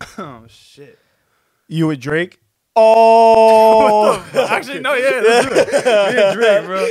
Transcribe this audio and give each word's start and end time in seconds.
Oh 0.18 0.44
shit. 0.48 0.98
You 1.66 1.88
with 1.88 2.00
Drake? 2.00 2.40
Oh, 2.80 4.24
Actually, 4.48 4.78
no, 4.78 4.94
yeah, 4.94 5.20
let's 5.20 5.48
do 5.48 5.52
it. 5.52 5.84
Me 6.14 6.22
and 6.22 6.34
Drake, 6.36 6.64
bro. 6.64 6.86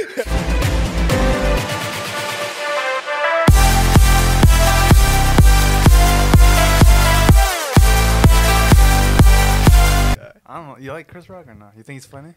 I 10.46 10.56
don't 10.56 10.68
know. 10.68 10.78
You 10.78 10.92
like 10.92 11.08
Chris 11.08 11.30
Rock 11.30 11.48
or 11.48 11.54
not? 11.56 11.74
You 11.78 11.84
think 11.84 11.96
he's 11.98 12.06
funny? 12.06 12.36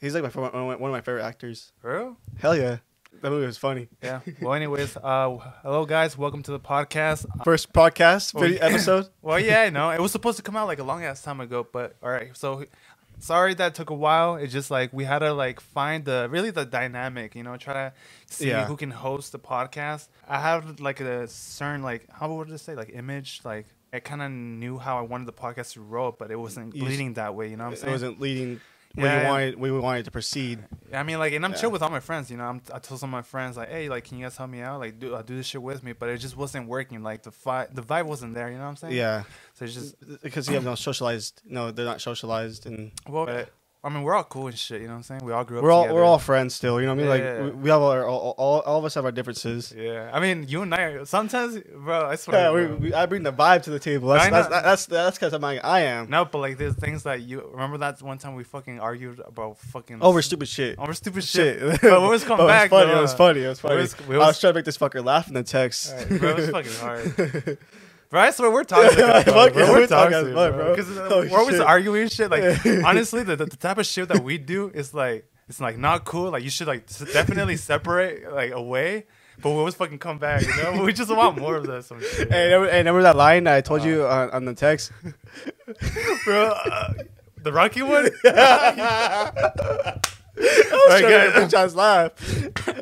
he's 0.00 0.14
like 0.14 0.22
my, 0.22 0.28
one 0.40 0.48
of 0.54 0.54
my 0.54 0.76
one 0.76 0.90
of 0.90 0.92
my 0.92 1.00
favorite 1.00 1.22
actors. 1.24 1.72
Real? 1.82 2.16
Hell 2.38 2.56
yeah, 2.56 2.78
that 3.20 3.30
movie 3.30 3.46
was 3.46 3.58
funny. 3.58 3.88
Yeah. 4.02 4.20
Well, 4.40 4.54
anyways, 4.54 4.96
uh, 4.96 5.36
hello 5.62 5.84
guys, 5.86 6.16
welcome 6.16 6.42
to 6.44 6.50
the 6.50 6.60
podcast. 6.60 7.26
First 7.44 7.72
podcast 7.72 8.38
video 8.38 8.58
episode. 8.60 9.08
Well, 9.22 9.38
yeah, 9.38 9.62
I 9.62 9.70
know 9.70 9.90
it 9.90 10.00
was 10.00 10.12
supposed 10.12 10.36
to 10.38 10.42
come 10.42 10.56
out 10.56 10.66
like 10.66 10.78
a 10.78 10.82
long 10.84 11.04
ass 11.04 11.22
time 11.22 11.40
ago, 11.40 11.66
but 11.70 11.94
all 12.02 12.10
right. 12.10 12.36
So 12.36 12.64
sorry 13.20 13.54
that 13.54 13.74
took 13.74 13.90
a 13.90 13.94
while. 13.94 14.36
It's 14.36 14.52
just 14.52 14.70
like 14.70 14.92
we 14.92 15.04
had 15.04 15.20
to 15.20 15.32
like 15.32 15.60
find 15.60 16.04
the 16.04 16.26
really 16.30 16.50
the 16.50 16.64
dynamic, 16.64 17.34
you 17.34 17.42
know, 17.42 17.56
try 17.56 17.74
to 17.74 17.92
see 18.26 18.48
Yeah. 18.48 18.66
who 18.66 18.76
can 18.76 18.90
host 18.90 19.32
the 19.32 19.38
podcast. 19.38 20.08
I 20.28 20.40
have 20.40 20.80
like 20.80 21.00
a 21.00 21.28
certain 21.28 21.82
like 21.82 22.06
how 22.10 22.32
would 22.34 22.52
I 22.52 22.56
say 22.56 22.74
like 22.74 22.90
image 22.94 23.40
like. 23.44 23.66
I 23.94 24.00
kind 24.00 24.22
of 24.22 24.30
knew 24.30 24.78
how 24.78 24.96
I 24.96 25.02
wanted 25.02 25.26
the 25.26 25.34
podcast 25.34 25.74
to 25.74 25.82
roll, 25.82 26.12
but 26.18 26.30
it 26.30 26.36
wasn't 26.40 26.74
You 26.74 26.86
leading 26.86 27.12
that 27.12 27.34
way. 27.34 27.50
You 27.50 27.58
know 27.58 27.64
what 27.64 27.72
I'm 27.72 27.76
saying? 27.76 27.94
It 27.94 27.98
saying? 27.98 28.12
wasn't 28.12 28.20
leading 28.22 28.60
where 28.94 29.06
Yeah, 29.06 29.16
you 29.16 29.22
yeah. 29.22 29.30
wanted 29.30 29.58
where 29.58 29.72
we 29.72 29.78
wanted 29.80 30.04
to 30.04 30.10
proceed. 30.10 30.58
I 30.92 31.02
mean, 31.02 31.18
like, 31.18 31.32
and 31.32 31.44
I'm 31.44 31.52
Yeah. 31.52 31.56
chill 31.58 31.70
with 31.70 31.82
all 31.82 31.88
my 31.90 32.00
friends. 32.00 32.30
You 32.30 32.36
know, 32.36 32.44
I'm, 32.44 32.60
I 32.72 32.78
told 32.78 33.00
some 33.00 33.08
of 33.10 33.12
my 33.12 33.22
friends 33.22 33.56
like, 33.56 33.70
hey, 33.70 33.88
like, 33.88 34.04
can 34.04 34.18
you 34.18 34.24
guys 34.24 34.36
help 34.36 34.50
me 34.50 34.60
out? 34.60 34.80
Like, 34.80 34.98
do 34.98 35.14
uh, 35.14 35.22
do 35.22 35.34
this 35.36 35.46
shit 35.46 35.62
with 35.62 35.82
me. 35.82 35.92
But 35.92 36.08
it 36.10 36.18
just 36.18 36.36
wasn't 36.36 36.68
working. 36.68 37.02
Like 37.02 37.22
the 37.22 37.30
fi- 37.30 37.68
the 37.72 37.82
vibe 37.82 38.06
wasn't 38.06 38.34
there. 38.34 38.48
You 38.50 38.56
know 38.58 38.64
what 38.64 38.70
I'm 38.70 38.76
saying? 38.76 38.94
Yeah, 38.94 39.22
So 39.54 39.64
it's 39.64 39.74
just 39.74 40.20
because 40.22 40.48
you 40.48 40.54
have 40.54 40.64
no 40.64 40.74
socialized. 40.74 41.40
No, 41.44 41.70
they're 41.70 41.86
not 41.86 42.00
socialized, 42.00 42.66
and 42.66 42.92
well, 43.08 43.26
I 43.84 43.88
mean, 43.88 44.04
we're 44.04 44.14
all 44.14 44.22
cool 44.22 44.46
and 44.46 44.56
shit. 44.56 44.80
You 44.80 44.86
know 44.86 44.92
what 44.92 44.98
I'm 44.98 45.02
saying? 45.02 45.20
We 45.24 45.32
all 45.32 45.42
grew 45.42 45.58
up. 45.58 45.64
we're 45.64 45.72
all 45.72 45.82
together. 45.82 45.94
we're 45.96 46.04
all 46.04 46.18
friends 46.20 46.54
still. 46.54 46.80
You 46.80 46.86
know 46.86 46.94
what 46.94 47.04
I 47.04 47.18
mean? 47.18 47.20
Yeah, 47.24 47.32
like 47.42 47.54
we, 47.54 47.60
we 47.62 47.70
have 47.70 47.82
our 47.82 48.06
all, 48.06 48.32
all, 48.38 48.60
all 48.60 48.78
of 48.78 48.84
us 48.84 48.94
have 48.94 49.04
our 49.04 49.10
differences. 49.10 49.74
Yeah, 49.76 50.08
I 50.12 50.20
mean, 50.20 50.46
you 50.46 50.62
and 50.62 50.72
I 50.72 50.82
are 50.82 51.04
sometimes, 51.04 51.58
bro. 51.58 52.06
I 52.06 52.14
swear. 52.14 52.40
Yeah, 52.42 52.52
we, 52.52 52.74
we, 52.76 52.94
I 52.94 53.06
bring 53.06 53.24
the 53.24 53.32
vibe 53.32 53.64
to 53.64 53.70
the 53.70 53.80
table. 53.80 54.10
That's 54.10 54.30
that's 54.30 54.48
that's 54.48 54.86
that's 54.86 55.18
because 55.18 55.32
I'm 55.32 55.40
like 55.42 55.64
I 55.64 55.80
am 55.80 56.08
no, 56.08 56.24
but 56.24 56.38
like, 56.38 56.58
there's 56.58 56.74
things 56.76 57.02
that 57.02 57.22
you 57.22 57.48
remember 57.50 57.78
that 57.78 58.00
one 58.02 58.18
time 58.18 58.36
we 58.36 58.44
fucking 58.44 58.78
argued 58.78 59.20
about 59.26 59.58
fucking 59.58 59.98
oh, 60.00 60.08
over 60.10 60.22
stupid 60.22 60.46
shit. 60.46 60.76
Oh, 60.78 60.84
over 60.84 60.94
stupid 60.94 61.24
shit. 61.24 61.58
Shit. 61.58 61.80
but 61.82 62.00
when 62.00 62.08
was 62.10 62.22
come 62.30 62.38
Oh, 62.40 62.46
back, 62.46 62.70
It 62.70 62.74
was 62.74 63.14
funny. 63.14 63.40
though, 63.40 63.46
It 63.46 63.48
was 63.50 63.60
funny. 63.60 63.74
It 63.74 63.78
was 63.78 63.92
it 63.94 63.96
funny. 63.96 64.08
was- 64.16 64.24
I 64.24 64.26
was- 64.28 64.40
trying 64.40 64.52
to 64.52 64.58
make 64.58 64.64
this 64.64 64.78
fucker 64.78 65.04
laugh 65.04 65.26
in 65.26 65.34
the 65.34 65.42
text. 65.42 65.92
Alright, 65.92 66.20
bro, 66.20 66.34
was 66.36 66.50
fucking 66.56 66.72
hard. 66.74 67.58
I 68.20 68.30
swear 68.30 68.50
we're 68.50 68.64
toxic. 68.64 68.98
Fuck 69.24 69.24
bro. 69.24 69.44
it, 69.44 69.54
We're, 69.54 69.54
we're 69.54 69.72
we're 69.80 69.86
toxic 69.86 70.12
toxic, 70.12 70.28
as 70.28 70.34
fuck, 70.34 70.54
bro. 70.54 70.74
Because 70.76 70.98
Oh, 70.98 71.28
we're 71.30 71.38
always 71.38 71.56
shit. 71.56 71.64
arguing 71.66 72.08
shit. 72.08 72.30
Like, 72.30 72.66
honestly, 72.84 73.22
the, 73.22 73.36
the 73.36 73.46
type 73.46 73.78
of 73.78 73.86
shit 73.86 74.08
that 74.08 74.22
we 74.22 74.38
do 74.38 74.70
is 74.74 74.92
like, 74.94 75.26
it's 75.48 75.60
like 75.60 75.78
not 75.78 76.04
cool. 76.04 76.30
Like, 76.30 76.42
you 76.44 76.50
should 76.50 76.66
like 76.66 76.86
definitely 77.12 77.56
separate 77.56 78.32
like 78.32 78.52
away. 78.52 79.06
But 79.40 79.50
we 79.50 79.56
always 79.56 79.74
fucking 79.74 79.98
come 79.98 80.18
back, 80.18 80.42
you 80.42 80.54
know. 80.62 80.82
We 80.84 80.92
just 80.92 81.10
want 81.14 81.38
more 81.38 81.56
of 81.56 81.66
that 81.66 81.84
some 81.84 82.00
shit, 82.00 82.30
Hey, 82.30 82.44
remember, 82.52 82.70
hey, 82.70 82.78
remember 82.78 83.02
that 83.02 83.16
line 83.16 83.46
I 83.46 83.60
told 83.62 83.82
you 83.82 84.04
Uh. 84.06 84.28
on, 84.28 84.30
on 84.30 84.44
the 84.44 84.54
text? 84.54 84.92
bro. 86.24 86.48
Uh, 86.50 86.92
the 87.42 87.52
Rocky 87.52 87.82
one. 87.82 88.10
I 88.24 89.32
was 90.34 91.02
Alright, 91.02 91.32
trying 91.32 91.44
to 91.44 91.48
John's 91.48 91.74
laugh. 91.74 92.12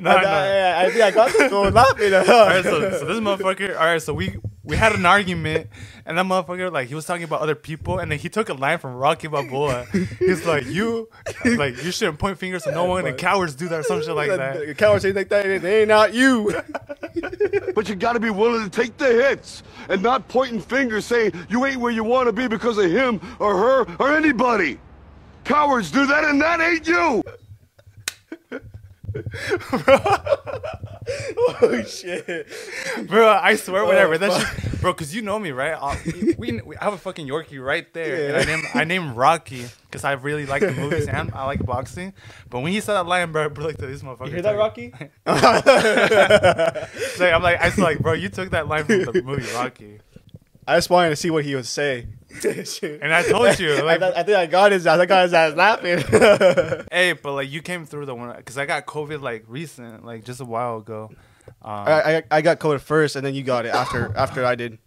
No, 0.01 0.11
I, 0.11 0.23
no. 0.23 0.29
I, 0.29 0.85
I 0.87 0.91
think 0.91 1.03
I 1.03 1.11
got 1.11 1.33
this 1.33 1.51
going 1.51 1.75
laughing. 1.75 2.13
All 2.15 2.21
right, 2.25 2.63
so, 2.65 2.91
so 2.99 3.05
this 3.07 3.19
motherfucker. 3.21 3.71
All 3.79 3.85
right, 3.87 4.01
so 4.03 4.13
we 4.15 4.37
we 4.63 4.77
had 4.77 4.93
an 4.93 5.07
argument, 5.07 5.69
and 6.05 6.19
that 6.19 6.27
motherfucker 6.27 6.71
like 6.71 6.89
he 6.89 6.95
was 6.95 7.07
talking 7.07 7.25
about 7.25 7.41
other 7.41 7.55
people, 7.55 7.99
and 7.99 8.11
then 8.13 8.19
he 8.19 8.29
took 8.29 8.49
a 8.51 8.55
line 8.55 8.79
from 8.79 8.95
Rocky 8.95 9.27
Balboa. 9.27 9.87
He's 10.19 10.45
like, 10.45 10.67
"You, 10.67 11.09
like 11.45 11.83
you 11.83 11.91
shouldn't 11.91 12.19
point 12.19 12.39
fingers 12.39 12.65
to 12.65 12.73
no 12.73 12.85
one, 12.85 13.07
and 13.07 13.17
cowards 13.17 13.55
do 13.55 13.69
that 13.69 13.81
or 13.81 13.83
some 13.83 14.03
shit 14.03 14.15
like 14.15 14.29
that." 14.29 14.77
Cowards 14.77 15.05
ain't 15.05 15.17
like 15.17 15.29
that. 15.31 15.63
They 15.63 15.81
ain't 15.81 15.89
not 15.89 16.15
you. 16.15 16.55
But 17.75 17.89
you 17.89 17.95
gotta 17.95 18.21
be 18.21 18.31
willing 18.31 18.69
to 18.69 18.71
take 18.71 18.97
the 18.99 19.07
hits 19.07 19.63
and 19.89 20.03
not 20.03 20.29
pointing 20.29 20.61
fingers 20.61 21.07
saying 21.07 21.33
you 21.49 21.65
ain't 21.65 21.79
where 21.79 21.93
you 21.93 22.05
wanna 22.05 22.33
be 22.33 22.47
because 22.49 22.79
of 22.79 22.91
him 22.91 23.21
or 23.39 23.57
her 23.57 23.97
or 23.99 24.15
anybody. 24.15 24.79
Cowards 25.45 25.91
do 25.91 26.07
that 26.07 26.25
and 26.25 26.41
that 26.43 26.61
ain't 26.61 26.87
you. 26.87 27.23
Oh 31.37 31.83
shit. 31.87 32.47
bro. 33.09 33.29
I 33.29 33.57
swear, 33.57 33.85
whatever 33.85 34.15
Oh, 34.15 34.19
that 34.19 34.33
fuck. 34.33 34.47
shit, 34.63 34.81
bro. 34.81 34.95
Cause 34.95 35.15
you 35.15 35.23
know 35.23 35.39
me, 35.39 35.51
right? 35.53 35.75
i 35.81 35.99
we, 36.39 36.61
we 36.61 36.77
I 36.77 36.85
have 36.85 36.93
a 36.95 36.99
fucking 36.99 37.27
Yorkie 37.27 37.63
right 37.65 37.93
there, 37.95 38.29
and 38.29 38.37
I 38.37 38.41
Yeah. 38.41 38.45
named 38.57 38.65
I 38.75 38.85
named 38.85 39.17
Rocky 39.17 39.67
because 39.91 40.05
I 40.05 40.13
really 40.13 40.47
like 40.47 40.63
the 40.63 40.73
movies 40.73 41.07
and 41.09 41.33
I 41.33 41.45
like 41.47 41.65
boxing. 41.65 42.13
But 42.49 42.61
when 42.61 42.73
he 42.73 42.81
said 42.81 42.95
that 42.95 43.07
line, 43.07 43.33
bro, 43.33 43.49
bro 43.49 43.67
like 43.67 43.77
this 43.77 44.03
motherfucker. 44.03 44.27
You 44.27 44.33
hear 44.35 44.43
that, 44.43 44.57
Rocky? 44.57 44.93
Like, 47.21 47.33
I'm 47.35 47.43
like, 47.43 47.61
I 47.61 47.67
was 47.67 47.79
like, 47.79 47.99
bro, 47.99 48.13
you 48.15 48.29
took 48.29 48.51
that 48.51 48.67
line 48.69 48.85
from 48.85 49.03
the 49.05 49.23
movie 49.25 49.53
Rocky. 49.55 50.01
I 50.67 50.77
just 50.77 50.89
wanted 50.91 51.11
to 51.11 51.17
see 51.17 51.31
what 51.31 51.45
he 51.45 51.55
would 51.55 51.67
say. 51.67 52.07
And 53.03 53.13
I 53.13 53.23
told 53.23 53.59
you, 53.59 53.73
I, 53.77 53.81
like- 53.81 54.01
th- 54.01 54.15
I 54.17 54.23
think 54.23 54.37
I 54.39 54.47
got 54.47 54.73
his 54.73 54.87
ass. 54.87 54.99
I 55.01 55.07
got 55.07 55.23
his 55.25 55.35
ass 55.35 55.55
laughing. 55.57 55.99
Hey, 56.93 57.13
but 57.13 57.33
like 57.35 57.51
you 57.51 57.61
came 57.63 57.87
through 57.87 58.07
the 58.07 58.15
one 58.15 58.35
because 58.37 58.57
I 58.59 58.67
got 58.67 58.87
COVID 58.87 59.21
like 59.21 59.45
recent, 59.49 60.05
like 60.05 60.25
just 60.25 60.41
a 60.41 60.45
while 60.45 60.79
ago. 60.79 61.11
Um, 61.63 61.71
I, 61.87 62.17
I 62.19 62.23
I 62.31 62.41
got 62.43 62.59
COVID 62.61 62.81
first, 62.81 63.17
and 63.17 63.25
then 63.27 63.35
you 63.35 63.43
got 63.43 63.67
it 63.67 63.75
after 63.75 64.13
after 64.17 64.45
I 64.45 64.55
did. 64.55 64.79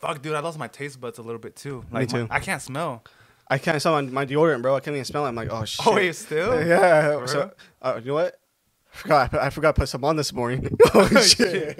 fuck, 0.00 0.22
dude, 0.22 0.34
I 0.34 0.40
lost 0.40 0.58
my 0.58 0.68
taste 0.68 1.00
buds 1.00 1.18
a 1.18 1.22
little 1.22 1.40
bit 1.40 1.56
too. 1.56 1.84
Like 1.90 2.08
too. 2.08 2.26
my- 2.28 2.36
I 2.36 2.40
can't 2.40 2.62
smell. 2.62 3.02
I 3.48 3.58
can't 3.58 3.80
smell 3.80 4.02
my, 4.02 4.10
my 4.10 4.26
deodorant, 4.26 4.62
bro. 4.62 4.74
I 4.76 4.80
can't 4.80 4.94
even 4.96 5.04
smell 5.04 5.24
it. 5.24 5.28
I'm 5.28 5.34
like, 5.36 5.50
oh 5.52 5.64
shit. 5.64 5.86
Oh 5.86 5.94
wait, 5.94 6.14
still? 6.16 6.66
Yeah. 6.66 7.24
So, 7.26 7.50
uh, 7.82 8.00
you 8.02 8.08
know 8.08 8.14
what? 8.14 8.40
I 8.96 8.98
forgot. 9.28 9.34
I, 9.34 9.50
forgot 9.50 9.74
to 9.74 9.80
put 9.80 9.88
some 9.88 10.04
on 10.04 10.16
this 10.16 10.32
morning. 10.32 10.76
oh 10.94 11.08
shit. 11.20 11.78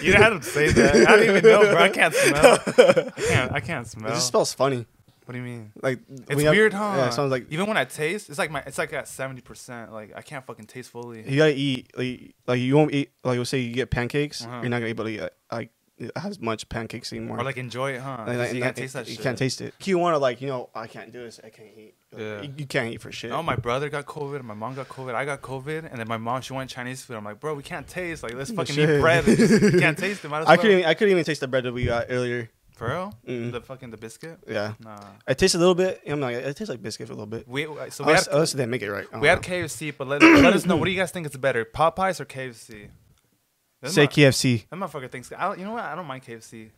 You 0.00 0.12
didn't 0.12 0.22
have 0.22 0.40
to 0.40 0.46
say 0.48 0.70
that. 0.70 0.94
I 1.08 1.16
don't 1.16 1.24
even 1.24 1.42
know, 1.44 1.60
bro. 1.62 1.76
I 1.82 1.88
can't 1.88 2.14
smell. 2.22 2.58
I 2.66 3.10
can't. 3.20 3.52
I 3.52 3.60
can't 3.60 3.86
smell. 3.86 4.10
It 4.10 4.14
just 4.14 4.28
smells 4.28 4.52
funny. 4.54 4.86
what 5.24 5.32
do 5.32 5.38
you 5.38 5.44
mean? 5.44 5.72
Like 5.82 5.98
It's 6.28 6.40
you 6.40 6.46
have- 6.46 6.54
weird, 6.54 6.72
huh? 6.72 6.94
Yeah, 6.96 7.08
it 7.08 7.12
sounds 7.14 7.30
like 7.30 7.46
even 7.50 7.66
when 7.66 7.76
I 7.76 7.84
taste, 7.84 8.28
it's 8.30 8.38
like 8.38 8.50
my, 8.50 8.62
it's 8.66 8.78
like 8.78 8.92
at 8.92 9.08
seventy 9.08 9.40
percent. 9.40 9.92
Like 9.92 10.12
I 10.16 10.22
can't 10.22 10.44
fucking 10.46 10.66
taste 10.66 10.90
fully. 10.90 11.28
you 11.28 11.36
gotta 11.38 11.54
eat. 11.54 11.90
Like, 11.96 12.34
like 12.46 12.60
you 12.60 12.76
won't 12.76 12.92
eat. 12.94 13.10
Like 13.24 13.34
you'll 13.34 13.44
say 13.44 13.58
you 13.58 13.72
get 13.74 13.90
pancakes, 13.90 14.44
Uh-huh. 14.44 14.60
you're 14.62 14.70
not 14.70 14.76
gonna 14.80 14.86
be 14.86 14.90
able 14.90 15.04
to 15.04 15.10
eat 15.26 15.30
like 15.50 15.70
as 16.16 16.40
much 16.40 16.68
pancakes 16.68 17.12
anymore. 17.12 17.38
Or 17.40 17.44
like 17.44 17.56
enjoy 17.56 17.92
it, 17.92 18.00
huh? 18.00 18.24
You 18.52 18.60
can't 18.62 18.76
taste 18.76 18.94
that 18.94 19.06
shit. 19.06 19.10
You 19.10 19.14
shit. 19.16 19.22
can't 19.22 19.38
taste 19.38 19.60
it. 19.60 19.74
You 19.84 19.98
want 19.98 20.14
to 20.14 20.18
like 20.18 20.40
you 20.40 20.48
know 20.48 20.70
I 20.74 20.86
can't 20.86 21.12
do 21.12 21.22
this. 21.22 21.40
I 21.42 21.50
can't 21.50 21.68
eat. 21.76 21.94
Yeah. 22.16 22.42
You, 22.42 22.52
you 22.58 22.66
can't 22.66 22.92
eat 22.92 23.00
for 23.00 23.10
shit. 23.10 23.30
No, 23.30 23.42
my 23.42 23.56
brother 23.56 23.88
got 23.88 24.06
COVID. 24.06 24.42
My 24.42 24.54
mom 24.54 24.74
got 24.74 24.88
COVID. 24.88 25.14
I 25.14 25.24
got 25.24 25.40
COVID, 25.40 25.88
and 25.90 25.98
then 25.98 26.08
my 26.08 26.18
mom 26.18 26.42
she 26.42 26.52
wanted 26.52 26.68
Chinese 26.68 27.02
food. 27.02 27.16
I'm 27.16 27.24
like, 27.24 27.40
bro, 27.40 27.54
we 27.54 27.62
can't 27.62 27.86
taste. 27.86 28.22
Like, 28.22 28.34
let's 28.34 28.50
fucking 28.50 28.78
eat 28.78 29.00
bread. 29.00 29.24
just- 29.24 29.78
can't 29.78 29.96
taste 29.96 30.24
it. 30.24 30.28
Might 30.28 30.42
as 30.42 30.48
I 30.48 30.56
couldn't. 30.56 30.78
Even, 30.78 30.90
I 30.90 30.94
couldn't 30.94 31.12
even 31.12 31.24
taste 31.24 31.40
the 31.40 31.48
bread 31.48 31.64
that 31.64 31.72
we 31.72 31.84
got 31.86 32.06
earlier. 32.08 32.50
For 32.74 32.88
real? 32.88 33.14
Mm. 33.28 33.52
The 33.52 33.60
fucking 33.60 33.90
the 33.90 33.96
biscuit? 33.96 34.38
Yeah, 34.48 34.72
Nah. 34.80 34.98
I 35.28 35.34
tasted 35.34 35.58
a 35.58 35.60
little 35.60 35.74
bit. 35.74 36.00
I'm 36.06 36.20
like, 36.20 36.36
it 36.36 36.56
tastes 36.56 36.70
like 36.70 36.82
biscuit 36.82 37.06
for 37.06 37.12
a 37.12 37.16
little 37.16 37.26
bit. 37.26 37.46
We 37.46 37.64
so 37.64 37.70
we 38.04 38.10
Unless, 38.10 38.26
had 38.26 38.34
unless 38.34 38.52
they 38.54 38.66
make 38.66 38.82
it 38.82 38.90
right. 38.90 39.06
We 39.12 39.28
don't 39.28 39.44
had. 39.44 39.64
KFC, 39.64 39.94
but 39.96 40.08
let, 40.08 40.22
let 40.22 40.54
us 40.54 40.64
know 40.66 40.76
what 40.76 40.86
do 40.86 40.90
you 40.90 40.96
guys 40.98 41.10
think 41.10 41.26
is 41.26 41.36
better, 41.36 41.64
Popeyes 41.64 42.18
or 42.18 42.24
KFC? 42.24 42.88
Say 43.84 44.06
KFC. 44.06 44.68
That 44.68 44.76
motherfucker 44.76 45.10
thinks. 45.10 45.32
I 45.36 45.48
don't, 45.48 45.58
you 45.58 45.64
know 45.64 45.72
what? 45.72 45.84
I 45.84 45.94
don't 45.94 46.06
mind 46.06 46.24
KFC. 46.24 46.70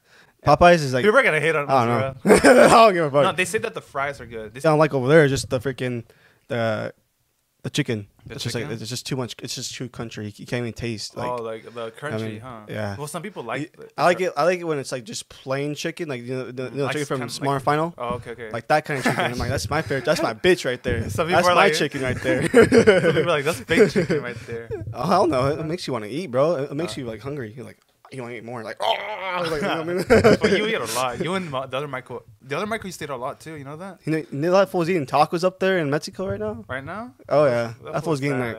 Popeyes 0.44 0.74
is 0.76 0.92
like 0.92 1.04
People 1.04 1.18
are 1.18 1.22
gonna 1.22 1.40
hate 1.40 1.54
on 1.56 1.68
I 1.70 1.86
don't 1.86 2.24
know. 2.26 2.34
I 2.34 2.68
don't 2.68 2.94
give 2.94 3.04
a 3.06 3.10
fuck. 3.10 3.22
No, 3.22 3.32
they 3.32 3.44
say 3.46 3.58
that 3.58 3.74
the 3.74 3.80
fries 3.80 4.20
are 4.20 4.26
good. 4.26 4.52
They 4.52 4.58
I 4.58 4.70
don't 4.70 4.78
like 4.78 4.92
over 4.92 5.08
there. 5.08 5.26
Just 5.26 5.48
the 5.48 5.58
freaking 5.58 6.04
the 6.48 6.92
the 7.64 7.70
chicken. 7.70 8.06
The 8.26 8.34
it's 8.34 8.44
just 8.44 8.54
like 8.54 8.66
it's 8.66 8.88
just 8.90 9.06
too 9.06 9.16
much. 9.16 9.34
It's 9.42 9.54
just 9.54 9.74
too 9.74 9.88
country. 9.88 10.32
You 10.36 10.46
can't 10.46 10.60
even 10.60 10.74
taste. 10.74 11.16
Like 11.16 11.30
oh, 11.30 11.42
like 11.42 11.64
the 11.64 11.90
crunchy, 11.92 12.32
mean, 12.32 12.40
huh? 12.40 12.60
yeah. 12.68 12.94
Well, 12.96 13.06
some 13.06 13.22
people 13.22 13.42
like. 13.42 13.74
I 13.96 14.04
like 14.04 14.20
it. 14.20 14.34
I 14.36 14.44
like 14.44 14.60
it 14.60 14.64
when 14.64 14.78
it's 14.78 14.92
like 14.92 15.04
just 15.04 15.30
plain 15.30 15.74
chicken, 15.74 16.08
like 16.10 16.22
you 16.22 16.34
know 16.34 16.50
the, 16.50 16.64
you 16.64 16.70
know, 16.72 16.88
mm, 16.88 16.92
chicken 16.92 17.06
from 17.06 17.28
Smart 17.30 17.56
like- 17.56 17.64
Final. 17.64 17.94
Oh, 17.96 18.16
okay, 18.16 18.32
okay. 18.32 18.50
Like 18.50 18.68
that 18.68 18.84
kind 18.84 18.98
of 18.98 19.04
chicken. 19.04 19.24
I'm 19.24 19.38
like, 19.38 19.48
that's 19.48 19.70
my 19.70 19.80
favorite. 19.80 20.04
That's 20.04 20.22
my 20.22 20.34
bitch 20.44 20.66
right 20.66 20.82
there. 20.82 21.08
Some 21.08 21.26
people 21.26 21.38
That's 21.38 21.48
are 21.48 21.54
my 21.54 21.64
like- 21.64 21.74
chicken 21.74 22.02
right 22.02 22.20
there. 22.20 22.42
some 22.50 22.66
people 22.66 23.20
are 23.20 23.24
like 23.24 23.44
that's 23.46 23.60
fake 23.60 23.90
chicken 23.90 24.22
right 24.22 24.36
there. 24.46 24.68
oh 24.92 25.06
hell 25.06 25.26
no! 25.26 25.46
It 25.48 25.64
makes 25.64 25.86
you 25.86 25.94
want 25.94 26.04
to 26.04 26.10
eat, 26.10 26.26
bro. 26.26 26.56
It 26.56 26.70
uh, 26.70 26.74
makes 26.74 26.98
you 26.98 27.06
like 27.06 27.20
hungry. 27.20 27.54
You're 27.56 27.64
like, 27.64 27.78
you 28.16 28.22
want 28.22 28.32
to 28.32 28.38
eat 28.38 28.44
more. 28.44 28.62
Like, 28.62 28.76
oh, 28.80 29.46
like, 29.50 29.62
you 29.62 29.68
know 29.68 29.78
what 29.78 29.80
I 29.80 29.84
mean? 29.84 30.04
but 30.40 30.50
you 30.50 30.66
eat 30.68 30.74
a 30.74 30.84
lot. 30.94 31.22
You 31.22 31.34
and 31.34 31.52
the 31.52 31.56
other 31.58 31.88
Michael, 31.88 32.22
the 32.42 32.56
other 32.56 32.66
Michael, 32.66 32.88
you 32.88 32.92
stayed 32.92 33.10
a 33.10 33.16
lot 33.16 33.40
too. 33.40 33.54
You 33.54 33.64
know 33.64 33.76
that 33.76 34.00
you 34.04 34.12
know, 34.12 34.18
you 34.18 34.26
know 34.30 34.50
that 34.52 34.70
fool's 34.70 34.88
eating 34.88 35.06
tacos 35.06 35.44
up 35.44 35.58
there 35.60 35.78
in 35.78 35.90
Mexico 35.90 36.28
right 36.28 36.40
now. 36.40 36.64
right 36.68 36.84
now. 36.84 37.14
Oh 37.28 37.46
yeah, 37.46 37.74
that, 37.82 37.92
fool's 37.92 38.04
fool's 38.04 38.20
getting 38.20 38.40
like, 38.40 38.58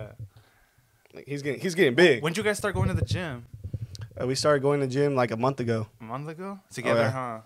like 1.14 1.28
he's 1.28 1.42
getting 1.42 1.60
he's 1.60 1.76
getting 1.76 1.96
big. 1.96 2.24
When 2.24 2.34
did 2.34 2.38
you 2.38 2.44
guys 2.44 2.58
start 2.58 2.76
going 2.76 2.88
to 2.90 2.94
the 2.94 3.06
gym? 3.06 3.46
Uh, 4.20 4.28
we 4.28 4.36
started 4.36 4.62
going 4.62 4.80
to 4.80 4.88
the 4.88 4.94
gym 4.94 5.16
like 5.16 5.32
a 5.32 5.38
month 5.38 5.60
ago. 5.60 5.88
A 6.00 6.04
month 6.04 6.30
ago. 6.30 6.60
Together, 6.74 7.02
yeah. 7.02 7.12
huh? 7.12 7.40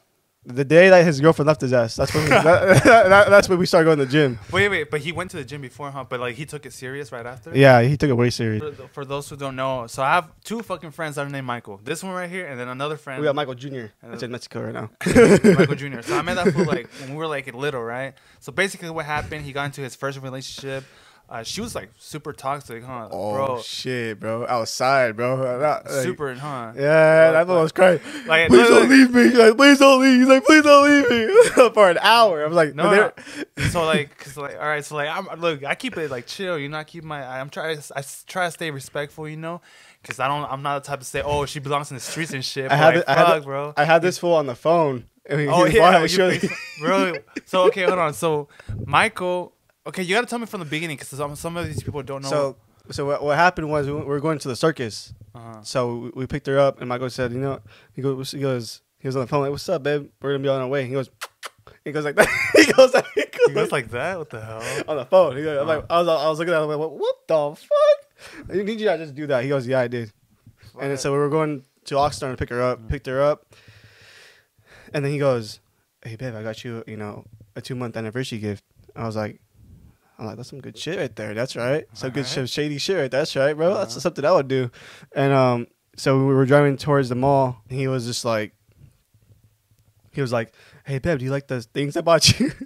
The 0.45 0.63
day 0.63 0.89
that 0.89 1.03
his 1.05 1.19
girlfriend 1.19 1.47
left 1.47 1.59
his 1.59 1.73
ass, 1.73 1.97
that's 1.97 2.13
when 2.13 2.23
we, 2.23 2.29
that, 2.29 2.83
that- 2.85 3.29
that's 3.29 3.49
when 3.49 3.59
we 3.59 3.65
started 3.65 3.85
going 3.85 3.97
to 3.99 4.05
the 4.05 4.11
gym. 4.11 4.39
Wait, 4.51 4.69
wait, 4.69 4.89
but 4.89 5.01
he 5.01 5.11
went 5.11 5.29
to 5.31 5.37
the 5.37 5.43
gym 5.43 5.61
before, 5.61 5.91
huh? 5.91 6.05
But 6.07 6.21
like 6.21 6.35
he 6.35 6.45
took 6.45 6.65
it 6.65 6.71
serious 6.71 7.11
right 7.11 7.25
after. 7.25 7.55
Yeah, 7.55 7.81
he 7.81 7.97
took 7.97 8.09
it 8.09 8.13
way 8.13 8.29
serious. 8.29 8.63
For, 8.77 8.87
for 8.87 9.05
those 9.05 9.29
who 9.29 9.35
don't 9.35 9.57
know, 9.57 9.85
so 9.87 10.01
I 10.01 10.13
have 10.15 10.31
two 10.45 10.61
fucking 10.61 10.91
friends 10.91 11.17
that 11.17 11.27
are 11.27 11.29
named 11.29 11.45
Michael. 11.45 11.81
This 11.83 12.01
one 12.03 12.13
right 12.13 12.29
here, 12.29 12.47
and 12.47 12.57
then 12.57 12.69
another 12.69 12.95
friend. 12.95 13.19
We 13.21 13.25
got 13.25 13.35
Michael 13.35 13.53
Jr. 13.55 13.87
That's 14.01 14.23
uh, 14.23 14.25
in 14.27 14.31
Mexico 14.31 14.63
right 14.63 14.73
now. 14.73 14.89
Michael 15.57 15.75
Jr. 15.75 16.01
So 16.01 16.17
I 16.17 16.21
met 16.21 16.35
that 16.35 16.53
fool 16.53 16.65
like 16.77 16.87
when 17.01 17.09
we 17.11 17.17
were 17.17 17.27
like 17.27 17.53
little, 17.53 17.83
right? 17.83 18.13
So 18.39 18.53
basically, 18.53 18.89
what 18.91 19.05
happened? 19.05 19.43
He 19.45 19.51
got 19.51 19.65
into 19.65 19.81
his 19.81 19.95
first 19.95 20.21
relationship. 20.21 20.85
Uh, 21.31 21.43
she 21.43 21.61
was 21.61 21.75
like 21.75 21.91
super 21.99 22.33
toxic, 22.33 22.83
huh, 22.83 23.07
Oh 23.11 23.33
bro? 23.35 23.61
shit, 23.61 24.19
bro! 24.19 24.47
Outside, 24.47 25.15
bro. 25.15 25.59
That- 25.59 25.85
like- 25.85 26.03
super, 26.03 26.33
huh? 26.33 26.71
Yeah, 26.75 27.31
that 27.33 27.47
was 27.47 27.71
crying. 27.71 27.99
like, 28.25 28.47
please 28.47 28.67
don't 28.67 28.89
leave 28.89 29.13
me. 29.13 29.25
Like, 29.29 29.55
please 29.55 29.77
don't 29.77 30.01
leave. 30.01 30.19
He's 30.21 30.27
like, 30.27 30.43
please 30.43 30.63
don't 30.63 30.89
leave 30.89 31.07
me 31.07 31.49
for 31.75 31.89
an 31.91 31.99
hour. 32.01 32.43
I 32.43 32.47
was 32.47 32.55
like, 32.55 32.73
No, 32.73 32.89
no. 32.89 33.11
so 33.69 33.85
like, 33.85 34.17
cause 34.17 34.37
like, 34.37 34.55
all 34.55 34.61
right, 34.67 34.83
so 34.83 34.95
like, 34.95 35.07
I'm 35.07 35.39
look, 35.39 35.63
I 35.63 35.75
keep 35.75 35.97
it 35.97 36.09
like 36.09 36.25
chill, 36.25 36.57
you 36.57 36.67
know, 36.67 36.77
I 36.79 36.83
keep 36.83 37.03
my, 37.03 37.21
I'm 37.23 37.51
trying, 37.51 37.77
I 37.95 38.03
try 38.25 38.45
to 38.45 38.51
stay 38.51 38.71
respectful, 38.71 39.29
you 39.29 39.37
know, 39.37 39.61
cause 40.03 40.19
I 40.19 40.27
don't, 40.27 40.51
I'm 40.51 40.63
not 40.63 40.83
the 40.83 40.87
type 40.87 40.99
to 41.01 41.05
say, 41.05 41.21
oh, 41.23 41.45
she 41.45 41.59
belongs 41.59 41.91
in 41.91 41.95
the 41.97 42.01
streets 42.01 42.33
and 42.33 42.43
shit. 42.43 42.71
I 42.71 42.75
had, 42.75 42.85
like, 42.87 42.95
it- 42.97 43.03
I 43.07 43.13
had, 43.13 43.25
fuck, 43.27 43.37
it- 43.37 43.43
bro. 43.45 43.73
I 43.77 43.83
had 43.83 44.01
this 44.01 44.17
fool 44.17 44.33
on 44.33 44.47
the 44.47 44.55
phone. 44.55 45.05
And 45.27 45.39
he, 45.41 45.47
Oh 45.47 45.65
yeah, 45.65 46.03
you 46.05 46.39
bro. 46.79 47.13
So 47.45 47.65
okay, 47.67 47.83
hold 47.83 47.99
on. 47.99 48.15
So 48.15 48.47
Michael, 48.83 49.53
okay, 49.89 50.03
you 50.03 50.15
gotta 50.15 50.27
tell 50.27 50.39
me 50.39 50.45
from 50.45 50.61
the 50.61 50.65
beginning 50.65 50.97
because 50.97 51.09
some 51.09 51.35
some 51.35 51.57
of 51.57 51.67
these 51.67 51.83
people 51.83 52.01
don't 52.01 52.23
know. 52.23 52.29
So, 52.29 52.57
so 52.91 53.05
what, 53.05 53.23
what 53.23 53.37
happened 53.37 53.69
was 53.69 53.87
we 53.87 53.93
were 53.93 54.19
going 54.19 54.39
to 54.39 54.47
the 54.47 54.55
circus. 54.55 55.13
uh-huh. 55.35 55.61
So 55.63 55.95
we, 55.97 56.09
we 56.15 56.27
picked 56.27 56.47
her 56.47 56.57
up, 56.57 56.79
and 56.79 56.89
Michael 56.89 57.09
said, 57.09 57.31
you 57.31 57.39
know, 57.39 57.59
he 57.93 58.01
goes, 58.01 58.31
he 58.31 58.39
goes, 58.39 58.81
he 58.99 59.07
was 59.07 59.15
on 59.15 59.21
the 59.21 59.27
phone 59.27 59.41
like, 59.41 59.51
"What's 59.51 59.67
up, 59.69 59.83
babe? 59.83 60.09
We're 60.21 60.31
gonna 60.33 60.43
be 60.43 60.49
on 60.49 60.61
our 60.61 60.67
way." 60.67 60.85
He 60.85 60.93
goes, 60.93 61.09
he 61.83 61.91
goes 61.91 62.05
like 62.05 62.15
that. 62.15 62.27
he 62.55 62.71
goes 62.71 62.93
like, 62.93 63.05
he 63.13 63.21
goes 63.21 63.47
he 63.47 63.53
goes 63.53 63.71
like 63.71 63.89
that. 63.91 64.17
What 64.17 64.29
the 64.29 64.41
hell? 64.41 64.63
on 64.87 64.97
the 64.97 65.05
phone. 65.05 65.37
He 65.37 65.43
goes, 65.43 65.59
I'm 65.59 65.67
like, 65.67 65.85
I 65.89 65.99
was, 65.99 66.07
I 66.07 66.29
was 66.29 66.39
looking 66.39 66.53
at 66.53 66.61
him 66.61 66.69
like, 66.69 66.79
what, 66.79 66.97
what 66.97 67.15
the 67.27 67.55
fuck? 67.55 68.49
Need 68.55 68.79
you 68.79 68.87
to 68.87 68.97
just 68.97 69.15
do 69.15 69.27
that. 69.27 69.43
He 69.43 69.49
goes, 69.49 69.67
yeah, 69.67 69.79
I 69.79 69.87
did. 69.87 70.11
And 70.79 70.91
then, 70.91 70.97
so 70.97 71.11
we 71.11 71.17
were 71.17 71.29
going 71.29 71.63
to 71.85 71.95
Oxnard 71.95 72.31
to 72.31 72.37
pick 72.37 72.49
her 72.49 72.61
up. 72.61 72.87
Picked 72.89 73.07
her 73.07 73.21
up, 73.21 73.53
and 74.93 75.03
then 75.03 75.11
he 75.11 75.19
goes, 75.19 75.59
"Hey, 76.03 76.15
babe, 76.15 76.35
I 76.35 76.43
got 76.43 76.63
you, 76.63 76.83
you 76.87 76.97
know, 76.97 77.25
a 77.55 77.61
two 77.61 77.75
month 77.75 77.97
anniversary 77.97 78.39
gift." 78.39 78.63
I 78.95 79.05
was 79.05 79.15
like, 79.15 79.41
"I'm 80.19 80.25
like, 80.25 80.35
that's 80.37 80.49
some 80.49 80.59
good 80.61 80.77
shit 80.77 80.99
right 80.99 81.15
there. 81.15 81.33
That's 81.33 81.55
right. 81.55 81.85
Some 81.93 82.11
good 82.11 82.25
Alright. 82.27 82.49
sh- 82.49 82.51
shady 82.51 82.77
shit 82.77 82.97
right. 82.97 83.09
That's 83.09 83.35
right, 83.35 83.55
bro. 83.55 83.73
That's 83.75 83.93
Uh-huh. 83.93 84.01
something 84.01 84.25
I 84.25 84.31
would 84.33 84.47
do." 84.49 84.69
And 85.15 85.31
um, 85.33 85.67
so 85.95 86.17
we 86.19 86.33
were 86.33 86.45
driving 86.45 86.77
towards 86.77 87.09
the 87.09 87.15
mall. 87.15 87.61
And 87.69 87.79
he 87.79 87.87
was 87.87 88.05
just 88.05 88.25
like, 88.25 88.53
he 90.11 90.21
was 90.21 90.31
like, 90.33 90.53
"Hey, 90.85 90.99
babe, 90.99 91.19
do 91.19 91.25
you 91.25 91.31
like 91.31 91.47
the 91.47 91.61
things 91.61 91.95
I 91.97 92.01
bought 92.01 92.37
you?" 92.39 92.51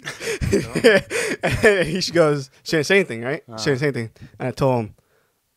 and 0.53 1.87
he 1.87 2.01
she 2.01 2.11
goes, 2.11 2.49
she 2.63 2.71
didn't 2.77 2.85
say 2.87 2.95
anything, 2.97 3.21
right? 3.21 3.43
She 3.59 3.65
didn't 3.65 3.79
say 3.79 3.87
anything. 3.87 4.11
And 4.39 4.47
I 4.47 4.51
told 4.51 4.85
him, 4.85 4.95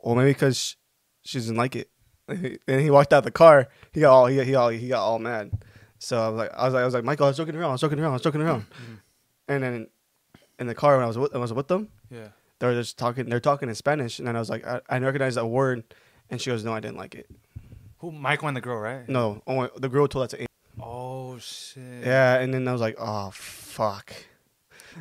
well, 0.01 0.15
maybe 0.15 0.31
because 0.31 0.77
she 1.25 1.39
doesn't 1.39 1.57
like 1.57 1.77
it. 1.77 1.91
And 2.69 2.81
he 2.81 2.91
walked 2.91 3.13
out 3.13 3.23
the 3.25 3.31
car. 3.31 3.69
He 3.93 4.01
got 4.01 4.13
all 4.13 4.27
he, 4.27 4.43
he 4.45 4.55
all 4.55 4.69
he 4.69 4.89
got 4.89 5.03
all 5.03 5.19
mad. 5.19 5.53
So 5.99 6.21
I 6.21 6.29
was 6.29 6.39
like, 6.39 6.51
I 6.55 6.65
was 6.65 6.75
like, 6.75 6.83
I 6.83 6.85
was 6.85 6.95
like, 6.95 7.05
Michael, 7.05 7.27
I 7.27 7.31
was 7.31 7.37
joking 7.37 7.55
around, 7.57 7.71
I 7.71 7.73
was 7.73 7.81
joking 7.81 7.99
around, 8.01 8.11
I 8.11 8.15
was 8.15 8.23
joking 8.23 8.43
around. 8.43 8.67
And 9.49 9.63
then 9.63 9.87
in 10.59 10.67
the 10.67 10.75
car 10.75 10.95
when 10.97 11.05
I 11.05 11.07
was 11.07 11.19
with, 11.19 11.35
I 11.35 11.39
was 11.39 11.53
with 11.53 11.69
them, 11.69 11.89
Yeah. 12.11 12.29
they 12.59 12.67
were 12.67 12.75
just 12.75 12.99
talking. 12.99 13.29
They're 13.29 13.41
talking 13.41 13.69
in 13.69 13.75
Spanish, 13.75 14.19
and 14.19 14.27
then 14.29 14.37
I 14.37 14.39
was 14.39 14.51
like, 14.51 14.67
I, 14.67 14.81
I 14.89 14.99
recognized 14.99 15.37
that 15.37 15.47
word, 15.47 15.85
and 16.31 16.41
she 16.41 16.51
goes, 16.51 16.65
No, 16.65 16.73
I 16.73 16.81
didn't 16.81 16.97
like 16.97 17.15
it. 17.15 17.29
Who? 17.99 18.13
Michael 18.13 18.49
and 18.49 18.57
the 18.57 18.61
girl, 18.61 18.79
right? 18.79 19.09
No, 19.09 19.43
only 19.47 19.69
the 19.77 19.89
girl 19.89 20.07
told 20.09 20.25
that 20.25 20.31
to. 20.37 20.39
Amy. 20.43 20.47
Oh 20.81 21.39
shit. 21.39 22.05
Yeah, 22.05 22.39
and 22.39 22.53
then 22.53 22.67
I 22.69 22.73
was 22.73 22.81
like, 22.81 22.97
Oh 22.99 23.31
fuck. 23.33 24.13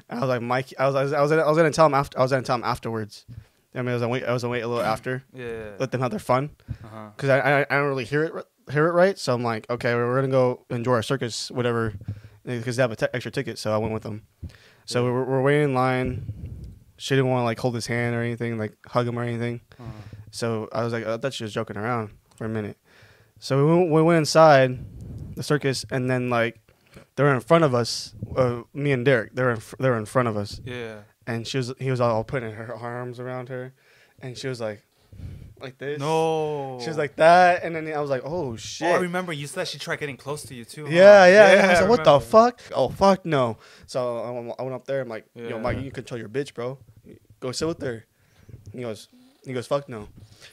I 0.10 0.20
was 0.20 0.28
like, 0.30 0.42
Mike, 0.42 0.74
I 0.78 0.86
was, 0.88 0.96
I 0.96 1.04
was, 1.04 1.14
I 1.14 1.22
was, 1.22 1.32
gonna, 1.32 1.44
I 1.44 1.48
was 1.50 1.58
gonna 1.58 1.72
tell 1.72 1.86
him 1.86 1.94
after. 1.94 2.20
I 2.20 2.22
was 2.22 2.32
gonna 2.32 2.44
tell 2.44 2.56
him 2.56 2.64
afterwards. 2.64 3.26
I 3.74 3.80
mean, 3.80 3.90
I 3.90 3.94
was 3.94 4.02
gonna 4.02 4.12
wait. 4.12 4.24
I 4.24 4.32
was 4.34 4.42
gonna 4.44 4.52
wait 4.54 4.62
a 4.62 4.68
little 4.68 4.84
after, 4.84 5.24
Yeah. 5.34 5.72
let 5.80 5.92
them 5.92 6.00
have 6.02 6.12
their 6.12 6.20
fun. 6.20 6.52
Uh-huh. 6.70 7.10
because 7.16 7.30
I, 7.30 7.40
I 7.40 7.62
I 7.70 7.76
don't 7.76 7.88
really 7.90 8.06
hear 8.06 8.24
it 8.24 8.46
hear 8.72 8.88
it 8.88 8.92
right. 8.94 9.18
So 9.20 9.34
I'm 9.34 9.44
like, 9.44 9.70
okay, 9.70 9.94
we're, 9.94 10.08
we're 10.08 10.16
gonna 10.22 10.32
go 10.32 10.66
enjoy 10.70 10.94
our 10.94 11.04
circus, 11.04 11.52
whatever, 11.52 11.94
because 12.46 12.78
they 12.78 12.84
have 12.84 12.92
an 12.92 12.98
t- 12.98 13.08
extra 13.14 13.32
ticket. 13.32 13.58
So 13.60 13.74
I 13.74 13.78
went 13.78 13.94
with 13.94 14.04
them. 14.04 14.24
So 14.86 15.06
Yeah. 15.06 15.12
we're, 15.12 15.24
we're 15.26 15.42
waiting 15.42 15.64
in 15.66 15.74
line. 15.74 16.32
She 16.98 17.16
didn't 17.16 17.30
want 17.30 17.42
to 17.42 17.46
like 17.46 17.60
hold 17.60 17.76
his 17.76 17.88
hand 17.88 18.16
or 18.16 18.22
anything, 18.22 18.58
like 18.58 18.74
hug 18.88 19.08
him 19.08 19.20
or 19.20 19.24
anything. 19.24 19.62
Uh-huh. 19.80 19.90
So 20.32 20.70
I 20.72 20.84
was 20.84 20.94
like, 20.94 21.06
I 21.06 21.18
thought 21.18 21.34
she 21.34 21.44
was 21.44 21.54
joking 21.54 21.78
around 21.78 22.12
for 22.36 22.46
a 22.46 22.50
minute. 22.50 22.78
So 23.40 23.66
we 23.66 23.76
went, 23.78 23.92
we 23.92 24.02
went 24.02 24.18
inside 24.20 24.80
the 25.36 25.44
circus, 25.44 25.86
and 25.92 26.10
then 26.10 26.30
like 26.30 26.60
they 27.16 27.24
were 27.24 27.34
in 27.34 27.42
front 27.42 27.64
of 27.66 27.74
us. 27.76 28.14
Uh, 28.36 28.62
me 28.74 28.92
and 28.94 29.04
Derek, 29.06 29.36
they 29.36 29.44
were 29.44 29.52
in, 29.52 29.60
fr- 29.60 29.76
they 29.80 29.90
were 29.90 29.98
in 29.98 30.06
front 30.06 30.28
of 30.30 30.38
us, 30.38 30.62
Yeah. 30.66 31.00
and 31.28 31.46
she 31.46 31.58
was 31.58 31.74
he 31.80 31.92
was 31.92 32.00
all 32.00 32.24
putting 32.24 32.52
her 32.54 32.74
arms 32.74 33.20
around 33.20 33.50
her, 33.50 33.74
and 34.22 34.38
she 34.38 34.48
was 34.48 34.62
like, 34.62 34.85
like 35.66 35.78
this. 35.78 36.00
No. 36.00 36.80
She 36.82 36.88
was 36.88 36.98
like 36.98 37.16
that, 37.18 37.64
and 37.64 37.76
then 37.76 37.92
I 37.92 38.00
was 38.00 38.10
like, 38.10 38.22
"Oh 38.24 38.56
shit!" 38.56 38.88
Oh, 38.88 38.96
I 38.96 39.00
remember 39.00 39.34
you 39.34 39.48
said 39.48 39.68
she 39.68 39.78
tried 39.80 40.00
getting 40.00 40.16
close 40.18 40.44
to 40.44 40.56
you 40.56 40.64
too. 40.64 40.86
huh? 40.86 40.92
yeah, 40.92 41.26
yeah, 41.26 41.54
yeah. 41.56 41.66
I 41.68 41.72
was 41.72 41.82
like, 41.82 41.90
"What 41.90 42.04
the 42.06 42.20
fuck?" 42.20 42.62
Oh 42.74 42.90
fuck, 42.90 43.26
no. 43.26 43.58
So 43.88 44.00
I 44.20 44.30
went- 44.64 44.74
up 44.76 44.86
there. 44.86 45.02
I'm 45.02 45.10
like, 45.10 45.26
"Yo, 45.36 45.60
Mike, 45.60 45.78
you 45.78 45.84
can 45.84 45.92
control 45.92 46.20
your 46.20 46.30
bitch, 46.30 46.54
bro. 46.54 46.78
Go 47.40 47.52
sit 47.52 47.68
with 47.68 47.82
her." 47.82 48.06
He 48.72 48.82
goes, 48.82 49.08
"He 49.46 49.54
goes, 49.54 49.68
fuck 49.68 49.88
no." 49.88 50.08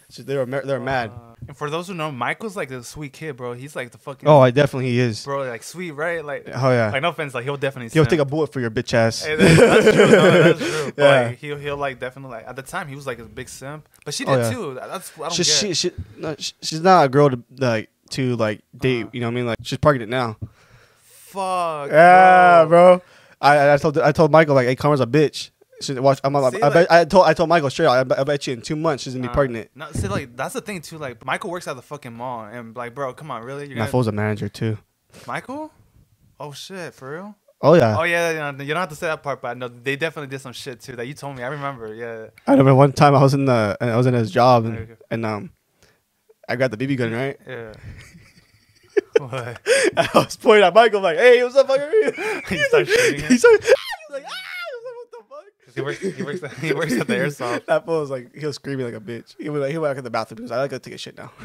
So 0.09 0.23
they 0.23 0.37
were 0.37 0.47
ma- 0.47 0.61
they 0.61 0.73
were 0.73 0.81
mad. 0.81 1.11
Uh, 1.11 1.35
and 1.49 1.57
for 1.57 1.69
those 1.71 1.89
who 1.89 1.95
know, 1.95 2.13
Michael's 2.13 2.57
like 2.57 2.69
the 2.69 2.85
sweet 2.85 3.13
kid, 3.13 3.37
bro. 3.37 3.53
He's 3.55 3.75
like 3.75 3.91
the 3.91 3.99
fucking 3.99 4.29
Oh, 4.29 4.39
I 4.41 4.51
definitely 4.53 4.91
he 4.91 5.01
is. 5.01 5.25
bro, 5.25 5.43
like 5.49 5.63
sweet, 5.63 5.91
right? 5.93 6.25
Like, 6.25 6.47
Oh 6.55 6.71
yeah. 6.71 6.91
like 6.93 7.03
no 7.03 7.09
offense, 7.09 7.35
like 7.35 7.45
he'll 7.45 7.57
definitely. 7.57 7.89
He'll 7.91 8.05
simp. 8.05 8.11
take 8.11 8.21
a 8.21 8.25
bullet 8.25 8.53
for 8.53 8.61
your 8.61 8.71
bitch 8.71 8.95
ass. 8.95 9.25
Hey, 9.25 9.35
that- 9.37 9.57
that's 9.59 9.97
true. 9.97 10.07
No, 10.11 10.31
that's 10.43 10.59
true. 10.59 10.93
But, 10.97 11.03
Yeah. 11.03 11.27
like, 11.29 11.39
he'll 11.39 11.57
he'll 11.57 11.77
like 11.77 11.99
definitely 11.99 12.37
like 12.37 12.47
at 12.47 12.55
the 12.57 12.63
time 12.63 12.87
he 12.89 12.95
was 12.95 13.07
like 13.07 13.19
a 13.19 13.25
big 13.25 13.49
simp, 13.49 13.89
but 14.05 14.13
she 14.15 14.25
Oh, 14.27 14.37
did 14.37 14.43
yeah. 14.45 14.51
too. 14.53 14.75
That's 14.75 15.13
I 15.19 15.21
don't 15.23 15.33
She, 15.33 15.43
get. 15.43 15.47
she, 15.47 15.75
she, 15.75 15.91
no, 16.19 16.37
she, 16.39 16.53
she's 16.63 16.81
not 16.81 17.07
a 17.07 17.09
girl 17.09 17.31
to 17.31 17.43
like 17.59 17.89
to 18.11 18.37
like 18.37 18.63
date. 18.77 19.03
Uh-huh. 19.05 19.11
You 19.15 19.21
know 19.21 19.27
what 19.29 19.33
I 19.33 19.35
mean? 19.35 19.47
Like 19.47 19.59
she's 19.63 19.79
pregnant 19.79 20.11
now. 20.11 20.37
Fuck. 21.05 21.91
Yeah, 21.91 22.65
bro. 22.67 23.03
I, 23.41 23.73
I 23.73 23.77
told 23.79 23.99
I 23.99 24.13
told 24.13 24.31
Michael 24.31 24.55
like, 24.55 24.67
"Hey, 24.67 24.77
Karma's 24.77 25.01
a 25.01 25.07
bitch." 25.07 25.51
She, 25.83 25.95
watch, 25.95 26.21
I'm, 26.25 26.33
like, 26.33 26.55
See, 26.55 26.63
I, 26.63 26.67
like- 26.69 26.75
bet, 26.75 26.93
I 26.93 27.05
told 27.05 27.27
I 27.27 27.35
told 27.35 27.49
Michael 27.49 27.71
straight. 27.71 27.87
I 27.89 28.05
bet, 28.05 28.19
I 28.19 28.25
bet 28.25 28.47
you 28.47 28.55
in 28.55 28.63
two 28.63 28.77
months 28.77 29.05
she's 29.05 29.15
gonna 29.15 29.27
be 29.27 29.31
Uh, 29.31 29.35
pregnant. 29.35 29.71
No, 29.75 29.91
see, 29.93 30.09
like 30.09 30.37
that's 30.37 30.55
the 30.55 30.61
thing 30.61 30.81
too. 30.81 30.99
Like 30.99 31.25
Michael 31.25 31.51
works 31.51 31.67
at 31.69 31.77
the 31.77 31.83
fucking 31.83 32.13
mall, 32.13 32.45
and 32.45 32.75
like, 32.77 32.95
bro, 32.95 33.13
come 33.15 33.31
on, 33.31 33.43
really? 33.43 33.67
You're 33.67 33.77
My 33.77 33.83
gonna, 33.83 33.91
fool's 33.91 34.07
a 34.07 34.13
manager 34.13 34.49
too. 34.49 34.79
Michael? 35.27 35.71
Oh 36.41 36.53
shit, 36.53 36.95
for 36.95 37.13
real? 37.13 37.37
Oh 37.61 37.75
yeah. 37.75 37.97
Oh 37.99 38.03
yeah, 38.03 38.31
yeah, 38.33 38.51
you 38.51 38.69
don't 38.75 38.81
have 38.81 38.89
to 38.89 38.97
say 38.97 39.07
that 39.07 39.23
part, 39.23 39.41
but 39.41 39.57
no, 39.57 39.69
they 39.69 39.95
definitely 39.95 40.29
did 40.29 40.41
some 40.41 40.53
shit 40.53 40.81
too 40.81 40.97
that 40.97 41.07
you 41.07 41.15
told 41.15 41.37
me. 41.37 41.45
I 41.45 41.49
remember. 41.49 41.95
Yeah. 41.95 42.27
I 42.47 42.51
remember 42.53 42.75
one 42.75 42.93
time 42.93 43.15
I 43.15 43.23
was 43.23 43.35
in 43.35 43.45
the 43.45 43.77
I 43.81 43.97
was 43.97 44.07
in 44.07 44.15
his 44.15 44.31
job 44.33 44.65
and, 44.65 44.79
Okay. 44.79 44.95
and 45.11 45.25
um 45.25 45.51
I 46.49 46.57
got 46.57 46.73
the 46.73 46.77
BB 46.77 46.97
gun 46.97 47.13
right. 47.13 47.39
Yeah. 47.47 47.73
what? 49.19 49.61
I 49.97 50.09
was 50.15 50.37
pointing 50.37 50.65
at 50.65 50.75
Michael 50.75 51.01
like, 51.01 51.19
"Hey, 51.19 51.43
what's 51.45 51.55
up, 51.57 51.69
fucker?" 51.69 51.91
You 51.93 52.13
shooting 52.13 52.43
He 52.49 52.65
started, 52.65 52.89
he 53.15 53.23
was 53.23 53.45
like, 53.45 54.25
"Ah!" 54.27 54.33
I 54.33 54.69
was 54.75 54.85
like, 54.85 54.97
"What 54.99 55.11
the 55.13 55.62
fuck?" 55.81 55.95
He 55.99 56.05
works. 56.05 56.17
He 56.17 56.23
works. 56.23 56.43
At, 56.43 56.53
he 56.59 56.73
works 56.73 56.93
at 56.93 57.07
the 57.07 57.15
airsoft. 57.15 57.67
That 57.73 57.85
fool 57.87 58.01
was 58.01 58.11
like, 58.11 58.35
he 58.35 58.45
was 58.45 58.57
screaming 58.57 58.87
like 58.87 58.95
a 58.95 59.01
bitch. 59.01 59.35
He 59.39 59.49
was 59.49 59.61
like, 59.63 59.71
he 59.73 59.79
went 59.79 59.93
back 59.93 59.99
in 59.99 60.05
the 60.05 60.11
bathroom 60.11 60.37
because 60.37 60.51
I 60.51 60.59
like 60.59 60.71
to 60.71 60.79
take 60.79 60.95
a 60.95 60.99
shit 60.99 61.17
now. 61.17 61.31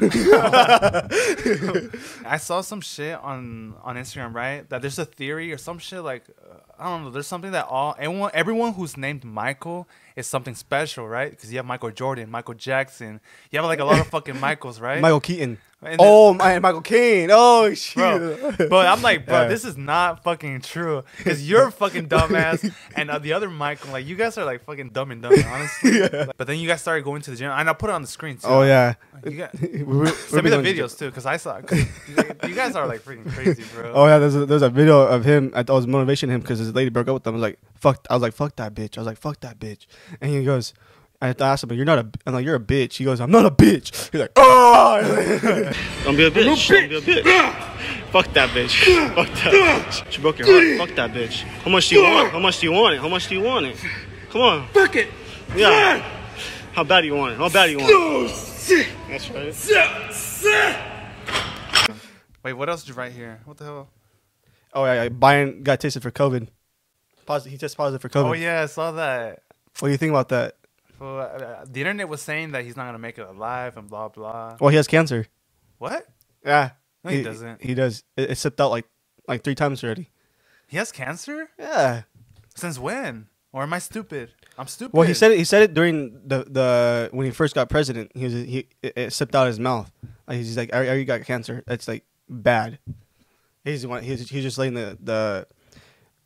I 2.26 2.36
saw 2.38 2.60
some 2.60 2.80
shit 2.80 3.18
on 3.18 3.74
on 3.82 3.96
Instagram, 3.96 4.34
right? 4.34 4.68
That 4.68 4.82
there's 4.82 4.98
a 4.98 5.04
theory 5.04 5.52
or 5.52 5.58
some 5.58 5.78
shit 5.78 6.02
like 6.02 6.24
uh, 6.28 6.58
I 6.78 6.84
don't 6.84 7.04
know. 7.04 7.10
There's 7.10 7.26
something 7.26 7.52
that 7.52 7.66
all 7.68 7.94
everyone 7.98 8.30
everyone 8.34 8.74
who's 8.74 8.96
named 8.96 9.24
Michael 9.24 9.88
is 10.16 10.26
something 10.26 10.54
special, 10.54 11.08
right? 11.08 11.30
Because 11.30 11.50
you 11.52 11.58
have 11.58 11.66
Michael 11.66 11.90
Jordan, 11.90 12.30
Michael 12.30 12.54
Jackson. 12.54 13.20
You 13.50 13.58
have 13.58 13.66
like 13.66 13.80
a 13.80 13.84
lot 13.84 14.00
of 14.00 14.06
fucking 14.08 14.38
Michaels, 14.40 14.80
right? 14.80 15.00
Michael 15.00 15.20
Keaton. 15.20 15.58
And 15.80 15.92
then- 15.92 15.98
oh 16.00 16.34
my, 16.34 16.58
Michael 16.58 16.80
Caine. 16.80 17.30
Oh 17.32 17.72
shit. 17.72 17.94
bro. 17.96 18.68
But 18.68 18.86
I'm 18.86 19.00
like, 19.00 19.26
bro, 19.26 19.42
Yeah. 19.42 19.48
this 19.48 19.64
is 19.64 19.76
not 19.76 20.24
fucking 20.24 20.62
true. 20.62 21.04
Because 21.18 21.48
you're 21.48 21.70
fucking 21.70 22.08
dumbass, 22.14 22.68
and 22.96 23.08
uh, 23.10 23.20
the 23.20 23.32
other 23.32 23.48
Michael, 23.48 23.92
like, 23.92 24.04
you 24.04 24.16
guys 24.16 24.36
are 24.38 24.44
like 24.44 24.64
fucking 24.64 24.88
dumb 24.90 25.12
and 25.12 25.22
dumb, 25.22 25.34
honestly. 25.46 26.00
Like, 26.08 26.36
but 26.36 26.46
then 26.48 26.58
you 26.58 26.66
guys 26.66 26.80
started 26.80 27.04
going 27.04 27.22
to 27.22 27.30
the 27.30 27.36
gym, 27.36 27.52
and 27.52 27.70
I 27.70 27.72
put 27.74 27.90
it 27.90 27.92
on 27.92 28.02
the 28.02 28.08
screen 28.08 28.36
too. 28.38 28.48
Oh 28.48 28.62
yeah. 28.62 28.94
You 29.24 29.30
got, 29.38 29.54
We 29.60 29.82
we 29.84 30.06
send 30.08 30.42
me 30.42 30.50
the 30.50 30.56
videos 30.56 30.98
too, 30.98 31.06
because 31.06 31.26
I 31.26 31.36
saw. 31.36 31.60
'cause 31.60 31.78
you 32.48 32.54
guys 32.56 32.74
are 32.74 32.86
like 32.88 33.00
freaking 33.02 33.30
crazy, 33.32 33.62
bro. 33.72 33.92
Oh 33.94 34.06
yeah, 34.06 34.18
there's 34.18 34.34
a, 34.34 34.46
there's 34.46 34.62
a 34.62 34.70
video 34.70 35.02
of 35.02 35.24
him. 35.24 35.52
I 35.54 35.62
thought 35.62 35.74
it 35.74 35.76
was 35.76 35.86
motivation 35.86 36.28
him 36.28 36.40
because 36.40 36.58
his 36.58 36.74
lady 36.74 36.90
broke 36.90 37.06
up 37.08 37.14
with 37.14 37.26
him. 37.26 37.34
I 37.34 37.36
was 37.36 37.42
like, 37.42 37.58
fuck. 37.76 38.04
I 38.10 38.14
was 38.14 38.22
like, 38.22 38.32
fuck 38.34 38.56
that 38.56 38.74
bitch. 38.74 38.98
I 38.98 39.00
was 39.00 39.06
like, 39.06 39.18
fuck 39.18 39.38
that 39.40 39.58
bitch. 39.60 39.86
And 40.20 40.32
he 40.32 40.44
goes, 40.44 40.74
I 41.20 41.34
asked 41.40 41.64
him, 41.64 41.68
but 41.68 41.76
you're 41.76 41.86
not 41.86 41.98
a. 41.98 42.08
I'm 42.26 42.34
like, 42.34 42.44
you're 42.44 42.54
a 42.54 42.60
bitch. 42.60 42.94
He 42.94 43.04
goes, 43.04 43.20
I'm 43.20 43.30
not 43.30 43.44
a 43.44 43.50
bitch. 43.50 44.10
He's 44.12 44.20
like, 44.20 44.30
oh. 44.36 45.00
Don't 46.04 46.16
be 46.16 46.26
a 46.26 46.30
bitch. 46.30 46.68
Don't 46.68 47.04
be 47.04 47.18
a 47.18 47.22
bitch. 47.22 47.64
Fuck 48.12 48.32
that 48.34 48.50
bitch. 48.50 49.14
Fuck 49.14 49.26
that 49.26 49.52
bitch. 49.52 50.10
She 50.12 50.20
broke 50.20 50.38
your 50.38 50.46
heart. 50.48 50.88
Fuck 50.88 50.96
that 50.96 51.12
bitch. 51.12 51.42
How 51.42 51.70
much 51.70 51.88
do 51.88 51.96
you 51.96 52.02
want? 52.02 52.30
How 52.30 52.38
much 52.38 52.60
do 52.60 52.66
you 52.66 52.72
want 52.72 52.94
it? 52.94 53.00
How 53.00 53.08
much 53.08 53.28
do 53.28 53.34
you 53.34 53.42
want 53.42 53.66
it? 53.66 53.76
Come 54.30 54.42
on. 54.42 54.68
Fuck 54.68 54.94
it. 54.94 55.08
Yeah. 55.56 56.02
How 56.72 56.84
bad 56.84 57.00
do 57.00 57.08
you 57.08 57.16
want 57.16 57.32
it? 57.32 57.38
How 57.38 57.48
bad 57.48 57.66
do 57.66 57.72
you 57.72 57.78
want 57.78 58.30
it? 58.30 58.86
That's 59.08 59.30
right. 59.30 59.54
Wait, 62.44 62.52
what 62.52 62.68
else 62.68 62.82
did 62.82 62.90
you 62.90 62.94
write 62.94 63.12
here? 63.12 63.40
What 63.44 63.56
the 63.56 63.64
hell? 63.64 63.88
Oh 64.72 64.84
yeah, 64.84 65.02
yeah, 65.02 65.08
Biden 65.08 65.62
got 65.62 65.80
tested 65.80 66.02
for 66.02 66.10
COVID. 66.10 66.46
Positive, 67.26 67.50
he 67.50 67.58
tested 67.58 67.76
positive 67.76 68.02
for 68.02 68.08
COVID. 68.08 68.28
Oh 68.28 68.32
yeah, 68.34 68.62
I 68.62 68.66
saw 68.66 68.92
that. 68.92 69.42
What 69.80 69.88
do 69.88 69.92
you 69.92 69.96
think 69.96 70.10
about 70.10 70.28
that? 70.28 70.57
Well, 70.98 71.20
uh, 71.20 71.64
the 71.68 71.80
internet 71.80 72.08
was 72.08 72.22
saying 72.22 72.52
that 72.52 72.64
he's 72.64 72.76
not 72.76 72.86
gonna 72.86 72.98
make 72.98 73.18
it 73.18 73.26
alive 73.28 73.76
and 73.76 73.88
blah 73.88 74.08
blah. 74.08 74.56
Well, 74.60 74.70
he 74.70 74.76
has 74.76 74.86
cancer. 74.86 75.26
What? 75.78 76.06
Yeah. 76.44 76.70
No, 77.04 77.10
he 77.10 77.22
doesn't. 77.22 77.62
He 77.62 77.74
does. 77.74 78.02
It, 78.16 78.30
it 78.32 78.38
slipped 78.38 78.60
out 78.60 78.70
like 78.70 78.86
like 79.26 79.42
three 79.44 79.54
times 79.54 79.84
already. 79.84 80.10
He 80.66 80.76
has 80.76 80.90
cancer? 80.92 81.48
Yeah. 81.58 82.02
Since 82.56 82.78
when? 82.78 83.28
Or 83.52 83.62
am 83.62 83.72
I 83.72 83.78
stupid? 83.78 84.30
I'm 84.58 84.66
stupid. 84.66 84.92
Well, 84.96 85.06
he 85.06 85.14
said 85.14 85.32
it. 85.32 85.38
He 85.38 85.44
said 85.44 85.62
it 85.62 85.74
during 85.74 86.20
the 86.26 86.44
the 86.44 87.08
when 87.12 87.24
he 87.26 87.32
first 87.32 87.54
got 87.54 87.68
president. 87.70 88.10
He 88.14 88.24
was 88.24 88.32
he 88.34 88.66
it, 88.82 88.92
it 88.96 89.12
slipped 89.12 89.34
out 89.34 89.46
of 89.46 89.52
his 89.52 89.60
mouth. 89.60 89.90
Like, 90.26 90.38
he's 90.38 90.56
like, 90.56 90.74
"I 90.74 90.86
already 90.86 91.04
got 91.04 91.22
cancer. 91.22 91.62
That's 91.66 91.86
like 91.88 92.04
bad." 92.28 92.78
He's 93.64 93.86
one. 93.86 94.02
He's 94.02 94.28
he's 94.28 94.42
just 94.42 94.58
letting 94.58 94.74
the 94.74 94.98
the 95.00 95.46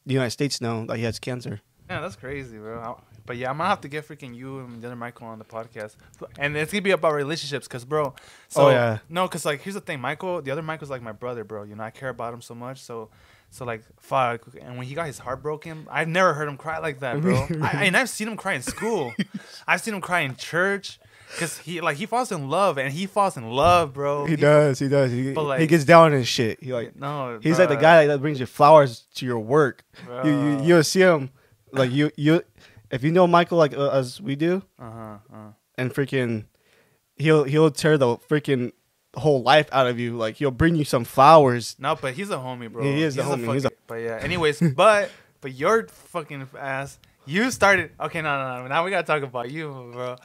the 0.07 0.15
United 0.15 0.31
States 0.31 0.61
know 0.61 0.87
that 0.87 0.97
he 0.97 1.05
has 1.05 1.19
cancer. 1.19 1.61
Yeah, 1.89 2.01
that's 2.01 2.17
crazy, 2.17 2.57
bro. 2.59 2.81
I- 2.81 3.12
But 3.25 3.37
yeah, 3.37 3.51
I'm 3.51 3.59
gonna 3.59 3.69
have 3.69 3.81
to 3.83 3.89
get 3.89 4.07
freaking 4.07 4.35
you 4.35 4.59
and 4.61 4.83
the 4.83 4.89
other 4.89 4.97
Michael 4.97 5.29
on 5.29 5.39
the 5.39 5.45
podcast, 5.45 5.95
and 6.39 6.57
it's 6.57 6.73
gonna 6.73 6.83
be 6.83 6.91
about 6.91 7.15
relationships, 7.15 7.69
cause 7.69 7.85
bro. 7.85 8.07
Oh, 8.07 8.15
so, 8.49 8.67
Oh, 8.67 8.71
yeah. 8.71 8.99
No, 9.09 9.29
cause 9.29 9.45
like 9.45 9.63
here's 9.63 9.75
the 9.75 9.81
thing, 9.81 10.01
Michael. 10.01 10.43
The 10.43 10.51
other 10.51 10.63
Michael's 10.63 10.91
like 10.91 11.03
my 11.03 11.13
brother, 11.13 11.45
bro. 11.45 11.63
You 11.63 11.77
know, 11.77 11.85
I 11.85 11.91
care 11.91 12.09
about 12.09 12.35
him 12.35 12.43
so 12.43 12.55
much. 12.55 12.81
So, 12.81 13.11
so 13.51 13.65
like 13.65 13.83
fuck. 14.01 14.43
And 14.61 14.77
when 14.77 14.87
he 14.87 14.95
got 14.95 15.07
his 15.07 15.19
heart 15.19 15.41
broken, 15.43 15.87
I've 15.91 16.09
never 16.09 16.35
heard 16.35 16.49
him 16.49 16.57
cry 16.57 16.79
like 16.79 17.01
that, 17.01 17.21
bro. 17.21 17.47
I, 17.63 17.85
and 17.85 17.97
I've 17.97 18.09
seen 18.09 18.27
him 18.29 18.37
cry 18.37 18.55
in 18.55 18.63
school. 18.63 19.13
I've 19.69 19.81
seen 19.81 19.95
him 19.95 20.01
cry 20.01 20.21
in 20.21 20.35
church, 20.35 20.99
cause 21.39 21.59
he 21.59 21.81
like 21.81 21.99
he 21.99 22.07
falls 22.07 22.33
in 22.33 22.49
love, 22.51 22.77
and 22.77 22.93
he 22.93 23.07
falls 23.07 23.37
in 23.37 23.49
love, 23.49 23.93
bro. 23.93 24.27
He 24.27 24.35
does. 24.35 24.81
He 24.81 24.89
does. 24.89 25.13
He, 25.13 25.33
But, 25.33 25.61
he 25.61 25.69
gets 25.69 25.85
down 25.85 26.11
his 26.11 26.27
shit. 26.27 26.61
He 26.61 26.73
like 26.73 26.97
No, 26.97 27.39
he's 27.41 27.61
like 27.61 27.69
the 27.69 27.77
guy 27.77 28.09
that 28.09 28.21
brings 28.21 28.41
you 28.41 28.47
flowers 28.47 29.05
to 29.15 29.27
your 29.27 29.39
work. 29.39 29.85
You 30.25 30.31
you 30.31 30.63
you'll 30.65 30.83
see 30.83 31.01
him 31.03 31.31
like 31.73 31.93
you 31.93 32.11
you 32.17 32.43
if 32.93 33.03
you 33.03 33.11
know 33.11 33.27
Michael 33.27 33.59
like 33.59 33.75
uh, 33.77 33.89
as 33.91 34.21
we 34.21 34.37
do 34.37 34.63
Uh-huh, 34.79 35.17
uh. 35.33 35.37
and 35.77 35.93
freaking 35.93 36.45
he'll 37.17 37.45
he'll 37.45 37.71
tear 37.71 37.99
the 37.99 38.17
freaking 38.29 38.73
whole 39.17 39.43
life 39.43 39.69
out 39.73 39.87
of 39.87 39.99
you. 39.99 40.17
Like 40.17 40.37
he'll 40.37 40.51
bring 40.53 40.75
you 40.77 40.85
some 40.85 41.05
flowers. 41.05 41.75
No, 41.79 41.97
but 41.97 42.15
he's 42.15 42.31
a 42.31 42.37
homie, 42.37 42.71
bro. 42.71 42.83
He 42.85 43.03
is 43.03 43.15
He's 43.17 43.25
homie. 43.25 43.53
He's 43.55 43.65
a- 43.65 43.71
but 43.87 43.97
yeah. 43.97 44.19
Anyways, 44.23 44.61
but 44.77 45.11
but 45.41 45.53
your 45.55 45.87
fucking 45.89 46.49
ass, 46.59 46.99
you 47.27 47.51
started. 47.51 47.91
Okay, 48.01 48.23
no, 48.23 48.31
no, 48.39 48.63
no. 48.63 48.69
Now 48.69 48.85
we 48.85 48.91
gotta 48.91 49.07
talk 49.07 49.23
about 49.23 49.51
you, 49.51 49.91
bro. 49.93 50.17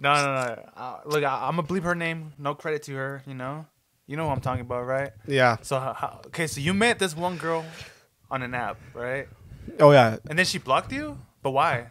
No, 0.00 0.12
no, 0.14 0.24
no. 0.24 0.62
Uh, 0.76 1.00
look, 1.06 1.24
I, 1.24 1.48
I'm 1.48 1.56
gonna 1.56 1.66
bleep 1.68 1.82
her 1.84 1.94
name. 1.94 2.32
No 2.38 2.54
credit 2.54 2.82
to 2.84 2.94
her. 2.94 3.22
You 3.26 3.34
know, 3.34 3.66
you 4.06 4.16
know 4.16 4.26
what 4.26 4.34
I'm 4.34 4.40
talking 4.42 4.60
about, 4.60 4.84
right? 4.86 5.10
Yeah. 5.26 5.56
So, 5.62 5.78
how- 5.80 5.94
how, 5.94 6.20
okay, 6.26 6.46
so 6.46 6.60
you 6.60 6.74
met 6.74 6.98
this 6.98 7.16
one 7.16 7.36
girl 7.38 7.64
on 8.30 8.42
an 8.42 8.54
app, 8.54 8.78
right? 8.94 9.26
Oh 9.80 9.90
yeah. 9.92 10.16
And 10.28 10.38
then 10.38 10.44
she 10.46 10.58
blocked 10.58 10.92
you, 10.92 11.18
but 11.46 11.52
why? 11.52 11.86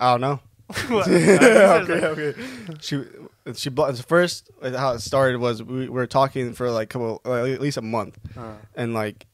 I 0.00 0.12
don't 0.12 0.20
know. 0.22 0.40
What? 0.88 1.06
okay, 1.08 2.06
okay. 2.06 2.34
She 2.80 3.02
she 3.54 3.68
blocked 3.70 4.02
first. 4.08 4.50
uh, 4.62 4.76
How 4.76 4.92
it 4.92 5.00
started 5.00 5.38
was 5.40 5.62
we, 5.62 5.80
we 5.80 5.88
were 5.90 6.06
talking 6.06 6.54
for 6.54 6.70
like 6.70 6.88
couple 6.88 7.20
like, 7.24 7.52
at 7.52 7.60
least 7.60 7.76
a 7.76 7.82
month, 7.82 8.16
Uh, 8.36 8.54
and 8.74 8.94
like 8.94 9.26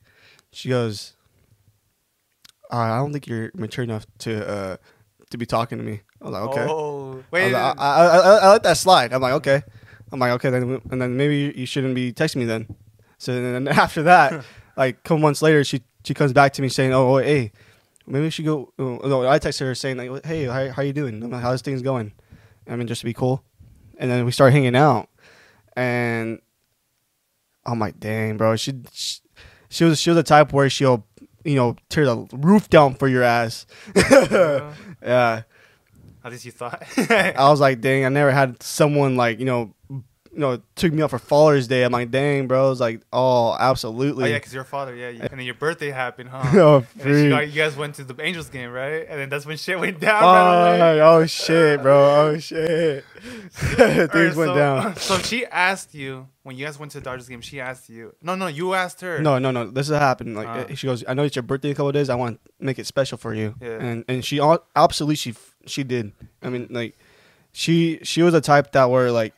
she 0.50 0.68
goes, 0.68 1.14
"Uh, 2.70 2.76
"I 2.76 2.98
don't 2.98 3.12
think 3.12 3.26
you're 3.26 3.50
mature 3.54 3.84
enough 3.84 4.06
to 4.26 4.32
uh 4.56 4.76
to 5.30 5.38
be 5.38 5.46
talking 5.46 5.78
to 5.78 5.84
me." 5.84 6.00
I 6.20 6.24
was 6.24 6.32
like, 6.32 6.42
"Okay." 6.50 6.66
Oh, 6.68 7.12
I, 7.12 7.24
wait. 7.30 7.44
was 7.44 7.52
like, 7.54 7.78
I, 7.78 7.82
I, 7.96 8.06
I, 8.06 8.36
I 8.44 8.48
let 8.50 8.62
that 8.64 8.76
slide. 8.76 9.12
I'm 9.12 9.22
like, 9.22 9.34
"Okay." 9.40 9.62
I'm 10.12 10.18
like, 10.20 10.32
"Okay," 10.32 10.50
then 10.50 10.82
and 10.90 11.00
then 11.00 11.16
maybe 11.16 11.36
you- 11.36 11.54
you 11.56 11.66
shouldn't 11.66 11.94
be 11.94 12.12
texting 12.12 12.36
me 12.42 12.44
then. 12.44 12.66
So 13.18 13.32
then 13.40 13.68
after 13.86 14.02
that, 14.02 14.44
like 14.76 14.96
a 14.96 15.02
couple 15.02 15.18
months 15.18 15.40
later, 15.40 15.64
she 15.64 15.80
she 16.04 16.12
comes 16.12 16.32
back 16.34 16.52
to 16.54 16.62
me 16.62 16.68
saying, 16.68 16.92
"Oh, 16.92 17.16
hey." 17.18 17.52
Maybe 18.06 18.24
we 18.24 18.30
should 18.30 18.44
go. 18.44 18.72
uh, 18.78 19.06
No, 19.08 19.26
I 19.28 19.38
text 19.38 19.60
her 19.60 19.74
saying 19.74 19.96
like, 19.96 20.24
"Hey, 20.26 20.44
how, 20.44 20.70
how 20.72 20.82
you 20.82 20.92
doing? 20.92 21.22
I'm 21.22 21.30
like, 21.30 21.42
How's 21.42 21.62
things 21.62 21.82
going?" 21.82 22.12
I 22.68 22.76
mean, 22.76 22.86
just 22.86 23.00
to 23.00 23.04
be 23.04 23.12
cool. 23.14 23.42
And 23.98 24.10
then 24.10 24.24
we 24.24 24.32
start 24.32 24.52
hanging 24.52 24.74
out, 24.76 25.08
and 25.76 26.40
I'm 27.64 27.78
like, 27.78 28.00
"Dang, 28.00 28.36
bro." 28.36 28.56
She, 28.56 28.72
she 28.92 29.20
she 29.68 29.84
was 29.84 30.00
she 30.00 30.10
was 30.10 30.16
the 30.16 30.22
type 30.22 30.52
where 30.52 30.68
she'll 30.68 31.06
you 31.44 31.54
know 31.56 31.76
tear 31.88 32.04
the 32.06 32.26
roof 32.32 32.68
down 32.68 32.94
for 32.94 33.08
your 33.08 33.22
ass. 33.22 33.66
Uh, 33.94 34.72
yeah, 35.02 35.42
At 36.24 36.30
least 36.32 36.44
you 36.44 36.52
thought. 36.52 36.82
I 36.98 37.48
was 37.50 37.60
like, 37.60 37.80
"Dang, 37.80 38.04
I 38.04 38.08
never 38.08 38.30
had 38.30 38.62
someone 38.62 39.16
like 39.16 39.38
you 39.38 39.44
know." 39.46 39.74
You 40.34 40.38
know, 40.40 40.62
took 40.76 40.94
me 40.94 41.02
out 41.02 41.10
for 41.10 41.18
Father's 41.18 41.68
Day. 41.68 41.82
I'm 41.82 41.92
like, 41.92 42.10
dang, 42.10 42.46
bro. 42.48 42.70
It's 42.70 42.80
like, 42.80 43.02
oh, 43.12 43.50
Oh 43.50 43.56
absolutely. 43.60 44.30
yeah, 44.30 44.38
because 44.38 44.54
your 44.54 44.64
father, 44.64 44.94
yeah, 44.94 45.10
you, 45.10 45.20
and 45.30 45.30
then 45.30 45.40
your 45.42 45.54
birthday 45.54 45.90
happened, 45.90 46.30
huh? 46.30 46.42
Oh, 46.58 46.76
and 46.76 46.86
then 46.94 47.06
she 47.06 47.12
freak. 47.20 47.30
got, 47.30 47.46
you 47.48 47.52
guys 47.52 47.76
went 47.76 47.94
to 47.96 48.04
the 48.04 48.18
Angels 48.22 48.48
game, 48.48 48.70
right? 48.70 49.04
And 49.08 49.20
then 49.20 49.28
that's 49.28 49.44
when 49.44 49.58
shit 49.58 49.78
went 49.78 50.00
down. 50.08 50.22
right 50.22 50.98
oh 51.00 51.26
shit, 51.26 51.82
bro. 51.82 51.94
Oh 52.32 52.38
shit. 52.38 53.04
Things 53.52 53.78
Alright, 53.78 54.10
went 54.16 54.34
so, 54.34 54.54
down. 54.54 54.96
So 54.96 55.18
she 55.18 55.44
asked 55.46 55.94
you 55.94 56.28
when 56.44 56.56
you 56.56 56.64
guys 56.64 56.78
went 56.78 56.92
to 56.92 57.00
the 57.00 57.04
Dodgers 57.04 57.28
game. 57.28 57.42
She 57.42 57.60
asked 57.60 57.90
you. 57.90 58.14
No, 58.22 58.34
no, 58.34 58.46
you 58.46 58.72
asked 58.74 59.00
her. 59.02 59.20
No, 59.20 59.38
no, 59.38 59.50
no. 59.50 59.70
This 59.70 59.86
is 59.88 59.92
what 59.92 60.00
happened. 60.00 60.34
Like 60.34 60.48
Uh. 60.48 60.74
she 60.74 60.86
goes, 60.86 61.04
I 61.06 61.12
know 61.14 61.24
it's 61.24 61.36
your 61.36 61.42
birthday 61.42 61.68
in 61.68 61.72
a 61.72 61.74
couple 61.74 61.88
of 61.88 61.94
days. 61.94 62.08
I 62.08 62.14
want 62.14 62.40
to 62.42 62.50
make 62.64 62.78
it 62.78 62.86
special 62.86 63.18
for 63.18 63.34
you. 63.34 63.54
Yeah. 63.60 63.78
And 63.80 64.04
and 64.08 64.24
she 64.24 64.40
absolutely 64.74 65.16
she 65.16 65.34
she 65.66 65.84
did. 65.84 66.12
I 66.42 66.48
mean, 66.48 66.68
like 66.70 66.96
she 67.52 67.98
she 68.02 68.22
was 68.22 68.32
a 68.32 68.40
type 68.40 68.72
that 68.72 68.88
were 68.90 69.10
like 69.10 69.34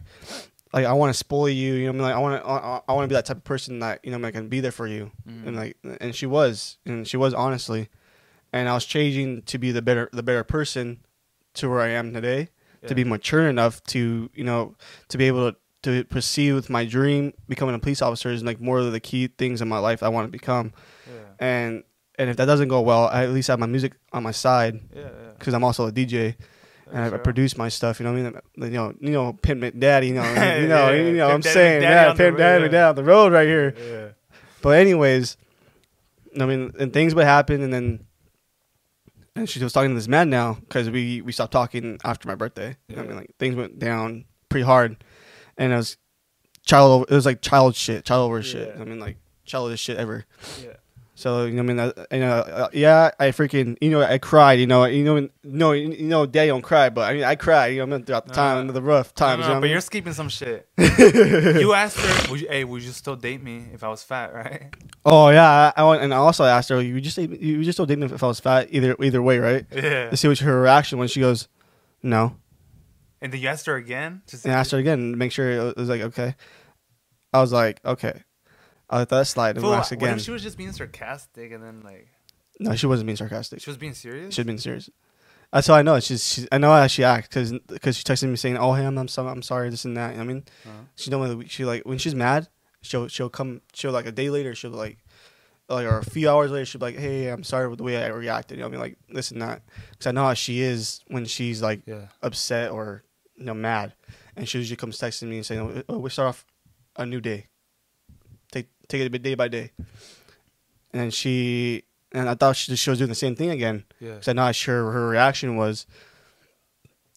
like 0.74 0.86
I 0.86 0.92
want 0.92 1.10
to 1.10 1.16
spoil 1.16 1.48
you. 1.48 1.74
You 1.74 1.92
know, 1.92 1.92
what 1.92 1.92
I 1.92 1.92
mean, 1.92 2.02
like 2.02 2.14
I 2.14 2.18
want 2.18 2.42
to 2.42 2.48
I, 2.48 2.80
I 2.88 2.92
want 2.92 3.04
to 3.04 3.08
be 3.08 3.14
that 3.14 3.26
type 3.26 3.36
of 3.36 3.44
person 3.44 3.78
that 3.78 4.00
you 4.02 4.10
know 4.10 4.26
I 4.26 4.32
can 4.32 4.48
be 4.48 4.58
there 4.58 4.72
for 4.72 4.88
you. 4.88 5.12
Mm. 5.26 5.46
And 5.46 5.56
like 5.56 5.76
and 6.00 6.14
she 6.14 6.26
was 6.26 6.78
and 6.84 7.06
she 7.06 7.16
was 7.16 7.32
honestly, 7.32 7.88
and 8.52 8.68
I 8.68 8.74
was 8.74 8.84
changing 8.84 9.42
to 9.42 9.58
be 9.58 9.70
the 9.70 9.80
better 9.80 10.10
the 10.12 10.24
better 10.24 10.42
person 10.42 11.06
to 11.54 11.70
where 11.70 11.80
I 11.80 11.90
am 11.90 12.12
today. 12.12 12.48
Yeah. 12.82 12.88
To 12.88 12.94
be 12.96 13.04
mature 13.04 13.48
enough 13.48 13.82
to 13.84 14.28
you 14.34 14.44
know 14.44 14.74
to 15.08 15.16
be 15.16 15.28
able 15.28 15.52
to 15.52 15.56
to 15.84 16.04
proceed 16.04 16.52
with 16.52 16.68
my 16.68 16.84
dream, 16.84 17.32
becoming 17.48 17.74
a 17.74 17.78
police 17.78 18.02
officer 18.02 18.30
is 18.30 18.42
like 18.42 18.60
more 18.60 18.80
of 18.80 18.90
the 18.90 19.00
key 19.00 19.28
things 19.28 19.62
in 19.62 19.68
my 19.68 19.78
life 19.78 20.02
I 20.02 20.08
want 20.08 20.26
to 20.26 20.32
become 20.32 20.72
Yeah, 21.06 21.46
and 21.46 21.84
and 22.18 22.30
if 22.30 22.36
that 22.36 22.46
doesn't 22.46 22.68
go 22.68 22.80
well, 22.80 23.06
I 23.06 23.22
at 23.24 23.30
least 23.30 23.48
have 23.48 23.60
my 23.60 23.66
music 23.66 23.92
on 24.12 24.24
my 24.24 24.32
side 24.32 24.80
yeah, 24.92 25.02
yeah. 25.02 25.08
because 25.38 25.54
I'm 25.54 25.62
also 25.62 25.86
a 25.86 25.92
DJ 25.92 26.34
and 26.92 27.04
I, 27.04 27.14
I 27.14 27.18
produce 27.18 27.56
my 27.56 27.68
stuff. 27.68 28.00
You 28.00 28.04
know 28.04 28.12
what 28.12 28.18
I 28.18 28.22
mean? 28.22 28.72
You 28.72 28.78
know, 28.78 28.94
you 29.00 29.10
know, 29.10 29.32
Pimp 29.32 29.62
McDaddy. 29.62 30.08
You 30.08 30.14
know, 30.14 30.24
you 30.24 30.68
know, 30.68 30.90
Yeah, 30.90 31.02
you 31.02 31.12
know. 31.12 31.28
I'm 31.28 31.42
saying 31.42 31.82
that 31.82 32.16
Pimp 32.16 32.38
Daddy 32.38 32.64
yeah. 32.64 32.70
down 32.70 32.94
the 32.94 33.04
road 33.04 33.32
right 33.32 33.46
here. 33.46 33.74
Yeah. 33.78 34.08
But 34.62 34.78
anyways, 34.78 35.36
I 36.40 36.46
mean, 36.46 36.72
and 36.78 36.92
things 36.92 37.14
would 37.14 37.24
happen, 37.24 37.62
and 37.62 37.72
then 37.72 38.06
and 39.36 39.48
she 39.48 39.62
was 39.62 39.72
talking 39.72 39.90
to 39.90 39.94
this 39.94 40.08
man 40.08 40.30
now 40.30 40.54
because 40.54 40.90
we 40.90 41.20
we 41.20 41.32
stopped 41.32 41.52
talking 41.52 41.98
after 42.04 42.28
my 42.28 42.34
birthday. 42.34 42.76
What 42.88 42.98
I 42.98 43.02
mean, 43.02 43.16
like 43.16 43.36
things 43.38 43.56
went 43.56 43.78
down 43.78 44.24
pretty 44.48 44.64
hard, 44.64 45.02
and 45.58 45.72
it 45.72 45.76
was 45.76 45.96
child. 46.64 47.06
It 47.10 47.14
was 47.14 47.26
like 47.26 47.40
child 47.40 47.74
shit, 47.74 48.04
child 48.04 48.26
over 48.26 48.42
shit. 48.42 48.76
I 48.78 48.84
mean, 48.84 49.00
like 49.00 49.16
childish 49.44 49.80
shit 49.80 49.96
ever. 49.96 50.24
Yeah. 50.62 50.74
So 51.16 51.44
you 51.44 51.52
know, 51.52 51.60
I 51.60 51.64
mean, 51.64 51.78
uh, 51.78 51.92
you 52.10 52.18
know, 52.18 52.38
uh, 52.38 52.68
yeah, 52.72 53.12
I 53.20 53.28
freaking, 53.28 53.78
you 53.80 53.90
know, 53.90 54.02
I 54.02 54.18
cried, 54.18 54.58
you 54.58 54.66
know, 54.66 54.84
you 54.84 55.04
know, 55.04 55.28
no, 55.44 55.70
you 55.70 56.02
know, 56.02 56.26
Daddy 56.26 56.48
don't 56.48 56.60
cry, 56.60 56.90
but 56.90 57.08
I 57.08 57.14
mean, 57.14 57.22
I 57.22 57.36
cried, 57.36 57.68
you 57.68 57.78
know, 57.78 57.82
I 57.84 57.86
mean, 57.86 58.04
throughout 58.04 58.26
the 58.26 58.34
time, 58.34 58.66
the 58.66 58.82
rough 58.82 59.14
times. 59.14 59.42
no, 59.42 59.46
you 59.46 59.54
know 59.54 59.60
but 59.60 59.66
I 59.68 59.70
you're 59.70 59.80
skipping 59.80 60.12
some 60.12 60.28
shit. 60.28 60.68
you 60.76 61.72
asked 61.72 62.00
her, 62.00 62.30
would 62.32 62.40
you, 62.40 62.48
"Hey, 62.48 62.64
would 62.64 62.82
you 62.82 62.90
still 62.90 63.14
date 63.14 63.42
me 63.42 63.66
if 63.72 63.84
I 63.84 63.88
was 63.88 64.02
fat?" 64.02 64.34
Right? 64.34 64.74
oh 65.04 65.28
yeah, 65.28 65.72
I, 65.76 65.82
I 65.82 65.96
and 65.98 66.12
I 66.12 66.16
also 66.16 66.44
asked 66.44 66.70
her, 66.70 66.82
you 66.82 67.00
just, 67.00 67.16
you 67.16 67.62
just 67.62 67.76
still 67.76 67.86
date 67.86 67.98
me 67.98 68.06
if 68.06 68.22
I 68.22 68.26
was 68.26 68.40
fat, 68.40 68.68
either, 68.70 68.96
either 69.00 69.22
way, 69.22 69.38
right? 69.38 69.66
Yeah. 69.72 70.10
To 70.10 70.16
see 70.16 70.26
what 70.26 70.38
her 70.40 70.60
reaction 70.62 70.98
when 70.98 71.06
she 71.06 71.20
goes, 71.20 71.46
no, 72.02 72.36
And 73.22 73.32
then 73.32 73.40
you 73.40 73.48
asked 73.48 73.66
her 73.66 73.76
again. 73.76 74.22
To 74.26 74.36
see 74.36 74.48
and 74.48 74.56
I 74.56 74.60
asked 74.60 74.72
her 74.72 74.78
again 74.78 75.12
to 75.12 75.16
make 75.16 75.30
sure 75.30 75.48
it 75.48 75.76
was 75.76 75.88
like 75.88 76.00
okay. 76.00 76.34
I 77.32 77.40
was 77.40 77.52
like, 77.52 77.80
okay, 77.84 78.22
I 78.90 78.98
let 78.98 79.08
that 79.08 79.26
slide 79.26 79.56
and 79.56 79.62
Fool, 79.62 79.70
what 79.72 79.90
again. 79.92 80.16
if 80.18 80.22
she 80.24 80.30
was 80.30 80.42
just 80.42 80.56
being 80.58 80.72
sarcastic 80.72 81.52
and 81.52 81.62
then 81.62 81.80
like 81.82 82.08
no, 82.60 82.74
she 82.76 82.86
wasn't 82.86 83.06
being 83.06 83.16
sarcastic. 83.16 83.60
she 83.60 83.70
was 83.70 83.76
being 83.78 83.94
serious? 83.94 84.34
She's 84.34 84.44
been 84.44 84.58
serious. 84.58 84.88
That's 85.52 85.66
how 85.68 85.74
I 85.74 85.82
know. 85.82 85.98
She's, 86.00 86.24
she's 86.26 86.48
I 86.52 86.58
know 86.58 86.70
how 86.70 86.86
she 86.86 87.02
acts 87.04 87.28
because 87.28 87.50
she 87.96 88.02
texted 88.04 88.28
me 88.28 88.36
saying, 88.36 88.56
"Oh, 88.56 88.72
hey, 88.74 88.84
I'm 88.84 88.96
I'm, 88.98 89.08
so, 89.08 89.26
I'm 89.28 89.42
sorry, 89.42 89.70
this 89.70 89.84
and 89.84 89.96
that." 89.96 90.12
You 90.12 90.18
know 90.18 90.24
what 90.24 90.30
I 90.30 90.34
mean, 90.34 90.44
Uh-huh. 90.66 90.72
she 90.96 91.10
don't 91.10 91.22
really- 91.28 91.48
she 91.48 91.64
like 91.64 91.82
when 91.84 91.98
she's 91.98 92.14
mad, 92.14 92.48
she'll 92.82 93.08
she'll 93.08 93.28
come 93.30 93.60
she'll 93.72 93.92
like 93.92 94.06
a 94.06 94.12
day 94.12 94.30
later 94.30 94.54
she'll 94.54 94.70
like 94.72 94.98
like 95.68 95.86
or 95.86 95.98
a 95.98 96.04
few 96.04 96.28
hours 96.28 96.50
later 96.50 96.64
she'll 96.66 96.80
be 96.80 96.86
like, 96.86 96.96
"Hey, 96.98 97.28
I'm 97.28 97.44
sorry 97.44 97.68
with 97.68 97.78
the 97.78 97.84
way 97.84 98.02
I 98.02 98.08
reacted." 98.08 98.58
You 98.58 98.62
know 98.62 98.68
what 98.68 98.74
I 98.74 98.76
mean, 98.76 98.80
like 98.80 98.98
this 99.08 99.30
and 99.30 99.40
that 99.42 99.62
because 99.92 100.06
I 100.08 100.10
know 100.12 100.24
how 100.24 100.34
she 100.34 100.60
is 100.60 101.00
when 101.08 101.24
she's 101.24 101.62
like 101.62 101.82
Yeah. 101.86 102.06
upset 102.22 102.70
or 102.70 103.04
you 103.36 103.44
know 103.44 103.54
mad, 103.54 103.94
and 104.36 104.48
she 104.48 104.58
usually 104.58 104.76
comes 104.76 104.98
texting 104.98 105.28
me 105.28 105.36
and 105.36 105.46
saying, 105.46 105.84
"Oh, 105.88 105.98
we 105.98 106.10
start 106.10 106.28
off 106.28 106.44
a 106.96 107.06
new 107.06 107.20
day. 107.20 107.46
Take 108.54 108.68
take 108.88 109.00
it 109.02 109.06
a 109.06 109.10
bit 109.10 109.22
day 109.22 109.34
by 109.34 109.48
day." 109.48 109.72
And 110.92 111.02
then 111.02 111.10
she 111.10 111.84
and 112.14 112.28
I 112.28 112.34
thought 112.34 112.56
she, 112.56 112.74
she 112.76 112.88
was 112.88 112.98
doing 113.00 113.08
the 113.08 113.16
same 113.16 113.34
thing 113.34 113.50
again 113.50 113.84
Yeah. 113.98 114.20
I'm 114.26 114.36
not 114.36 114.54
sure 114.54 114.92
her 114.92 115.08
reaction 115.08 115.56
was. 115.56 115.86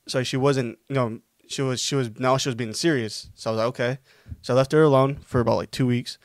So 0.08 0.24
she 0.24 0.38
wasn't, 0.38 0.80
you 0.90 0.96
know, 0.96 1.20
she 1.48 1.62
was 1.62 1.80
she 1.80 1.96
was 1.96 2.20
now 2.20 2.38
she 2.38 2.50
was 2.50 2.56
being 2.56 2.74
serious. 2.74 3.30
So 3.36 3.50
I 3.50 3.54
was 3.54 3.58
like, 3.60 3.68
okay. 3.68 3.98
So 4.42 4.54
I 4.54 4.58
left 4.58 4.72
her 4.72 4.82
alone 4.82 5.18
for 5.24 5.40
about 5.40 5.58
like 5.58 5.72
two 5.72 5.86
weeks, 5.86 6.18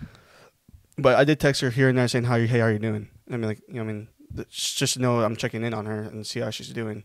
but 0.97 1.17
I 1.17 1.25
did 1.25 1.39
text 1.39 1.61
her 1.61 1.71
here 1.71 1.89
and 1.89 1.99
there 1.99 2.09
saying 2.09 2.25
how 2.25 2.37
you 2.37 2.47
hey 2.49 2.61
how 2.61 2.69
you 2.69 2.79
doing. 2.79 3.09
I 3.31 3.37
mean 3.37 3.49
like 3.49 3.61
you 3.69 3.75
know 3.75 3.83
I 3.83 3.85
mean 3.85 4.09
just 4.49 4.99
know 4.99 5.21
I'm 5.21 5.37
checking 5.37 5.63
in 5.63 5.75
on 5.75 5.87
her 5.87 6.03
and 6.03 6.27
see 6.27 6.41
how 6.41 6.51
she's 6.51 6.71
doing. 6.71 7.05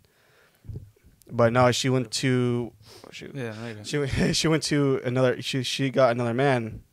But 1.30 1.52
now 1.52 1.72
she 1.72 1.90
went 1.90 2.12
to 2.12 2.72
oh, 3.06 3.10
shoot. 3.12 3.36
Yeah. 3.36 3.54
She 3.84 4.08
she 4.34 4.48
went 4.48 4.64
to 4.64 5.02
another. 5.04 5.42
She 5.42 5.64
she 5.64 5.90
got 5.90 6.12
another 6.12 6.34
man. 6.34 6.84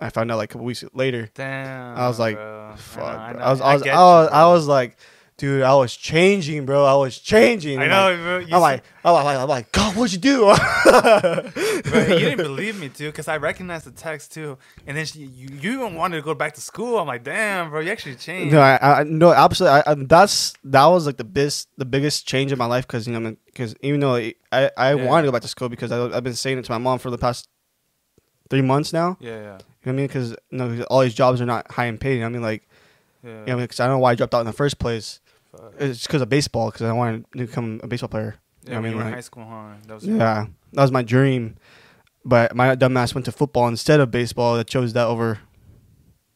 I 0.00 0.08
found 0.10 0.30
out 0.32 0.38
like 0.38 0.50
a 0.50 0.52
couple 0.52 0.66
weeks 0.66 0.82
later. 0.94 1.28
Damn. 1.34 1.96
I 1.96 2.08
was 2.08 2.18
like, 2.18 2.36
bro. 2.36 2.72
Fuck. 2.76 3.02
I, 3.02 3.32
know, 3.32 3.38
bro. 3.38 3.42
I 3.46 3.50
was 3.50 3.60
I 3.60 3.74
was 3.74 3.82
I 3.82 3.86
was, 3.86 3.86
you, 3.86 3.92
I 4.36 4.46
was 4.46 4.66
like, 4.66 4.96
dude, 5.36 5.62
I 5.62 5.74
was 5.74 5.94
changing, 5.96 6.64
bro. 6.66 6.84
I 6.84 6.94
was 6.94 7.18
changing. 7.18 7.78
I 7.78 7.86
know, 7.86 8.10
like- 8.10 8.18
bro. 8.48 8.56
I'm 8.56 8.62
like, 8.62 8.84
I'm 9.04 9.12
like, 9.14 9.36
I'm 9.38 9.48
like, 9.48 9.72
God, 9.72 9.96
what'd 9.96 10.12
you 10.12 10.18
do? 10.18 10.54
Bro, 10.84 12.02
you 12.02 12.18
didn't 12.18 12.36
believe 12.36 12.78
me 12.78 12.90
too, 12.90 13.06
because 13.06 13.26
I 13.26 13.38
recognized 13.38 13.86
the 13.86 13.90
text 13.90 14.32
too, 14.34 14.58
and 14.86 14.96
then 14.96 15.06
she, 15.06 15.20
you, 15.20 15.48
you 15.60 15.72
even 15.72 15.94
wanted 15.94 16.16
to 16.16 16.22
go 16.22 16.34
back 16.34 16.52
to 16.54 16.60
school. 16.60 16.98
I'm 16.98 17.06
like, 17.06 17.24
damn, 17.24 17.70
bro, 17.70 17.80
you 17.80 17.90
actually 17.90 18.16
changed. 18.16 18.52
no, 18.52 18.60
I, 18.60 19.00
I 19.00 19.04
no, 19.04 19.32
absolutely. 19.32 19.82
I, 19.86 19.94
that's 19.94 20.52
that 20.64 20.84
was 20.86 21.06
like 21.06 21.16
the 21.16 21.24
biggest, 21.24 21.68
the 21.78 21.86
biggest 21.86 22.26
change 22.28 22.52
in 22.52 22.58
my 22.58 22.66
life 22.66 22.86
because 22.86 23.06
you 23.06 23.18
know, 23.18 23.34
because 23.46 23.74
even 23.80 24.00
though 24.00 24.16
I, 24.16 24.34
I, 24.52 24.70
I 24.76 24.94
Yeah. 24.94 25.04
wanted 25.06 25.22
to 25.22 25.28
go 25.28 25.32
back 25.32 25.42
to 25.42 25.48
school 25.48 25.70
because 25.70 25.90
I, 25.90 26.04
I've 26.14 26.22
been 26.24 26.34
saying 26.34 26.58
it 26.58 26.64
to 26.66 26.72
my 26.72 26.78
mom 26.78 26.98
for 26.98 27.10
the 27.10 27.18
past 27.18 27.48
three 28.50 28.62
months 28.62 28.92
now. 28.92 29.16
Yeah, 29.20 29.40
yeah, 29.40 29.58
You 29.84 29.92
know 29.92 29.92
what 29.92 29.92
I 29.92 29.96
mean? 29.96 30.06
Because 30.06 30.30
you 30.50 30.58
know, 30.58 30.68
'cause 30.76 30.84
all 30.90 31.00
these 31.00 31.14
jobs 31.14 31.40
are 31.40 31.46
not 31.46 31.70
high 31.70 31.86
in 31.86 31.98
pay. 31.98 32.22
I 32.22 32.28
mean, 32.28 32.42
like, 32.42 32.68
yeah. 33.24 33.40
you 33.40 33.46
know, 33.46 33.56
because 33.58 33.80
I 33.80 33.86
don't 33.86 33.96
know 33.96 33.98
why 34.00 34.12
I 34.12 34.14
dropped 34.14 34.34
out 34.34 34.40
in 34.40 34.46
the 34.46 34.52
first 34.52 34.78
place. 34.78 35.20
Fuck. 35.52 35.72
It's 35.78 36.06
because 36.06 36.22
of 36.22 36.28
baseball. 36.28 36.70
Because 36.70 36.82
I 36.86 36.92
wanted 36.92 37.24
to 37.32 37.46
become 37.46 37.80
a 37.82 37.86
baseball 37.86 38.08
player. 38.08 38.36
yeah, 38.64 38.76
I 38.78 38.80
mean, 38.80 38.92
you 38.92 38.98
like- 38.98 39.14
high 39.14 39.20
school, 39.20 39.44
huh? 39.48 39.74
That 39.86 39.94
was 39.94 40.04
Yeah, 40.04 40.46
that 40.72 40.82
was 40.82 40.92
my 40.92 41.02
dream. 41.02 41.56
But 42.24 42.54
my 42.54 42.76
dumbass 42.76 43.14
went 43.14 43.24
to 43.24 43.32
football 43.32 43.66
instead 43.68 43.98
of 44.00 44.10
baseball. 44.10 44.56
That 44.56 44.66
chose 44.66 44.92
that 44.92 45.06
over. 45.06 45.38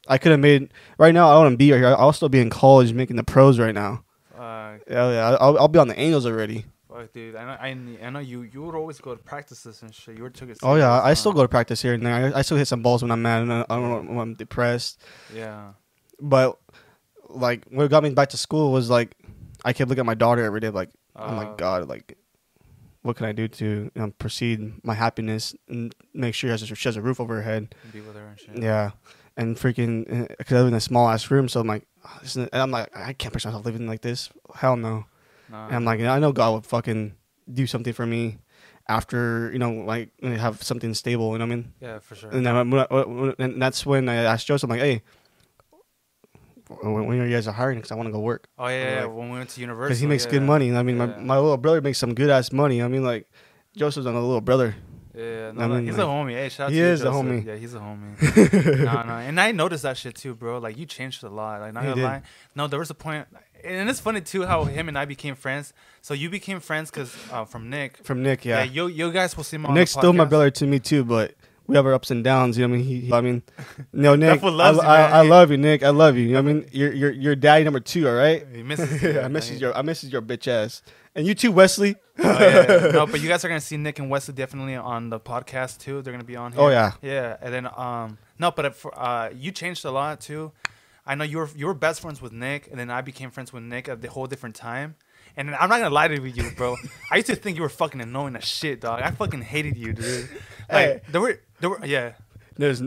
I 0.09 0.17
could 0.19 0.33
have 0.33 0.41
made 0.41 0.71
right 0.99 1.13
now. 1.15 1.31
I 1.31 1.39
wouldn't 1.39 1.59
be 1.59 1.71
right 1.73 1.79
here. 1.79 1.95
I'll 1.99 2.13
still 2.13 2.29
be 2.31 2.41
in 2.41 2.49
college 2.51 2.93
making 2.93 3.17
the 3.17 3.25
pros 3.25 3.59
right 3.59 3.75
now. 3.75 4.03
Fuck, 4.31 4.81
Yeah, 4.91 5.11
yeah. 5.11 5.37
I'll, 5.41 5.59
I'll 5.59 5.69
be 5.69 5.79
on 5.79 5.89
the 5.89 5.99
Angels 5.99 6.27
already. 6.27 6.65
Fuck, 6.95 7.13
dude. 7.13 7.37
I 7.37 7.45
know, 7.45 7.57
I, 8.01 8.07
I 8.07 8.11
know 8.11 8.19
you. 8.21 8.43
You 8.43 8.63
would 8.63 8.75
always 8.75 8.99
go 9.01 9.15
to 9.15 9.23
practices 9.23 9.83
and 9.83 9.95
shit. 9.95 10.17
You 10.17 10.23
were 10.23 10.31
took 10.31 10.49
it. 10.51 10.59
Oh 10.63 10.77
yeah, 10.77 11.01
I 11.03 11.15
still 11.15 11.33
go 11.33 11.43
to 11.43 11.49
practice 11.49 11.83
here 11.83 11.95
and 11.95 12.05
there. 12.05 12.15
I, 12.35 12.39
I 12.39 12.43
still 12.43 12.57
hit 12.57 12.67
some 12.69 12.83
balls 12.83 13.03
when 13.03 13.11
I'm 13.11 13.23
mad 13.23 13.43
and 13.43 13.53
I, 13.53 13.61
I 13.69 13.77
don't 13.77 14.07
know 14.07 14.13
when 14.13 14.19
I'm 14.19 14.35
depressed. 14.35 15.01
Yeah. 15.35 15.73
But 16.21 16.59
like, 17.29 17.65
what 17.71 17.91
got 17.91 18.03
me 18.03 18.11
back 18.11 18.29
to 18.31 18.37
school 18.37 18.73
was 18.73 18.91
like, 18.91 19.17
I 19.65 19.73
kept 19.73 19.89
looking 19.89 20.01
at 20.01 20.07
my 20.07 20.15
daughter 20.15 20.45
every 20.45 20.61
day. 20.61 20.71
Like, 20.71 20.91
oh 21.17 21.33
my 21.33 21.47
Uh, 21.47 21.55
god, 21.57 21.89
like, 21.89 22.17
what 23.03 23.17
can 23.17 23.27
I 23.27 23.33
do 23.33 23.49
to 23.49 23.65
you 23.65 23.91
know, 23.95 24.13
proceed 24.19 24.85
my 24.85 24.95
happiness 24.95 25.55
and 25.69 25.95
make 26.15 26.35
sure 26.35 26.49
she 26.49 26.51
has, 26.53 26.71
a, 26.71 26.75
she 26.75 26.89
has 26.89 26.97
a 26.97 27.03
roof 27.03 27.21
over 27.21 27.37
her 27.37 27.43
head? 27.43 27.75
Be 27.93 28.01
with 28.01 28.15
her 28.15 28.27
and 28.27 28.39
shit. 28.39 28.63
Yeah, 28.63 28.93
and 29.37 29.57
freaking 29.57 30.29
because 30.39 30.57
I 30.57 30.61
live 30.61 30.69
in 30.69 30.75
a 30.75 30.81
small 30.81 31.09
ass 31.09 31.31
room, 31.31 31.49
so 31.49 31.61
I'm 31.61 31.67
like, 31.67 31.87
oh, 32.05 32.21
and 32.37 32.49
I'm 32.53 32.71
like, 32.71 32.97
I 32.97 33.13
can't 33.13 33.33
picture 33.33 33.49
myself 33.49 33.67
living 33.67 33.87
like 33.87 34.03
this. 34.03 34.31
Hell 34.55 34.77
no. 34.77 35.07
Nah. 35.51 35.67
And 35.67 35.77
I'm 35.77 35.85
like, 35.85 36.01
I 36.01 36.19
know 36.19 36.33
God 36.33 36.55
would 36.55 36.67
fucking 36.67 37.15
do 37.53 37.67
something 37.67 37.93
for 37.93 38.07
me 38.07 38.39
after 38.89 39.51
you 39.53 39.59
know, 39.59 39.71
like 39.73 40.11
have 40.23 40.63
something 40.63 40.93
stable. 40.95 41.33
You 41.33 41.39
know 41.39 41.47
what 41.47 41.53
I 41.53 41.57
mean? 41.57 41.73
yeah, 41.81 41.99
for 42.01 42.15
sure. 42.15 42.31
And, 42.31 42.45
then 42.47 42.71
when 42.71 42.81
I- 42.91 43.05
when- 43.05 43.35
and 43.39 43.61
that's 43.63 43.85
when 43.87 44.09
I 44.09 44.17
asked 44.17 44.47
Joseph, 44.47 44.69
I'm 44.71 44.77
like, 44.77 44.81
hey, 44.81 45.03
when, 46.69 47.07
when 47.07 47.21
are 47.21 47.27
you 47.27 47.35
guys 47.35 47.47
are 47.47 47.53
hiring? 47.53 47.79
Because 47.79 47.93
I 47.93 47.95
want 47.95 48.09
to 48.09 48.13
go 48.13 48.21
work. 48.21 48.49
oh 48.59 48.67
yeah, 48.69 48.95
yeah. 49.01 49.05
like- 49.05 49.15
when 49.17 49.31
we 49.31 49.39
went 49.39 49.51
to 49.51 49.61
university, 49.61 49.89
Because 49.91 50.01
he 50.01 50.07
makes 50.07 50.25
yeah, 50.25 50.31
good 50.33 50.43
money. 50.43 50.75
I 50.75 50.83
mean, 50.83 50.97
my, 50.99 51.07
my 51.07 51.37
little 51.39 51.57
brother 51.57 51.81
makes 51.81 51.99
some 51.99 52.15
good 52.15 52.31
ass 52.31 52.53
money. 52.53 52.83
I 52.83 52.89
mean, 52.89 53.05
like, 53.05 53.29
Joseph's 53.77 54.07
on 54.07 54.15
a 54.15 54.21
little 54.21 54.41
brother. 54.41 54.75
Yeah, 55.15 55.53
no, 55.53 55.61
I 55.63 55.67
no, 55.69 55.75
mean, 55.77 55.87
he's 55.87 55.97
like, 55.97 56.07
a 56.07 56.09
homie. 56.09 56.33
Hey, 56.33 56.49
shout 56.49 56.67
out 56.67 56.73
he 56.73 56.81
is 56.81 57.03
a 57.03 57.07
homie. 57.07 57.45
Yeah, 57.47 57.55
he's 57.55 57.75
a 57.75 57.79
homie. 57.79 58.79
no, 58.85 59.03
no, 59.03 59.13
and 59.19 59.41
I 59.41 59.53
noticed 59.53 59.85
that 59.85 59.97
shit 59.97 60.17
too, 60.17 60.35
bro. 60.35 60.59
Like 60.59 60.77
you 60.77 60.87
changed 60.87 61.23
a 61.23 61.29
lot. 61.29 61.61
Like 61.61 61.73
not 61.73 61.85
He 61.85 61.91
gonna 61.91 62.01
did. 62.01 62.05
lie. 62.05 62.23
No, 62.57 62.67
there 62.67 62.81
was 62.81 62.91
a 62.91 62.95
point, 62.95 63.29
and 63.65 63.89
it's 63.91 64.01
funny 64.01 64.21
too 64.21 64.45
how 64.45 64.65
him 64.65 64.89
and 64.89 64.99
I 64.99 65.05
became 65.05 65.35
friends. 65.35 65.73
So 66.03 66.15
you 66.15 66.29
became 66.31 66.61
friends 66.61 66.91
because 66.91 67.15
uh, 67.33 67.45
from 67.45 67.71
Nick. 67.71 67.99
From 68.05 68.23
Nick, 68.23 68.45
Yeah, 68.45 68.59
yeah. 68.59 68.65
you 68.65 68.87
you 68.89 69.13
guys 69.13 69.37
will 69.37 69.45
see 69.45 69.57
him 69.57 69.67
on 69.67 69.75
Nick's 69.75 69.93
still 69.93 70.13
my 70.13 70.25
brother 70.25 70.51
to 70.51 70.67
me 70.67 70.79
too, 70.79 71.05
but 71.05 71.35
we 71.67 71.77
have 71.77 71.87
our 71.87 71.95
ups 71.95 72.11
and 72.11 72.23
downs. 72.23 72.59
You 72.59 72.67
know 72.69 72.73
what 72.75 72.81
I 72.81 72.85
mean? 72.85 72.87
He, 72.87 73.01
he- 73.07 73.13
I 73.13 73.21
mean, 73.23 73.43
no, 73.93 74.15
Nick, 74.17 74.43
I, 74.43 74.47
you, 74.71 74.81
I. 74.81 75.03
I 75.03 75.23
love 75.23 75.51
you, 75.51 75.57
Nick. 75.57 75.83
I 75.83 75.91
love 75.91 76.17
you. 76.17 76.25
You 76.25 76.33
know 76.35 76.43
what 76.43 76.51
I 76.51 76.53
mean? 76.55 76.67
You're 76.73 76.93
you're 76.93 77.13
you're 77.13 77.37
daddy 77.37 77.65
number 77.65 77.81
two, 77.81 78.07
all 78.09 78.15
right? 78.15 78.47
He 78.55 78.63
misses. 78.63 79.03
you, 79.03 79.21
I 79.27 79.29
miss 79.29 79.51
man. 79.51 79.59
your 79.61 79.77
I 79.77 79.83
miss 79.83 80.05
your 80.05 80.21
bitch 80.23 80.47
ass, 80.47 80.83
and 81.15 81.27
you 81.27 81.35
too, 81.35 81.51
Wesley. 81.53 81.97
Oh, 82.19 82.23
yeah, 82.39 82.67
yeah. 82.85 82.87
No, 82.93 83.07
but 83.07 83.21
you 83.23 83.29
guys 83.29 83.45
are 83.45 83.49
gonna 83.49 83.61
see 83.61 83.77
Nick 83.79 83.99
and 83.99 84.09
Wesley 84.11 84.35
definitely 84.35 84.77
on 84.77 85.09
the 85.11 85.19
podcast 85.19 85.79
too. 85.79 86.03
They're 86.03 86.13
gonna 86.13 86.23
be 86.23 86.37
on 86.37 86.53
here. 86.53 86.61
Oh, 86.61 86.69
yeah. 86.69 86.93
yeah. 87.03 87.37
And 87.41 87.53
then 87.55 87.69
um 87.77 88.19
no, 88.39 88.51
but 88.51 88.67
if, 88.67 88.87
uh 88.93 89.31
you 89.35 89.51
changed 89.51 89.85
a 89.87 89.91
lot 89.91 90.21
too. 90.21 90.53
I 91.07 91.15
know 91.15 91.25
you 91.25 91.39
were 91.39 91.49
you 91.57 91.67
were 91.67 91.75
best 91.75 92.01
friends 92.01 92.21
with 92.23 92.33
Nick, 92.33 92.69
and 92.71 92.79
then 92.81 92.91
I 92.91 93.01
became 93.03 93.31
friends 93.31 93.53
with 93.53 93.63
Nick 93.63 93.89
at 93.89 94.01
the 94.01 94.09
whole 94.09 94.27
different 94.27 94.55
time. 94.57 94.95
And 95.37 95.55
I'm 95.55 95.69
not 95.69 95.79
gonna 95.79 95.91
lie 95.95 96.09
to 96.09 96.29
you, 96.29 96.51
bro. 96.57 96.77
I 97.11 97.17
used 97.17 97.27
to 97.27 97.37
think 97.37 97.57
you 97.57 97.63
were 97.63 97.69
fucking 97.69 98.01
annoying 98.01 98.37
as 98.37 98.45
shit, 98.45 98.81
dog. 98.81 99.03
I 99.03 99.11
fucking 99.11 99.43
hated 99.43 99.77
you, 99.77 99.93
dude. 99.93 100.29
Like 100.71 100.87
Hey. 100.87 101.01
there 101.11 101.21
were 101.21 101.41
there 101.61 101.71
were 101.71 101.85
yeah. 101.85 102.13
There's, 102.57 102.83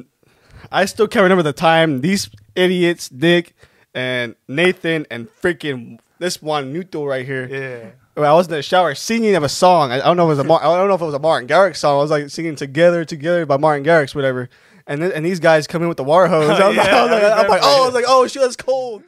I 0.72 0.86
still 0.86 1.08
can't 1.08 1.24
remember 1.24 1.44
the 1.44 1.54
time 1.54 2.02
these 2.02 2.30
idiots, 2.56 3.12
Nick 3.12 3.54
and 3.94 4.36
Nathan 4.48 5.06
and 5.12 5.28
freaking 5.42 6.00
this 6.20 6.42
one 6.42 6.74
Nuto 6.74 7.06
right 7.06 7.26
here. 7.26 7.48
Yeah. 7.48 8.24
I 8.24 8.34
was 8.34 8.48
in 8.48 8.54
the 8.54 8.64
shower 8.64 8.96
singing 8.96 9.36
of 9.36 9.44
a 9.44 9.50
song. 9.50 9.92
I, 9.92 9.98
I 9.98 10.06
don't 10.06 10.18
know 10.18 10.24
if 10.24 10.28
it 10.28 10.38
was 10.38 10.40
a 10.40 10.44
Mar- 10.46 10.64
I 10.64 10.76
don't 10.76 10.88
know 10.88 10.96
if 10.96 11.02
it 11.02 11.06
was 11.06 11.14
a 11.14 11.20
Martin 11.20 11.48
Garrix 11.48 11.76
song. 11.78 12.00
I 12.00 12.02
was 12.02 12.10
like 12.10 12.30
singing 12.32 12.56
"Together, 12.56 13.06
Together" 13.06 13.46
by 13.46 13.58
Martin 13.58 13.86
Garrix, 13.86 14.16
whatever. 14.16 14.50
And 14.88 15.02
then, 15.02 15.12
and 15.12 15.26
these 15.26 15.40
guys 15.40 15.68
come 15.68 15.82
in 15.82 15.88
with 15.90 15.98
the 15.98 16.04
water 16.04 16.28
hose. 16.28 16.50
I 16.60 16.68
was, 16.68 16.78
like, 16.78 16.88
Yeah, 16.88 16.96
I 16.98 17.02
was 17.04 17.12
like, 17.12 17.24
I 17.24 17.42
I'm 17.44 17.48
like, 17.50 17.62
oh, 17.64 17.84
I 17.84 17.86
was 17.86 17.94
like, 17.94 18.06
oh, 18.08 18.28
shit, 18.28 18.42
that's 18.42 18.56
cold. 18.56 19.04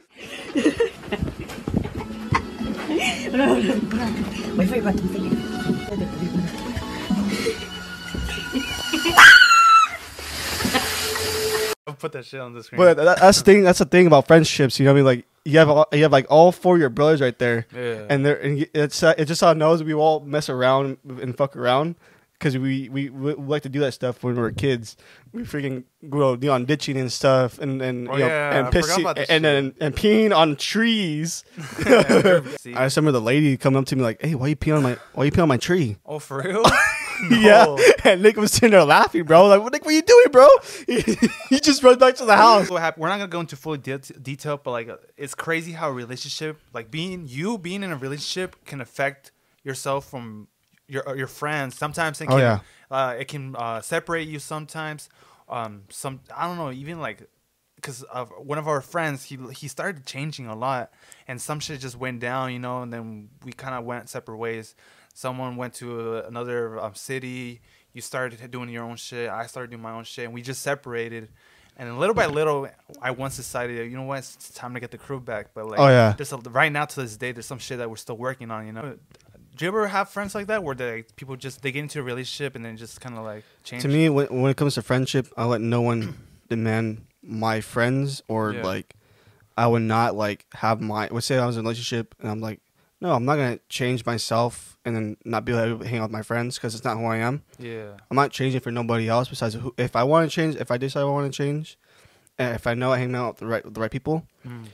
My 4.56 4.66
favorite 4.66 5.00
thing. 5.00 5.36
I'll 11.86 11.94
put 11.96 12.12
that 12.12 12.24
shit 12.24 12.40
on 12.40 12.54
the 12.54 12.62
screen. 12.62 12.78
But 12.78 12.96
that, 12.98 13.18
that's 13.18 13.38
the 13.38 13.44
thing. 13.44 13.62
That's 13.62 13.78
the 13.78 13.84
thing 13.84 14.06
about 14.06 14.26
friendships. 14.26 14.78
You 14.78 14.84
know 14.84 14.92
what 14.92 14.94
I 14.94 14.96
mean? 14.98 15.04
Like 15.06 15.26
you 15.44 15.58
have 15.58 15.68
all, 15.68 15.86
you 15.92 16.02
have 16.02 16.12
like 16.12 16.26
all 16.30 16.52
four 16.52 16.74
of 16.76 16.80
your 16.80 16.90
brothers 16.90 17.20
right 17.20 17.36
there, 17.38 17.66
Yeah. 17.74 18.06
and 18.08 18.24
they're 18.24 18.36
and 18.40 18.66
it's 18.74 19.02
uh, 19.02 19.14
it's 19.18 19.28
just 19.28 19.40
how 19.40 19.50
it 19.50 19.56
knows 19.56 19.82
we 19.82 19.94
all 19.94 20.20
mess 20.20 20.48
around 20.48 20.98
and 21.08 21.36
fuck 21.36 21.56
around 21.56 21.96
because 22.40 22.56
we, 22.56 22.88
we 22.88 23.10
we 23.10 23.34
like 23.34 23.62
to 23.62 23.68
do 23.68 23.80
that 23.80 23.92
stuff 23.92 24.24
when 24.24 24.34
we 24.34 24.40
were 24.40 24.50
kids. 24.50 24.96
We 25.32 25.42
freaking 25.42 25.84
go 26.08 26.32
you 26.32 26.38
know, 26.38 26.52
on 26.54 26.64
ditching 26.64 26.96
and 26.96 27.12
stuff, 27.12 27.58
and 27.58 27.82
and 27.82 28.08
Oh, 28.08 28.14
you 28.14 28.20
know, 28.20 28.26
yeah, 28.26 28.58
and 28.58 28.68
pissing 28.68 29.26
and, 29.28 29.44
and 29.44 29.74
and 29.78 29.94
peeing 29.94 30.34
on 30.34 30.56
trees. 30.56 31.44
I 31.86 32.88
remember 32.96 33.12
the 33.12 33.20
lady 33.20 33.58
coming 33.58 33.78
up 33.78 33.84
to 33.86 33.96
me 33.96 34.02
like, 34.02 34.22
"Hey, 34.22 34.34
why 34.34 34.48
you 34.48 34.56
peeing 34.56 34.78
on 34.78 34.82
my 34.82 34.96
why 35.12 35.24
you 35.24 35.30
peeing 35.30 35.42
on 35.42 35.48
my 35.48 35.58
tree?" 35.58 35.98
oh, 36.06 36.18
for 36.18 36.42
real? 36.42 36.64
Yeah, 37.30 37.76
and 38.04 38.22
Nick 38.22 38.38
was 38.38 38.52
sitting 38.52 38.70
there 38.70 38.82
laughing, 38.82 39.24
bro. 39.24 39.46
Like, 39.46 39.60
what, 39.60 39.74
Nick, 39.74 39.84
what 39.84 39.90
are 39.90 39.94
you 39.94 40.00
doing, 40.00 40.28
bro? 40.32 40.48
he 41.50 41.60
just 41.60 41.82
runs 41.82 41.98
back 41.98 42.14
to 42.14 42.24
the 42.24 42.34
house. 42.34 42.70
what 42.70 42.80
happened. 42.80 43.02
We're 43.02 43.10
not 43.10 43.18
gonna 43.18 43.28
go 43.28 43.40
into 43.40 43.56
full 43.56 43.76
de- 43.76 43.98
detail, 43.98 44.56
but 44.56 44.70
like, 44.70 44.88
it's 45.18 45.34
crazy 45.34 45.72
how 45.72 45.90
a 45.90 45.92
relationship, 45.92 46.58
like 46.72 46.90
being 46.90 47.26
you 47.28 47.58
being 47.58 47.82
in 47.82 47.92
a 47.92 47.96
relationship, 47.96 48.56
can 48.64 48.80
affect 48.80 49.32
yourself 49.62 50.08
from 50.08 50.48
your 50.90 51.08
uh, 51.08 51.14
your 51.14 51.26
friends. 51.28 51.76
Sometimes 51.78 52.20
it 52.20 52.26
Oh, 52.28 52.32
can, 52.32 52.38
yeah. 52.40 52.58
uh, 52.90 53.14
it 53.18 53.28
can 53.28 53.54
uh, 53.56 53.80
separate 53.80 54.28
you. 54.28 54.38
Sometimes, 54.38 55.08
um, 55.48 55.82
some 55.88 56.20
I 56.36 56.46
don't 56.46 56.56
know, 56.58 56.70
even 56.72 57.00
like. 57.00 57.28
Because 57.76 58.02
of 58.02 58.30
one 58.36 58.58
of 58.58 58.68
our 58.68 58.82
friends, 58.82 59.24
he 59.24 59.38
he 59.56 59.66
started 59.66 60.04
changing 60.04 60.46
a 60.48 60.54
lot, 60.54 60.92
and 61.26 61.40
some 61.40 61.60
shit 61.60 61.80
just 61.80 61.96
went 61.96 62.20
down, 62.20 62.52
you 62.52 62.58
know. 62.58 62.82
And 62.82 62.92
then 62.92 63.30
we 63.42 63.52
kind 63.52 63.74
of 63.74 63.84
went 63.86 64.10
separate 64.10 64.36
ways. 64.36 64.74
Someone 65.14 65.56
went 65.56 65.72
to 65.76 66.18
uh, 66.18 66.22
another 66.28 66.78
um, 66.78 66.94
city. 66.94 67.62
You 67.94 68.02
started 68.02 68.50
doing 68.50 68.68
your 68.68 68.84
own 68.84 68.96
shit. 68.96 69.30
I 69.30 69.46
started 69.46 69.70
doing 69.70 69.82
my 69.82 69.92
own 69.92 70.04
shit, 70.04 70.26
and 70.26 70.34
we 70.34 70.42
just 70.42 70.60
separated. 70.62 71.30
And 71.78 71.88
then 71.88 71.98
little 71.98 72.14
by 72.14 72.26
little, 72.40 72.68
I 73.00 73.12
once 73.12 73.36
decided, 73.36 73.90
you 73.90 73.96
know 73.96 74.02
what, 74.02 74.18
it's 74.18 74.50
time 74.50 74.74
to 74.74 74.80
get 74.80 74.90
the 74.90 74.98
crew 74.98 75.18
back. 75.18 75.54
But 75.54 75.66
like, 75.66 75.80
Oh, 75.80 75.88
yeah. 75.88 76.12
there's 76.14 76.32
a, 76.34 76.36
right 76.36 76.70
now 76.70 76.84
to 76.84 77.00
this 77.00 77.16
day, 77.16 77.32
there's 77.32 77.46
some 77.46 77.58
shit 77.58 77.78
that 77.78 77.88
we're 77.88 77.96
still 77.96 78.18
working 78.18 78.50
on. 78.50 78.66
You 78.66 78.72
know, 78.74 78.98
do 79.60 79.66
you 79.66 79.68
ever 79.68 79.88
have 79.88 80.08
friends 80.08 80.34
like 80.34 80.46
that 80.46 80.64
where 80.64 80.74
they 80.74 81.04
people 81.16 81.36
just 81.36 81.60
they 81.60 81.70
get 81.70 81.80
into 81.80 82.00
a 82.00 82.02
relationship 82.02 82.56
and 82.56 82.64
then 82.64 82.78
just 82.78 82.98
kind 82.98 83.14
of 83.18 83.24
like 83.24 83.44
change? 83.62 83.82
To 83.82 83.88
me, 83.88 84.08
when, 84.08 84.26
when 84.40 84.50
it 84.50 84.56
comes 84.56 84.74
to 84.76 84.82
friendship, 84.82 85.28
I 85.36 85.44
let 85.44 85.60
no 85.60 85.82
one 85.82 86.16
demand 86.48 87.04
my 87.22 87.60
friends 87.60 88.22
or 88.26 88.54
Yeah. 88.54 88.62
like 88.62 88.94
I 89.58 89.66
would 89.66 89.82
not 89.82 90.16
like 90.16 90.46
have 90.54 90.80
my. 90.80 91.08
Let's 91.10 91.26
say 91.26 91.36
I 91.36 91.44
was 91.44 91.58
in 91.58 91.60
a 91.60 91.62
relationship 91.64 92.14
and 92.20 92.30
I'm 92.30 92.40
like, 92.40 92.60
no, 93.02 93.12
I'm 93.12 93.26
not 93.26 93.36
gonna 93.36 93.58
change 93.68 94.06
myself 94.06 94.78
and 94.86 94.96
then 94.96 95.16
not 95.26 95.44
be 95.44 95.52
able 95.52 95.80
to 95.80 95.86
hang 95.86 95.98
out 95.98 96.04
with 96.04 96.12
my 96.12 96.22
friends 96.22 96.56
because 96.56 96.74
it's 96.74 96.82
not 96.84 96.96
who 96.96 97.04
I 97.04 97.18
am. 97.18 97.42
yeah, 97.58 97.98
I'm 98.10 98.16
not 98.16 98.30
changing 98.30 98.60
for 98.60 98.70
nobody 98.70 99.08
else 99.10 99.28
besides 99.28 99.56
who. 99.56 99.74
If 99.76 99.94
I 99.94 100.04
want 100.04 100.30
to 100.30 100.34
change, 100.34 100.56
if 100.56 100.70
I 100.70 100.78
decide 100.78 101.02
I 101.02 101.04
want 101.04 101.30
to 101.30 101.36
change, 101.36 101.76
and 102.38 102.54
if 102.54 102.66
I 102.66 102.72
know 102.72 102.92
I 102.92 102.96
hang 102.98 103.14
out 103.14 103.28
with 103.34 103.36
the 103.40 103.46
right 103.46 103.62
with 103.62 103.74
the 103.74 103.80
right 103.82 103.90
people, 103.90 104.26
Mm. 104.46 104.68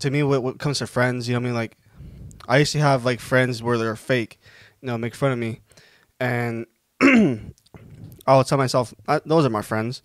to 0.00 0.10
me, 0.10 0.22
what, 0.22 0.42
what 0.42 0.58
comes 0.58 0.78
to 0.80 0.86
friends, 0.86 1.26
you 1.26 1.32
know 1.34 1.40
what 1.40 1.44
I 1.44 1.48
mean? 1.48 1.54
Like, 1.54 1.76
I 2.48 2.58
used 2.58 2.72
to 2.72 2.78
have 2.80 3.04
like 3.04 3.20
friends 3.20 3.62
where 3.62 3.78
they're 3.78 3.96
fake, 3.96 4.40
you 4.80 4.86
know, 4.86 4.98
make 4.98 5.14
fun 5.14 5.32
of 5.32 5.38
me, 5.38 5.60
and 6.18 6.66
I'll 8.26 8.44
tell 8.44 8.58
myself, 8.58 8.94
"Uh, 9.08 9.20
those 9.24 9.44
are 9.44 9.50
my 9.50 9.62
friends. 9.62 10.02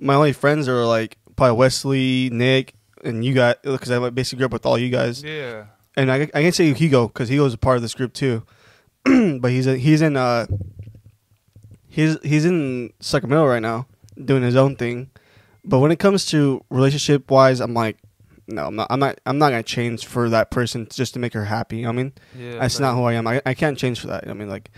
my 0.00 0.14
only 0.14 0.32
friends 0.32 0.68
are 0.68 0.84
like 0.84 1.16
probably 1.36 1.56
Wesley, 1.56 2.30
Nick, 2.30 2.74
and 3.04 3.24
you 3.24 3.34
guys 3.34 3.56
because 3.62 3.90
I 3.90 4.10
basically 4.10 4.38
grew 4.38 4.46
up 4.46 4.52
with 4.52 4.66
all 4.66 4.78
you 4.78 4.90
guys. 4.90 5.22
Yeah. 5.22 5.66
And 5.96 6.12
I, 6.12 6.22
I 6.34 6.42
can 6.42 6.52
say 6.52 6.72
Hugo 6.72 7.08
because 7.08 7.28
Hugo's 7.28 7.54
a 7.54 7.58
part 7.58 7.76
of 7.76 7.82
this 7.82 7.94
group 7.94 8.12
too, 8.12 8.44
but 9.04 9.50
he's 9.50 9.66
in, 9.66 9.78
he's 9.78 10.02
in 10.02 10.16
uh 10.16 10.46
he's 11.88 12.16
he's 12.22 12.44
in 12.44 12.92
Sacramento 13.00 13.46
right 13.46 13.62
now 13.62 13.86
doing 14.22 14.42
his 14.42 14.56
own 14.56 14.76
thing. 14.76 15.10
But 15.64 15.80
when 15.80 15.90
it 15.90 15.98
comes 15.98 16.24
to 16.26 16.64
relationship 16.70 17.30
wise, 17.30 17.60
I'm 17.60 17.74
like, 17.74 17.98
no, 18.48 18.66
I'm 18.66 18.76
not. 18.76 18.86
I'm 18.90 18.98
not. 19.00 19.20
I'm 19.26 19.38
not 19.38 19.50
gonna 19.50 19.62
change 19.62 20.06
for 20.06 20.28
that 20.30 20.50
person 20.50 20.88
just 20.90 21.14
to 21.14 21.20
make 21.20 21.32
her 21.34 21.44
happy. 21.44 21.76
You 21.78 21.82
know 21.84 21.88
what 21.90 21.92
I 21.92 22.02
mean, 22.02 22.12
Yeah. 22.36 22.58
that's 22.58 22.80
not 22.80 22.94
who 22.94 23.04
I 23.04 23.12
am. 23.14 23.26
I, 23.26 23.40
I 23.46 23.54
can't 23.54 23.78
change 23.78 24.00
for 24.00 24.06
that. 24.08 24.28
I 24.28 24.32
mean, 24.32 24.48
like, 24.48 24.70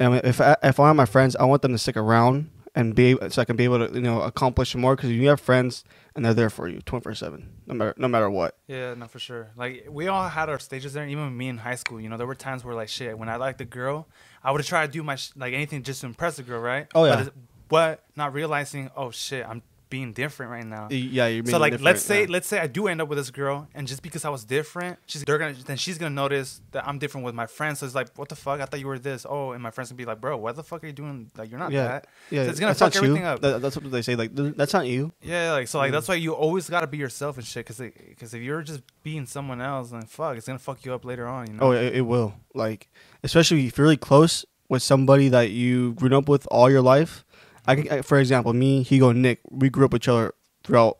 I 0.00 0.08
mean, 0.08 0.20
if 0.24 0.40
I, 0.40 0.56
if 0.62 0.80
I 0.80 0.86
have 0.88 0.96
my 0.96 1.04
friends, 1.06 1.36
I 1.36 1.44
want 1.44 1.62
them 1.62 1.72
to 1.72 1.78
stick 1.78 1.96
around 1.96 2.50
and 2.74 2.94
be 2.94 3.16
so 3.28 3.42
I 3.42 3.44
can 3.44 3.56
be 3.56 3.64
able 3.64 3.86
to 3.86 3.94
you 3.94 4.00
know 4.00 4.22
accomplish 4.22 4.74
more 4.74 4.96
because 4.96 5.10
you 5.10 5.28
have 5.28 5.40
friends 5.40 5.84
and 6.16 6.24
they're 6.24 6.32
there 6.32 6.48
for 6.48 6.68
you 6.68 6.80
24 6.80 7.14
seven, 7.14 7.50
no 7.66 7.74
matter 7.74 7.94
no 7.98 8.08
matter 8.08 8.30
what. 8.30 8.56
Yeah, 8.66 8.94
no, 8.94 9.06
for 9.06 9.18
sure. 9.18 9.50
Like 9.56 9.86
we 9.90 10.08
all 10.08 10.26
had 10.28 10.48
our 10.48 10.58
stages 10.58 10.94
there. 10.94 11.06
Even 11.06 11.36
me 11.36 11.48
in 11.48 11.58
high 11.58 11.74
school, 11.76 12.00
you 12.00 12.08
know, 12.08 12.16
there 12.16 12.26
were 12.26 12.34
times 12.34 12.64
where 12.64 12.74
like 12.74 12.88
shit. 12.88 13.18
When 13.18 13.28
I 13.28 13.36
liked 13.36 13.60
a 13.60 13.66
girl, 13.66 14.08
I 14.42 14.50
would 14.52 14.64
try 14.64 14.86
to 14.86 14.90
do 14.90 15.02
my 15.02 15.16
sh- 15.16 15.32
like 15.36 15.52
anything 15.52 15.82
just 15.82 16.00
to 16.00 16.06
impress 16.06 16.36
the 16.36 16.42
girl, 16.44 16.60
right? 16.60 16.86
Oh, 16.94 17.04
yeah. 17.04 17.24
But, 17.24 17.34
but 17.68 18.04
not 18.16 18.32
realizing, 18.34 18.90
oh 18.96 19.10
shit, 19.10 19.46
I'm 19.46 19.62
being 19.92 20.12
different 20.14 20.50
right 20.50 20.64
now. 20.64 20.88
Yeah, 20.90 21.26
you're 21.26 21.44
so 21.44 21.58
like, 21.58 21.72
different, 21.72 21.84
let's 21.84 22.02
say 22.02 22.22
yeah. 22.22 22.26
let's 22.30 22.48
say 22.48 22.58
I 22.58 22.66
do 22.66 22.88
end 22.88 23.02
up 23.02 23.08
with 23.10 23.18
this 23.18 23.30
girl, 23.30 23.68
and 23.74 23.86
just 23.86 24.02
because 24.02 24.24
I 24.24 24.30
was 24.30 24.42
different, 24.44 24.98
she's 25.06 25.22
they're 25.24 25.36
gonna 25.38 25.54
then 25.66 25.76
she's 25.76 25.98
gonna 25.98 26.14
notice 26.24 26.62
that 26.72 26.88
I'm 26.88 26.98
different 26.98 27.26
with 27.26 27.34
my 27.34 27.44
friends. 27.46 27.80
So 27.80 27.86
it's 27.86 27.94
like, 27.94 28.08
what 28.16 28.30
the 28.30 28.36
fuck? 28.36 28.58
I 28.62 28.64
thought 28.64 28.80
you 28.80 28.86
were 28.86 28.98
this. 28.98 29.26
Oh, 29.28 29.52
and 29.52 29.62
my 29.62 29.70
friends 29.70 29.90
gonna 29.90 29.98
be 29.98 30.06
like, 30.06 30.20
bro, 30.20 30.38
what 30.38 30.56
the 30.56 30.62
fuck 30.62 30.82
are 30.82 30.86
you 30.86 30.94
doing? 30.94 31.30
Like, 31.36 31.50
you're 31.50 31.58
not 31.60 31.70
yeah, 31.72 31.88
that. 31.88 32.06
yeah, 32.30 32.44
So 32.44 32.50
it's 32.50 32.60
gonna 32.60 32.74
fuck 32.74 32.96
everything 32.96 33.18
you. 33.22 33.32
up. 33.32 33.40
That- 33.42 33.60
that's 33.60 33.76
what 33.76 33.90
they 33.90 34.02
say. 34.02 34.16
Like 34.16 34.30
that's 34.34 34.72
not 34.72 34.86
you. 34.86 35.12
Yeah, 35.20 35.52
like 35.52 35.68
so, 35.68 35.78
like 35.78 35.90
Mm. 35.90 35.96
that's 35.96 36.08
why 36.08 36.14
you 36.14 36.32
always 36.32 36.70
gotta 36.70 36.86
be 36.86 36.96
yourself 36.96 37.36
and 37.36 37.46
shit. 37.46 37.66
Cause, 37.66 37.78
because 37.78 38.32
if 38.32 38.40
you're 38.42 38.62
just 38.62 38.80
being 39.02 39.26
someone 39.26 39.60
else, 39.60 39.90
then 39.90 40.02
fuck, 40.06 40.36
it's 40.38 40.46
gonna 40.46 40.58
fuck 40.58 40.84
you 40.86 40.94
up 40.94 41.04
later 41.04 41.26
on. 41.28 41.46
You 41.48 41.52
know? 41.54 41.62
Oh, 41.66 41.72
it, 41.72 41.96
it 41.96 42.00
will. 42.12 42.32
Like, 42.54 42.88
especially 43.22 43.66
if 43.66 43.76
you're 43.76 43.84
really 43.84 43.96
close 43.98 44.46
with 44.68 44.82
somebody 44.82 45.28
that 45.28 45.50
you 45.50 45.92
grew 45.92 46.16
up 46.16 46.28
with 46.30 46.46
all 46.50 46.70
your 46.70 46.80
life. 46.80 47.24
I 47.66 47.76
can, 47.76 47.88
I, 47.90 48.02
for 48.02 48.18
example, 48.18 48.52
me, 48.52 48.82
Hugo, 48.82 49.10
and 49.10 49.22
Nick, 49.22 49.40
we 49.50 49.70
grew 49.70 49.84
up 49.84 49.92
with 49.92 50.02
each 50.02 50.08
other 50.08 50.34
throughout 50.64 50.98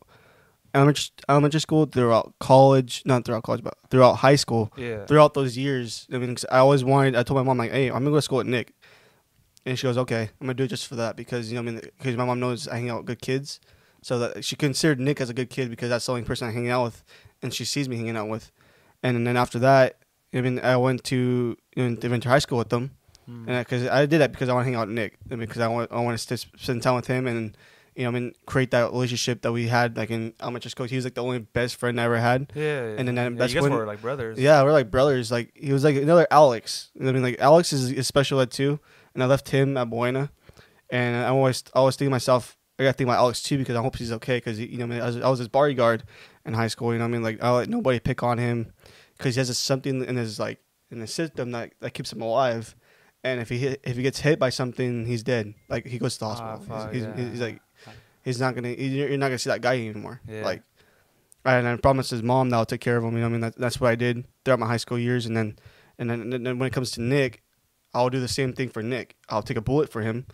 elementary, 0.74 1.10
elementary 1.28 1.60
school, 1.60 1.86
throughout 1.86 2.34
college, 2.40 3.02
not 3.04 3.24
throughout 3.24 3.42
college, 3.42 3.62
but 3.62 3.74
throughout 3.90 4.14
high 4.16 4.36
school. 4.36 4.72
yeah. 4.76 5.04
Throughout 5.06 5.34
those 5.34 5.56
years, 5.58 6.06
I 6.12 6.18
mean, 6.18 6.34
'cause 6.34 6.46
I 6.50 6.58
always 6.58 6.84
wanted. 6.84 7.16
I 7.16 7.22
told 7.24 7.36
my 7.38 7.42
mom 7.42 7.58
like, 7.58 7.72
"Hey, 7.72 7.88
I'm 7.88 7.94
gonna 8.04 8.10
go 8.10 8.16
to 8.16 8.22
school 8.22 8.38
with 8.38 8.46
Nick," 8.46 8.72
and 9.66 9.78
she 9.78 9.84
goes, 9.86 9.98
"Okay, 9.98 10.30
I'm 10.40 10.46
gonna 10.46 10.54
do 10.54 10.64
it 10.64 10.68
just 10.68 10.86
for 10.86 10.96
that 10.96 11.16
because 11.16 11.50
you 11.50 11.56
know, 11.56 11.62
I 11.68 11.72
mean, 11.72 11.80
because 11.98 12.16
my 12.16 12.24
mom 12.24 12.40
knows 12.40 12.68
I 12.68 12.76
hang 12.76 12.90
out 12.90 12.98
with 12.98 13.06
good 13.06 13.20
kids, 13.22 13.60
so 14.00 14.18
that 14.20 14.44
she 14.44 14.56
considered 14.56 14.98
Nick 15.00 15.20
as 15.20 15.28
a 15.30 15.34
good 15.34 15.50
kid 15.50 15.68
because 15.70 15.88
that's 15.90 16.06
the 16.06 16.12
only 16.12 16.24
person 16.24 16.48
I 16.48 16.52
hang 16.52 16.68
out 16.70 16.84
with, 16.84 17.04
and 17.42 17.52
she 17.52 17.64
sees 17.64 17.88
me 17.88 17.96
hanging 17.96 18.16
out 18.16 18.28
with, 18.28 18.50
and 19.02 19.26
then 19.26 19.36
after 19.36 19.58
that, 19.58 19.98
I 20.34 20.40
mean, 20.40 20.58
I 20.60 20.76
went 20.76 21.04
to 21.04 21.56
you 21.76 21.88
know, 21.90 22.08
went 22.08 22.22
to 22.22 22.28
high 22.28 22.38
school 22.38 22.58
with 22.58 22.70
them, 22.70 22.92
Mm. 23.28 23.46
and 23.48 23.64
because 23.64 23.86
I, 23.86 24.06
did 24.06 24.18
that 24.20 24.32
because 24.32 24.48
I 24.48 24.52
want 24.54 24.64
to 24.64 24.70
hang 24.70 24.74
out 24.74 24.88
with 24.88 24.96
Nick, 24.96 25.18
I 25.30 25.34
mean, 25.36 25.40
because 25.40 25.60
I 25.62 25.68
want 25.68 25.92
I 25.92 26.00
want 26.00 26.18
to 26.18 26.36
spend 26.36 26.82
time 26.82 26.94
with 26.96 27.06
him 27.06 27.26
and. 27.26 27.56
You 27.94 28.04
know, 28.04 28.08
I 28.08 28.12
mean, 28.12 28.32
create 28.46 28.70
that 28.70 28.90
relationship 28.90 29.42
that 29.42 29.52
we 29.52 29.68
had, 29.68 29.98
like 29.98 30.10
in 30.10 30.32
elementary 30.40 30.70
school. 30.70 30.86
He 30.86 30.96
was 30.96 31.04
like 31.04 31.12
the 31.12 31.22
only 31.22 31.40
best 31.40 31.76
friend 31.76 32.00
I 32.00 32.04
ever 32.04 32.16
had. 32.16 32.50
yeah, 32.54 32.62
yeah. 32.62 32.94
and 32.96 33.06
then 33.06 33.16
that- 33.16 33.32
yeah, 33.32 33.38
that's 33.38 33.52
you 33.52 33.60
guys 33.60 33.68
when- 33.68 33.78
were 33.78 33.84
like 33.84 34.00
brothers. 34.00 34.38
Yeah, 34.38 34.62
we're 34.62 34.72
like 34.72 34.90
brothers. 34.90 35.30
Like 35.30 35.50
he 35.54 35.74
was 35.74 35.84
like 35.84 35.96
another 35.96 36.26
Alex. 36.30 36.90
I 36.98 37.12
mean, 37.12 37.22
like 37.22 37.38
Alex 37.38 37.70
is, 37.70 37.92
is 37.92 38.06
special 38.06 38.40
ed 38.40 38.50
too, 38.50 38.80
and 39.12 39.22
I 39.22 39.26
left 39.26 39.50
him 39.50 39.76
at 39.76 39.90
Buena, 39.90 40.30
and 40.88 41.16
I 41.16 41.28
always 41.28 41.64
I 41.74 41.80
always 41.80 41.96
think 41.96 42.06
to 42.06 42.10
myself, 42.10 42.56
I 42.78 42.84
gotta 42.84 42.94
think 42.94 43.08
about 43.08 43.18
Alex 43.18 43.42
too 43.42 43.58
because 43.58 43.76
I 43.76 43.82
hope 43.82 43.96
he's 43.96 44.12
okay 44.12 44.38
because 44.38 44.58
you 44.58 44.78
know 44.78 44.84
I, 44.84 44.88
mean, 44.88 45.00
I, 45.02 45.06
was, 45.06 45.16
I 45.18 45.28
was 45.28 45.38
his 45.40 45.48
bodyguard 45.48 46.04
in 46.46 46.54
high 46.54 46.68
school. 46.68 46.94
You 46.94 46.98
know 46.98 47.04
what 47.04 47.10
I 47.10 47.12
mean? 47.12 47.22
Like 47.22 47.42
I 47.42 47.50
let 47.50 47.68
nobody 47.68 48.00
pick 48.00 48.22
on 48.22 48.38
him 48.38 48.72
because 49.18 49.34
he 49.34 49.38
has 49.40 49.50
a, 49.50 49.54
something 49.54 50.02
in 50.02 50.16
his 50.16 50.38
like 50.38 50.60
in 50.90 51.00
the 51.00 51.06
system 51.06 51.50
that 51.50 51.74
that 51.80 51.90
keeps 51.90 52.10
him 52.10 52.22
alive. 52.22 52.74
And 53.24 53.40
if 53.40 53.48
he 53.48 53.58
hit, 53.58 53.80
if 53.84 53.96
he 53.96 54.02
gets 54.02 54.18
hit 54.20 54.38
by 54.38 54.50
something, 54.50 55.06
he's 55.06 55.22
dead. 55.22 55.54
Like 55.68 55.86
he 55.86 55.98
goes 55.98 56.14
to 56.14 56.20
the 56.20 56.26
Ah, 56.26 56.34
hospital. 56.34 56.78
fuck, 56.78 56.92
he's, 56.92 57.02
yeah. 57.04 57.16
he's, 57.16 57.30
he's 57.30 57.40
like 57.40 57.60
he's 58.24 58.40
not 58.40 58.54
gonna 58.54 58.70
you're 58.70 59.08
you're 59.08 59.18
not 59.18 59.26
gonna 59.28 59.38
see 59.38 59.50
that 59.50 59.60
guy 59.60 59.74
anymore. 59.74 60.20
Yeah. 60.28 60.44
Like 60.44 60.62
and 61.44 61.66
I 61.68 61.76
promised 61.76 62.10
his 62.10 62.22
mom 62.22 62.50
that 62.50 62.56
I'll 62.56 62.66
take 62.66 62.80
care 62.80 62.96
of 62.96 63.04
him. 63.04 63.14
You 63.14 63.20
know, 63.20 63.24
what 63.26 63.28
I 63.28 63.32
mean, 63.32 63.40
that, 63.42 63.56
that's 63.58 63.80
what 63.80 63.90
I 63.90 63.94
did 63.96 64.24
throughout 64.44 64.60
my 64.60 64.66
high 64.66 64.76
school 64.76 64.98
years, 64.98 65.26
and 65.26 65.36
then, 65.36 65.56
and 65.98 66.08
then, 66.08 66.32
and 66.32 66.46
then 66.46 66.58
when 66.60 66.68
it 66.68 66.72
comes 66.72 66.92
to 66.92 67.02
Nick, 67.02 67.42
I'll 67.92 68.10
do 68.10 68.20
the 68.20 68.28
same 68.28 68.52
thing 68.52 68.68
for 68.68 68.80
Nick. 68.80 69.16
I'll 69.28 69.42
take 69.42 69.56
a 69.56 69.60
bullet 69.60 69.90
for 69.90 70.02
him, 70.02 70.26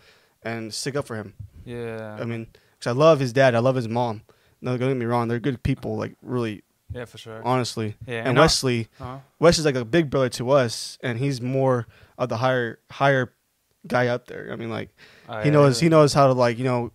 and 0.42 0.72
stick 0.72 0.96
up 0.96 1.06
for 1.06 1.16
him. 1.16 1.32
yeah, 1.64 2.14
I 2.20 2.24
mean, 2.26 2.46
because 2.78 2.94
I 2.94 2.98
love 2.98 3.20
his 3.20 3.32
dad, 3.32 3.54
I 3.54 3.60
love 3.60 3.76
his 3.76 3.88
mom. 3.88 4.20
No, 4.60 4.76
don't 4.76 4.88
get 4.90 4.96
me 4.98 5.06
wrong, 5.06 5.28
they're 5.28 5.40
good 5.40 5.62
people. 5.62 5.96
Like 5.96 6.14
really, 6.20 6.62
yeah, 6.92 7.06
for 7.06 7.16
sure. 7.16 7.40
honestly. 7.42 7.96
Yeah, 8.06 8.18
and 8.18 8.28
and 8.28 8.38
Wesley, 8.38 8.88
Uh-huh. 9.00 9.18
Wes 9.38 9.58
is 9.58 9.64
like 9.64 9.76
a 9.76 9.86
big 9.86 10.10
brother 10.10 10.28
to 10.30 10.50
us, 10.50 10.98
and 11.02 11.18
he's 11.18 11.40
more 11.40 11.86
of 12.18 12.28
the 12.28 12.36
higher, 12.36 12.80
higher 12.90 13.32
guy 13.86 14.08
up 14.08 14.26
there. 14.26 14.50
I 14.52 14.56
mean, 14.56 14.70
like 14.70 14.90
Oh, 15.28 15.38
he 15.40 15.46
yeah, 15.46 15.52
knows 15.52 15.80
yeah. 15.80 15.86
he 15.86 15.88
knows 15.90 16.12
how 16.12 16.26
to 16.26 16.32
like 16.34 16.58
you 16.58 16.64
know 16.64 16.90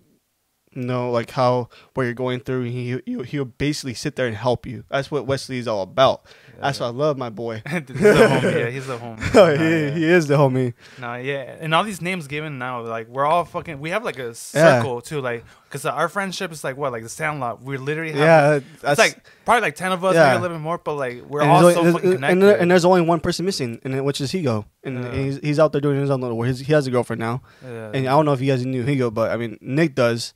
know 0.75 1.11
like 1.11 1.29
how 1.29 1.69
what 1.93 2.01
you're 2.03 2.15
going 2.15 2.39
through 2.39 2.63
he 2.63 2.99
he 3.05 3.23
he'll 3.25 3.45
basically 3.45 3.93
sit 3.93 4.15
there 4.15 4.25
and 4.25 4.35
help 4.35 4.65
you 4.65 4.83
that's 4.89 5.11
what 5.11 5.27
wesley 5.27 5.59
is 5.59 5.67
all 5.67 5.83
about 5.83 6.23
that's 6.59 6.79
why 6.79 6.87
i 6.87 6.89
love 6.89 7.15
my 7.15 7.29
boy 7.29 7.61
he's 7.69 7.83
the 7.85 7.93
homie. 7.93 8.43
Yeah, 8.59 8.69
he's 8.71 8.87
the 8.87 8.97
homie. 8.97 9.21
Oh, 9.35 9.53
Nah, 9.55 9.63
he, 9.63 9.69
yeah. 9.85 9.89
he 9.91 10.03
is 10.05 10.25
the 10.25 10.35
homie 10.35 10.73
No, 10.99 11.13
yeah, 11.13 11.57
and 11.59 11.75
all 11.75 11.83
these 11.83 12.01
names 12.01 12.25
given 12.27 12.57
now, 12.57 12.81
like 12.81 13.07
we're 13.07 13.23
all 13.25 13.45
fucking. 13.45 13.79
We 13.81 13.91
have 13.91 14.03
like 14.03 14.17
a 14.17 14.29
Yeah. 14.29 14.33
circle 14.33 15.01
too, 15.01 15.21
like 15.21 15.45
because 15.73 15.87
our 15.87 16.07
friendship 16.07 16.51
is 16.51 16.63
like 16.63 16.77
what, 16.77 16.91
like 16.91 17.01
the 17.01 17.09
Sandlot. 17.09 17.63
We're 17.63 17.79
literally 17.79 18.13
yeah 18.13 18.59
it's 18.83 18.99
like 18.99 19.25
probably 19.43 19.61
like 19.61 19.75
ten 19.75 19.91
of 19.91 20.05
us, 20.05 20.13
Yeah. 20.13 20.27
maybe 20.27 20.37
a 20.37 20.41
little 20.41 20.57
bit 20.57 20.61
more, 20.61 20.77
but 20.77 20.93
like 20.93 21.23
we're 21.27 21.41
and 21.41 21.49
all 21.49 21.61
so 21.61 21.83
fucking 21.93 21.95
and, 21.95 22.01
connected. 22.17 22.41
there- 22.41 22.57
and 22.59 22.69
there's 22.69 22.85
only 22.85 23.01
one 23.01 23.19
person 23.19 23.43
missing 23.45 23.79
and 23.83 24.05
which 24.05 24.21
is 24.21 24.31
Higo 24.31 24.65
and 24.83 25.03
Yeah. 25.03 25.11
he's, 25.13 25.37
he's 25.39 25.59
out 25.59 25.71
there 25.71 25.81
doing 25.81 25.99
his 25.99 26.11
own 26.11 26.21
little 26.21 26.37
work 26.37 26.47
He's, 26.47 26.59
he 26.59 26.73
has 26.73 26.85
a 26.85 26.91
girlfriend 26.91 27.19
now 27.21 27.41
yeah. 27.63 27.87
and 27.93 28.07
i 28.07 28.11
don't 28.11 28.25
know 28.25 28.33
if 28.33 28.41
you 28.41 28.51
guys 28.51 28.63
knew 28.65 28.83
Higo 28.85 29.11
but 29.11 29.31
i 29.31 29.37
mean 29.37 29.57
nick 29.61 29.95
does 29.95 30.33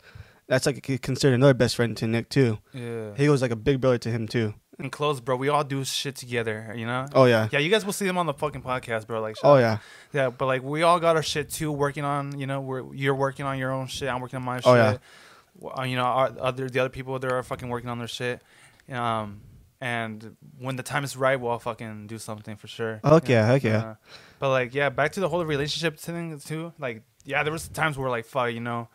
that's 0.48 0.66
like 0.66 0.82
considered 1.04 1.36
another 1.36 1.54
best 1.54 1.76
friend 1.76 1.96
to 1.98 2.08
nick 2.08 2.30
too 2.30 2.58
yeah. 2.74 3.12
Higo's 3.16 3.42
like 3.44 3.52
a 3.52 3.56
big 3.56 3.80
brother 3.80 3.98
to 4.00 4.10
him 4.10 4.28
too 4.28 4.54
and 4.80 4.92
close, 4.92 5.20
bro. 5.20 5.36
We 5.36 5.50
all 5.50 5.64
do 5.64 5.84
shit 5.84 6.16
together, 6.16 6.72
you 6.78 6.86
know. 6.86 7.08
oh 7.16 7.26
yeah 7.26 7.50
Yeah, 7.52 7.58
you 7.58 7.70
guys 7.72 7.84
will 7.84 7.94
see 7.94 8.06
them 8.06 8.18
on 8.20 8.28
the 8.28 8.34
fucking 8.36 8.62
podcast, 8.62 9.08
bro. 9.08 9.22
Like, 9.22 9.36
shut 9.36 9.46
oh 9.46 9.58
yeah 9.58 9.80
yeah. 10.14 10.30
But 10.30 10.46
like, 10.46 10.62
we 10.62 10.84
all 10.84 11.00
got 11.00 11.16
our 11.16 11.24
shit 11.24 11.50
too. 11.50 11.72
Working 11.72 12.04
on, 12.04 12.38
you 12.38 12.46
know, 12.46 12.62
we're 12.62 12.94
you're 12.94 13.16
working 13.16 13.48
on 13.48 13.58
your 13.58 13.72
own 13.72 13.88
shit. 13.88 14.08
I'm 14.08 14.22
working 14.22 14.38
on 14.38 14.46
my 14.46 14.58
shit. 14.58 14.68
Oh, 14.68 14.76
yeah. 14.76 14.98
Uh, 15.64 15.84
You 15.84 15.96
know, 15.96 16.06
other 16.06 16.70
the 16.70 16.80
other 16.80 16.90
people 16.90 17.18
there 17.20 17.36
are 17.36 17.44
fucking 17.44 17.70
working 17.70 17.90
on 17.90 17.98
their 18.00 18.08
shit. 18.08 18.42
Um, 18.92 19.42
and 19.80 20.36
when 20.60 20.76
the 20.76 20.84
time 20.84 21.04
is 21.04 21.16
right, 21.16 21.40
we'll 21.40 21.60
fucking 21.60 22.08
do 22.08 22.18
something 22.18 22.56
for 22.56 22.68
sure. 22.68 23.00
Heck 23.46 23.64
yeah. 23.64 23.78
Uh, 23.80 23.96
but 24.40 24.50
like, 24.50 24.74
yeah, 24.74 24.90
back 24.90 25.12
to 25.14 25.20
the 25.20 25.30
whole 25.30 25.44
relationship 25.46 26.00
thing 26.00 26.40
too. 26.40 26.74
Like, 26.80 27.04
yeah, 27.26 27.44
there 27.44 27.52
was 27.54 27.68
times 27.68 27.98
where 27.98 28.10
like, 28.10 28.26
fuck, 28.26 28.52
you 28.52 28.60
know. 28.60 28.88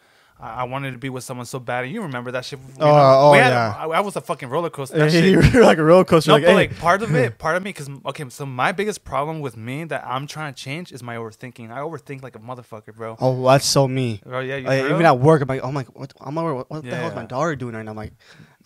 I 0.42 0.62
I 0.62 0.64
wanted 0.64 0.90
to 0.90 0.98
be 0.98 1.08
with 1.08 1.24
someone 1.24 1.46
so 1.46 1.58
bad, 1.58 1.84
and 1.84 1.92
you 1.92 2.02
remember 2.02 2.32
that 2.32 2.44
shit. 2.44 2.58
Oh, 2.78 2.84
know? 2.84 2.90
oh, 2.90 3.32
had- 3.32 3.52
oh, 3.52 3.56
yeah. 3.56 3.74
I, 3.78 3.86
I 3.86 4.00
was 4.00 4.16
a 4.16 4.20
fucking 4.20 4.48
roller 4.48 4.70
coaster. 4.70 4.98
That 4.98 5.12
you 5.24 5.40
shit, 5.40 5.54
were 5.54 5.62
like 5.62 5.78
a 5.78 5.84
roller 5.84 6.04
coaster 6.04 6.30
no, 6.30 6.34
like, 6.34 6.44
but 6.44 6.50
hey. 6.50 6.54
like 6.54 6.78
part 6.78 7.02
of 7.02 7.14
it, 7.14 7.38
part 7.38 7.56
of 7.56 7.62
me, 7.62 7.70
because 7.70 7.88
okay, 8.06 8.28
so 8.28 8.44
my 8.44 8.72
biggest 8.72 9.04
problem 9.04 9.40
with 9.40 9.56
me 9.56 9.84
that 9.84 10.04
I'm 10.04 10.26
trying 10.26 10.52
to 10.52 10.60
change 10.60 10.92
is 10.92 11.02
my 11.02 11.16
overthinking. 11.16 11.70
I 11.70 11.78
overthink 11.78 12.22
like 12.22 12.36
a 12.36 12.40
motherfucker, 12.40 12.94
bro. 12.94 13.16
oh 13.20 13.44
that's 13.46 13.66
so 13.66 13.86
me 13.86 14.20
Bro, 14.24 14.40
yeah, 14.40 14.56
you 14.56 14.66
Like, 14.66 14.84
even 14.84 15.06
at 15.06 15.18
work, 15.18 15.42
I'm 15.42 15.48
like, 15.48 15.62
oh 15.62 15.72
my, 15.72 15.84
what, 15.94 16.12
I'm 16.20 16.36
over, 16.36 16.54
what, 16.54 16.82
the 16.82 16.94
hell 16.94 17.08
is 17.08 17.14
my 17.14 17.24
daughter 17.24 17.54
doing 17.56 17.74
right 17.74 17.84
now? 17.84 17.92
I'm 17.92 17.96
like, 17.96 18.12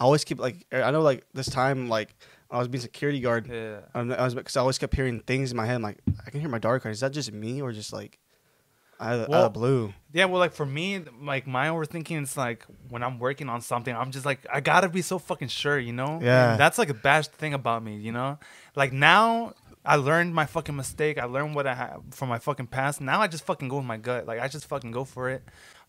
I 0.00 0.04
always 0.04 0.24
keep 0.24 0.40
like, 0.40 0.66
er, 0.72 0.82
I 0.82 0.90
know 0.90 1.02
like 1.02 1.24
this 1.34 1.48
time, 1.48 1.88
like 1.88 2.14
I 2.50 2.58
was 2.58 2.68
being 2.68 2.80
security 2.80 3.20
guard. 3.20 3.48
yeah, 3.48 3.80
I 3.94 4.02
was 4.02 4.34
because 4.34 4.56
I 4.56 4.60
always 4.60 4.78
kept 4.78 4.94
hearing 4.94 5.20
things 5.20 5.50
in 5.50 5.56
my 5.56 5.66
head. 5.66 5.76
I'm 5.76 5.82
like, 5.82 5.98
I 6.26 6.30
can 6.30 6.40
hear 6.40 6.48
my 6.48 6.58
daughter 6.58 6.78
crying. 6.78 6.92
Is 6.92 7.00
that 7.00 7.12
just 7.12 7.32
me 7.32 7.60
or 7.60 7.72
just 7.72 7.92
like 7.92 8.18
out 9.00 9.14
of, 9.14 9.20
out 9.22 9.28
Well, 9.28 9.46
of 9.46 9.52
blue? 9.52 9.94
yeah. 10.12 10.24
Well, 10.26 10.38
like 10.38 10.52
for 10.52 10.66
me, 10.66 11.02
like 11.22 11.46
my 11.46 11.68
overthinking 11.68 12.22
is 12.22 12.36
like 12.36 12.64
when 12.88 13.02
I'm 13.02 13.18
working 13.18 13.48
on 13.48 13.60
something, 13.60 13.94
I'm 13.94 14.10
just 14.10 14.24
like, 14.26 14.46
I 14.52 14.60
gotta 14.60 14.88
be 14.88 15.02
so 15.02 15.18
fucking 15.18 15.48
sure, 15.48 15.78
you 15.78 15.92
know? 15.92 16.20
Yeah. 16.22 16.52
And 16.52 16.60
that's 16.60 16.78
like 16.78 16.88
a 16.90 16.94
bad 16.94 17.26
thing 17.26 17.54
about 17.54 17.82
me, 17.82 17.96
you 17.96 18.12
know? 18.12 18.38
Like 18.74 18.92
now. 18.92 19.54
I 19.88 19.94
learned 19.94 20.34
my 20.34 20.46
fucking 20.46 20.74
mistake. 20.74 21.16
I 21.16 21.26
learned 21.26 21.54
what 21.54 21.64
I 21.68 21.74
have 21.76 22.02
from 22.10 22.28
my 22.28 22.40
fucking 22.40 22.66
past. 22.66 23.00
Now 23.00 23.20
I 23.20 23.28
just 23.28 23.44
fucking 23.46 23.68
go 23.68 23.76
with 23.76 23.84
my 23.84 23.96
gut. 23.98 24.26
Like 24.26 24.40
I 24.40 24.48
just 24.48 24.66
fucking 24.66 24.90
go 24.90 25.04
for 25.04 25.30
it. 25.30 25.44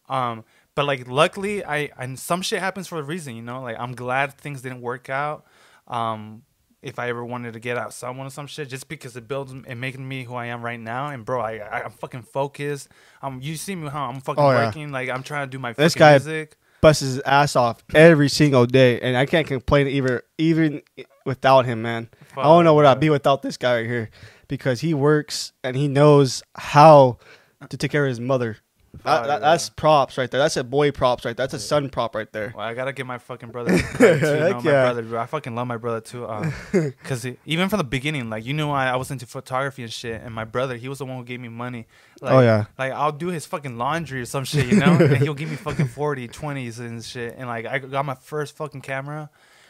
Um, 0.07 0.43
but 0.75 0.85
like 0.85 1.07
luckily, 1.07 1.65
I 1.65 1.89
and 1.97 2.19
some 2.19 2.43
shit 2.43 2.59
happens 2.59 2.87
for 2.87 2.99
a 2.99 3.01
reason, 3.01 3.35
you 3.35 3.41
know. 3.41 3.59
Like 3.63 3.75
I'm 3.79 3.95
glad 3.95 4.35
things 4.37 4.61
didn't 4.61 4.81
work 4.81 5.09
out. 5.09 5.47
Um, 5.87 6.43
if 6.81 6.99
I 6.99 7.09
ever 7.09 7.23
wanted 7.25 7.53
to 7.53 7.59
get 7.59 7.77
out 7.77 7.93
someone 7.93 8.27
or 8.27 8.29
some 8.29 8.47
shit, 8.47 8.69
just 8.69 8.87
because 8.87 9.15
it 9.17 9.27
builds 9.27 9.51
and 9.51 9.81
making 9.81 10.07
me 10.07 10.23
who 10.23 10.35
I 10.35 10.47
am 10.47 10.61
right 10.61 10.79
now. 10.79 11.07
And 11.09 11.25
bro, 11.25 11.41
I, 11.41 11.53
I 11.57 11.83
I'm 11.83 11.91
fucking 11.91 12.21
focused. 12.23 12.89
Um, 13.21 13.39
you 13.41 13.55
see 13.55 13.75
me 13.75 13.89
how 13.89 14.05
I'm 14.09 14.21
fucking 14.21 14.43
Oh, 14.43 14.51
yeah. 14.51 14.65
working. 14.67 14.91
Like 14.91 15.09
I'm 15.09 15.23
trying 15.23 15.47
to 15.47 15.51
do 15.51 15.59
my 15.59 15.73
This 15.73 15.95
guy- 15.95 16.11
music. 16.13 16.57
Busts 16.79 17.01
his 17.01 17.19
ass 17.21 17.55
off 17.55 17.83
every 17.95 18.29
single 18.29 18.67
day, 18.67 18.99
and 19.01 19.17
I 19.17 19.25
can't 19.25 19.47
complain 19.47 19.87
either, 19.87 20.21
even 20.37 20.83
without 21.25 21.65
him, 21.65 21.81
man. 21.81 22.07
I 22.37 22.43
don't 22.43 22.63
know 22.65 22.75
what 22.75 22.85
I'd 22.85 22.99
be 22.99 23.09
without 23.09 23.41
this 23.41 23.57
guy 23.57 23.77
right 23.77 23.85
here, 23.87 24.09
because 24.47 24.81
he 24.81 24.93
works 24.93 25.53
and 25.63 25.75
he 25.75 25.87
knows 25.87 26.43
how 26.55 27.17
to 27.67 27.77
take 27.77 27.89
care 27.89 28.05
of 28.05 28.09
his 28.09 28.19
mother. 28.19 28.57
That- 29.03 29.27
that- 29.27 29.41
that's 29.41 29.69
props 29.69 30.17
right 30.17 30.29
there. 30.29 30.39
That's 30.39 30.57
a 30.57 30.63
boy 30.63 30.91
props 30.91 31.25
right 31.25 31.35
there. 31.35 31.45
That's 31.47 31.53
a 31.63 31.65
son 31.65 31.89
prop 31.89 32.15
right 32.15 32.31
there. 32.31 32.53
Well, 32.55 32.65
I 32.65 32.73
gotta 32.73 32.93
give 32.93 33.07
my 33.07 33.17
fucking 33.17 33.49
brother 33.49 33.77
credit 33.83 34.19
too. 34.19 34.25
You 34.27 34.39
know, 34.39 34.49
my 34.61 34.71
yeah. 34.71 34.83
brother, 34.85 35.03
bro. 35.03 35.19
I 35.21 35.25
fucking 35.25 35.55
love 35.55 35.67
my 35.67 35.77
brother 35.77 36.01
too. 36.01 36.27
Because 36.71 37.25
even 37.45 37.69
from 37.69 37.77
the 37.77 37.83
beginning, 37.83 38.29
like 38.29 38.45
you 38.45 38.53
knew 38.53 38.69
I, 38.69 38.87
I 38.89 38.95
was 38.95 39.11
into 39.11 39.25
photography 39.25 39.83
and 39.83 39.91
shit, 39.91 40.21
and 40.21 40.33
my 40.33 40.43
brother, 40.45 40.75
he 40.75 40.87
was 40.89 40.99
the 40.99 41.05
one 41.05 41.17
who 41.17 41.23
gave 41.23 41.39
me 41.39 41.49
money. 41.49 41.87
Like, 42.21 42.33
Oh, 42.33 42.39
yeah. 42.41 42.65
Like 42.77 42.91
I'll 42.91 43.11
do 43.11 43.27
his 43.27 43.45
fucking 43.45 43.77
laundry 43.77 44.21
or 44.21 44.25
some 44.25 44.43
shit, 44.45 44.67
you 44.67 44.77
know, 44.77 44.93
and 44.97 45.17
he'll 45.17 45.33
give 45.33 45.49
me 45.49 45.55
fucking 45.55 45.87
40, 45.87 46.27
20s 46.29 46.79
and 46.79 47.03
shit. 47.03 47.35
And 47.37 47.47
like 47.47 47.65
I 47.65 47.79
got 47.79 48.05
my 48.05 48.15
first 48.15 48.55
fucking 48.57 48.81
camera. 48.81 49.29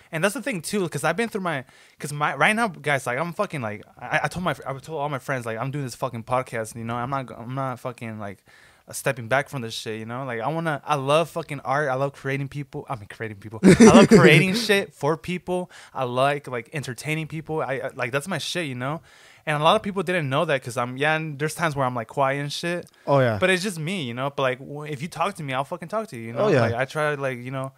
And 0.10 0.24
that's 0.24 0.36
the 0.36 0.42
thing 0.42 0.62
too, 0.62 0.84
because 0.84 1.04
I've 1.04 1.18
been 1.18 1.28
through 1.28 1.42
my, 1.42 1.66
because 1.98 2.14
my 2.14 2.34
right 2.36 2.56
now, 2.56 2.70
guys, 2.70 3.06
like 3.06 3.20
I'm 3.20 3.34
fucking 3.34 3.62
like 3.62 3.84
I, 4.00 4.22
I 4.24 4.28
told 4.30 4.46
my 4.46 4.56
I 4.66 4.72
told 4.78 5.02
all 5.02 5.10
my 5.10 5.20
friends 5.20 5.46
like 5.46 5.58
I'm 5.58 5.70
doing 5.70 5.84
this 5.84 5.96
fucking 5.96 6.24
podcast, 6.24 6.76
you 6.78 6.86
know, 6.86 6.96
I'm 6.96 7.10
not 7.10 7.30
I'm 7.38 7.54
not 7.56 7.78
fucking 7.82 8.18
like 8.18 8.38
uh, 8.48 8.77
stepping 8.92 9.28
back 9.28 9.50
from 9.50 9.62
this 9.62 9.74
shit, 9.74 10.00
you 10.00 10.06
know, 10.06 10.26
like 10.26 10.40
I 10.40 10.48
wanna 10.48 10.82
I 10.86 10.96
love 10.96 11.30
fucking 11.30 11.60
art, 11.62 11.90
I 11.90 11.96
love 11.96 12.14
creating 12.14 12.48
people, 12.48 12.86
I 12.90 12.96
mean 12.96 13.08
creating 13.10 13.38
people, 13.38 13.60
I 13.64 13.84
love 13.84 14.08
creating 14.08 14.54
shit 14.68 14.94
for 14.94 15.18
people, 15.18 15.70
I 15.94 16.04
like 16.06 16.48
like 16.48 16.70
entertaining 16.74 17.28
people, 17.28 17.62
I 17.62 17.74
I- 17.74 17.92
like 17.96 18.12
that's 18.12 18.28
my 18.28 18.38
shit, 18.38 18.66
you 18.68 18.76
know. 18.76 19.02
And 19.46 19.56
a 19.62 19.64
lot 19.64 19.78
of 19.78 19.82
people 19.82 20.04
didn't 20.04 20.30
know 20.30 20.44
that 20.44 20.60
because 20.62 20.76
I'm 20.76 20.98
yeah. 20.98 21.16
And 21.16 21.40
there's 21.40 21.56
times 21.56 21.74
where 21.74 21.86
I'm 21.86 21.96
like 21.96 22.08
quiet 22.10 22.42
and 22.42 22.52
shit. 22.52 22.86
Oh 23.06 23.20
yeah. 23.20 23.38
But 23.40 23.50
it's 23.50 23.64
just 23.64 23.80
me, 23.80 24.04
you 24.04 24.14
know. 24.14 24.30
But 24.30 24.42
like, 24.44 24.60
if 24.92 25.02
you 25.02 25.08
talk 25.08 25.36
to 25.36 25.44
me, 25.44 25.54
I'll 25.54 25.64
fucking 25.64 25.88
talk 25.88 26.08
to 26.10 26.18
you. 26.18 26.24
You 26.24 26.34
know. 26.34 26.40
Oh, 26.40 26.48
yeah. 26.50 26.62
Like 26.62 26.74
I 26.74 26.84
try 26.84 27.16
to 27.16 27.22
like 27.22 27.38
you 27.40 27.52
know. 27.52 27.72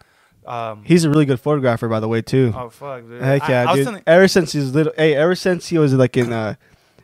Um, 0.46 0.82
He's 0.84 1.04
a 1.04 1.10
really 1.10 1.26
good 1.26 1.38
photographer, 1.38 1.86
by 1.86 2.00
the 2.00 2.08
way, 2.08 2.22
too. 2.22 2.52
oh 2.56 2.70
fuck, 2.70 3.02
dude. 3.06 3.22
Heck 3.22 3.48
yeah, 3.48 3.70
I 3.70 3.76
was 3.76 3.86
dude. 3.86 4.02
ever 4.06 4.26
since 4.26 4.52
he 4.52 4.58
was 4.58 4.74
little, 4.74 4.92
hey, 4.96 5.14
ever 5.14 5.34
since 5.36 5.68
he 5.68 5.78
was 5.78 5.92
like 5.94 6.16
in 6.16 6.32
uh, 6.32 6.54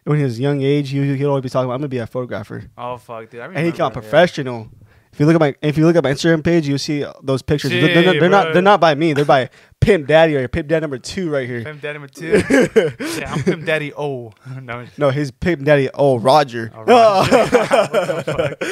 when 0.07 0.19
he 0.19 0.25
was 0.25 0.39
young 0.39 0.63
age, 0.63 0.91
he 0.91 1.17
he'd 1.17 1.25
always 1.25 1.43
be 1.43 1.49
talking 1.49 1.65
about 1.65 1.75
I'm 1.75 1.81
gonna 1.81 1.89
be 1.89 1.99
a 1.99 2.07
photographer, 2.07 2.71
oh 2.79 2.97
fuck, 2.97 3.29
dude. 3.29 3.41
I 3.41 3.47
and 3.47 3.67
he 3.67 3.73
got 3.73 3.89
yeah. 3.89 4.01
professional. 4.01 4.69
If 5.13 5.21
you 5.21 5.27
look 5.27 5.35
at 5.35 5.41
my 5.41 5.55
if 5.63 5.77
you 5.77 5.85
look 5.85 5.97
at 5.97 6.05
my 6.05 6.13
Instagram 6.13 6.45
page, 6.45 6.69
you'll 6.69 6.79
see 6.79 7.05
those 7.23 7.43
pictures. 7.43 7.71
They're, 7.71 7.81
they're 7.81 8.05
not, 8.05 8.21
they're 8.21 8.29
not 8.29 8.53
they're 8.53 8.63
not 8.63 8.81
by 8.81 8.95
me. 8.95 9.15
They're 9.15 9.25
by 9.25 9.51
Pimp 9.87 10.07
Daddy 10.09 10.35
or 10.37 10.41
your 10.41 10.49
Pimp 10.49 10.69
Dad 10.69 10.81
number 10.81 10.99
two 10.99 11.31
right 11.31 11.47
here. 11.49 11.63
Pimp 11.63 11.81
Daddy 11.81 11.99
Matilda. 12.01 12.97
yeah, 13.19 13.33
I'm 13.33 13.43
Pimp 13.45 13.65
Daddy 13.65 13.93
O. 13.95 14.33
no, 14.61 14.85
No, 14.99 15.11
his 15.11 15.31
Pimp 15.31 15.63
Daddy. 15.63 15.89
Oh, 15.95 16.19
Roger. 16.19 16.73
Oh, 16.75 16.83
Roger. 16.83 18.57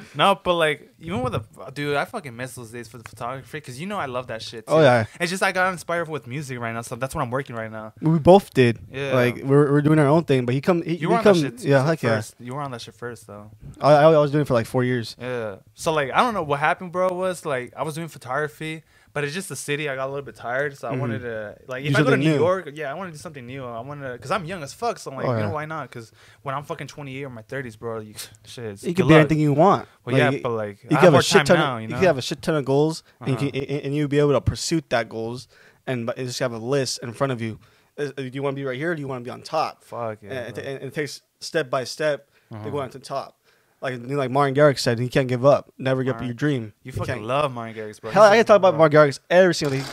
No, 0.14 0.38
but 0.42 0.54
like 0.54 0.90
even 0.98 1.22
with 1.22 1.32
the 1.32 1.70
dude, 1.72 1.96
I 1.96 2.04
fucking 2.04 2.36
miss 2.36 2.54
those 2.54 2.70
days 2.70 2.88
for 2.88 2.98
the 2.98 3.08
photography 3.08 3.58
because 3.58 3.80
you 3.80 3.86
know 3.86 3.96
I 3.96 4.06
love 4.06 4.26
that 4.26 4.42
shit. 4.42 4.66
Too. 4.66 4.72
Oh, 4.74 4.80
yeah. 4.80 5.06
It's 5.20 5.30
just 5.30 5.42
I 5.42 5.52
got 5.52 5.72
inspired 5.72 6.08
with 6.08 6.26
music 6.26 6.58
right 6.58 6.72
now, 6.72 6.82
so 6.82 6.96
that's 6.96 7.14
what 7.14 7.22
I'm 7.22 7.30
working 7.30 7.54
right 7.54 7.70
now. 7.70 7.92
we 8.00 8.18
both 8.18 8.52
did. 8.52 8.80
Yeah. 8.92 9.14
Like 9.14 9.36
we're, 9.44 9.70
we're 9.70 9.82
doing 9.82 9.98
our 9.98 10.08
own 10.08 10.24
thing, 10.24 10.46
but 10.46 10.54
he 10.54 10.60
come 10.60 10.82
he, 10.82 10.96
You 10.96 11.10
were 11.10 11.18
on 11.18 11.22
come 11.22 11.40
that 11.40 11.52
shit. 11.52 11.58
Too, 11.58 11.68
yeah 11.68 11.86
heck 11.86 12.02
yeah. 12.02 12.22
You 12.40 12.54
were 12.54 12.60
on 12.60 12.72
that 12.72 12.80
shit 12.80 12.94
first 12.94 13.26
though. 13.26 13.50
I, 13.80 13.92
I 13.92 14.18
was 14.18 14.32
doing 14.32 14.42
it 14.42 14.48
for 14.48 14.54
like 14.54 14.66
four 14.66 14.82
years. 14.84 15.16
Yeah. 15.18 15.56
So 15.74 15.92
like 15.92 16.10
I 16.12 16.18
don't 16.18 16.34
know 16.34 16.42
what 16.42 16.58
happened, 16.58 16.92
bro. 16.92 17.08
Was 17.12 17.46
like 17.46 17.72
I 17.76 17.82
was 17.84 17.94
doing 17.94 18.08
photography, 18.08 18.82
but 19.12 19.24
it's 19.24 19.34
just 19.34 19.48
the 19.48 19.56
city. 19.56 19.88
I 19.88 19.94
got 19.96 20.06
a 20.06 20.10
little 20.12 20.24
bit 20.24 20.36
tired, 20.36 20.76
so 20.78 20.88
I 20.88 20.94
Mhm. 20.94 21.00
wanted 21.00 21.20
to 21.22 21.56
like 21.66 21.84
if 21.84 21.94
Do 21.94 22.00
I 22.00 22.04
go 22.04 22.10
to 22.10 22.16
New 22.16 22.30
new. 22.32 22.36
York, 22.38 22.70
yeah, 22.74 22.90
I 22.90 22.94
want 22.94 23.08
to 23.08 23.12
do 23.12 23.18
something 23.20 23.44
new. 23.46 23.64
I 23.64 23.80
want 23.80 24.02
to 24.02 24.12
because 24.12 24.30
I'm 24.30 24.44
young 24.44 24.62
as 24.62 24.72
fuck. 24.72 24.98
So 24.98 25.10
I'm 25.10 25.16
like, 25.16 25.26
Oh, 25.26 25.36
you 25.36 25.42
know 25.42 25.50
why 25.50 25.64
not? 25.66 25.88
Because 25.88 26.12
when 26.42 26.54
I'm 26.54 26.62
fucking 26.64 26.86
28 26.86 27.24
or 27.24 27.30
my 27.30 27.42
30s, 27.42 27.76
bro, 27.78 28.00
you, 28.00 28.14
shit, 28.46 28.82
You 28.82 28.94
can 28.94 29.06
be 29.08 29.14
luck. 29.14 29.20
anything 29.20 29.40
you 29.40 29.52
want. 29.52 29.88
Well, 30.04 30.16
Like, 30.16 30.32
yeah, 30.34 30.40
but 30.42 30.50
like 30.50 30.82
you 30.84 30.90
I 30.92 30.94
have 31.00 31.12
have 31.12 31.14
a 31.20 31.22
shit 31.22 31.46
ton. 31.46 31.56
now. 31.58 31.76
of, 31.76 31.82
You 31.82 31.88
you 31.88 31.94
can 31.94 32.04
have 32.04 32.18
a 32.18 32.22
shit 32.22 32.42
ton 32.42 32.54
of 32.56 32.64
goals, 32.64 33.02
Uh-huh. 33.20 33.32
and, 33.32 33.42
you 33.42 33.50
can, 33.52 33.62
and 33.80 33.94
you'll 33.94 34.08
be 34.08 34.18
able 34.18 34.32
to 34.32 34.40
pursue 34.40 34.80
that 34.90 35.08
goals, 35.08 35.48
and 35.86 36.06
but 36.06 36.16
just 36.16 36.38
have 36.38 36.52
a 36.52 36.58
list 36.58 37.00
in 37.02 37.12
front 37.12 37.32
of 37.32 37.40
you. 37.42 37.58
Uh, 37.98 38.12
Do 38.16 38.30
you 38.32 38.42
want 38.42 38.54
to 38.54 38.60
be 38.60 38.64
right 38.64 38.76
here? 38.78 38.92
Or 38.92 38.94
do 38.94 39.00
you 39.00 39.08
want 39.08 39.22
to 39.24 39.28
be 39.28 39.32
on 39.32 39.42
top? 39.42 39.84
Fuck 39.84 40.18
yeah. 40.22 40.30
and, 40.30 40.56
it, 40.58 40.64
and 40.66 40.82
it 40.84 40.94
takes 40.94 41.20
step 41.40 41.68
by 41.68 41.84
step 41.84 42.30
to 42.50 42.56
Uh-huh. 42.56 42.70
go 42.70 42.78
on 42.80 42.90
to 42.90 42.98
the 42.98 43.04
top. 43.04 43.36
Like 43.82 43.98
like 44.04 44.30
Martin 44.30 44.54
Garrix 44.54 44.80
said, 44.80 44.98
he 44.98 45.08
can't 45.08 45.26
give 45.28 45.44
up. 45.44 45.72
Never 45.78 46.02
give 46.04 46.16
up 46.16 46.22
your 46.22 46.34
dream. 46.34 46.74
you 46.82 46.92
He 46.92 46.98
fucking 46.98 47.14
can't- 47.14 47.24
love 47.26 47.52
Martin 47.52 47.74
Garrix, 47.76 48.00
bro. 48.00 48.10
Hell, 48.10 48.24
He's 48.24 48.30
I 48.30 48.34
a- 48.34 48.38
can 48.40 48.46
talk 48.46 48.56
about. 48.56 48.76
Martin 48.76 48.98
Garrix 48.98 49.20
every 49.30 49.54
single 49.54 49.78
day. 49.78 49.84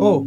Oh, 0.00 0.20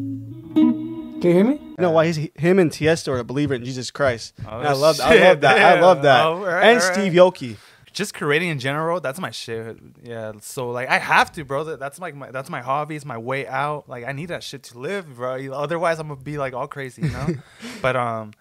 can 0.54 1.22
you 1.22 1.32
hear 1.34 1.44
me? 1.46 1.54
You 1.62 1.76
know 1.80 1.92
why 1.92 2.08
he's 2.08 2.18
him 2.36 2.60
and 2.60 2.70
Tiesto 2.70 3.10
are 3.14 3.20
a 3.20 3.24
believer 3.24 3.54
in 3.54 3.64
Jesus 3.64 3.90
Christ. 3.90 4.34
Oh, 4.46 4.60
and 4.60 4.68
I 4.68 4.74
love 4.74 5.00
I 5.00 5.14
shit, 5.14 5.22
love 5.24 5.42
that. 5.42 5.58
I 5.78 5.80
love 5.82 6.02
that. 6.02 6.26
Oh, 6.26 6.44
right, 6.44 6.64
and 6.72 6.82
right. 6.82 6.94
Steve 6.94 7.14
Aoki. 7.14 7.56
just 7.94 8.14
creating 8.14 8.50
in 8.50 8.58
general 8.60 9.00
that's 9.02 9.20
my 9.20 9.32
shit 9.32 9.78
yeah 10.02 10.32
so 10.40 10.70
like 10.72 10.88
i 10.88 10.98
have 10.98 11.30
to 11.30 11.44
bro 11.44 11.66
That- 11.66 11.80
that's 11.80 12.00
like 12.00 12.16
my 12.16 12.32
that's 12.32 12.50
my 12.50 12.62
hobby 12.62 12.96
it's 12.96 13.04
my 13.06 13.18
way 13.18 13.46
out 13.46 13.90
like 13.90 14.06
i 14.06 14.14
need 14.14 14.28
that 14.28 14.44
shit 14.44 14.64
to 14.64 14.80
live 14.80 15.16
bro 15.18 15.36
otherwise 15.52 16.00
i'm 16.00 16.08
gonna 16.08 16.22
be 16.22 16.38
like 16.38 16.54
all 16.54 16.68
crazy 16.70 17.02
you 17.02 17.10
know 17.10 17.28
but 17.82 17.98
um 17.98 18.32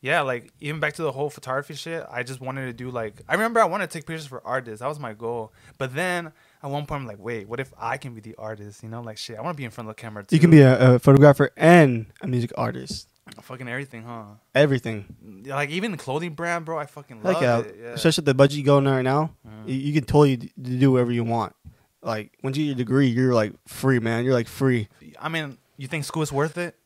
yeah 0.00 0.20
like 0.20 0.52
even 0.60 0.80
back 0.80 0.94
to 0.94 1.02
the 1.02 1.10
whole 1.12 1.28
photography 1.30 1.74
shit 1.74 2.04
i 2.10 2.22
just 2.22 2.40
wanted 2.40 2.66
to 2.66 2.72
do 2.72 2.90
like 2.90 3.20
i 3.28 3.32
remember 3.34 3.60
i 3.60 3.64
wanted 3.64 3.90
to 3.90 3.98
take 3.98 4.06
pictures 4.06 4.26
for 4.26 4.40
artists 4.46 4.80
that 4.80 4.86
was 4.88 4.98
my 5.00 5.12
goal 5.12 5.52
but 5.76 5.94
then 5.94 6.32
at 6.62 6.70
one 6.70 6.86
point 6.86 7.00
i'm 7.02 7.06
like 7.06 7.18
wait 7.18 7.48
what 7.48 7.58
if 7.60 7.72
i 7.78 7.96
can 7.96 8.14
be 8.14 8.20
the 8.20 8.34
artist 8.36 8.82
you 8.82 8.88
know 8.88 9.00
like 9.00 9.18
shit 9.18 9.36
i 9.36 9.40
want 9.42 9.56
to 9.56 9.58
be 9.58 9.64
in 9.64 9.70
front 9.70 9.88
of 9.88 9.96
the 9.96 10.00
camera 10.00 10.22
too. 10.24 10.36
You 10.36 10.40
can 10.40 10.50
be 10.50 10.60
a, 10.60 10.94
a 10.94 10.98
photographer 10.98 11.50
and 11.56 12.06
a 12.20 12.26
music 12.28 12.52
artist. 12.56 13.08
fucking 13.42 13.68
everything 13.68 14.02
huh 14.04 14.24
Everything. 14.54 15.04
Like 15.46 15.70
even 15.70 15.90
the 15.90 15.98
clothing 15.98 16.32
brand 16.34 16.64
bro 16.64 16.78
i 16.78 16.86
fucking 16.86 17.22
Like 17.22 17.40
love 17.40 17.42
yeah, 17.42 17.58
it 17.70 17.76
yeah. 17.82 17.86
especially 17.90 18.24
the 18.24 18.34
budget 18.34 18.56
you 18.58 18.64
go 18.64 18.80
right 18.80 19.02
now, 19.02 19.32
Mhm. 19.46 19.68
you, 19.68 19.74
you 19.74 19.92
can 19.92 20.04
totally 20.04 20.36
d- 20.36 20.52
do 20.78 20.92
whatever 20.92 21.10
you 21.12 21.24
want. 21.24 21.54
Like 22.02 22.38
once 22.44 22.56
you 22.56 22.62
get 22.64 22.68
your 22.68 22.76
degree, 22.76 23.08
you're 23.08 23.34
like 23.34 23.52
free, 23.66 23.98
man. 23.98 24.24
You're 24.24 24.34
like 24.34 24.48
free. 24.48 24.88
i 25.20 25.28
mean 25.28 25.58
you 25.76 25.88
think 25.88 26.04
school 26.04 26.22
is 26.22 26.32
worth 26.32 26.56
it 26.56 26.76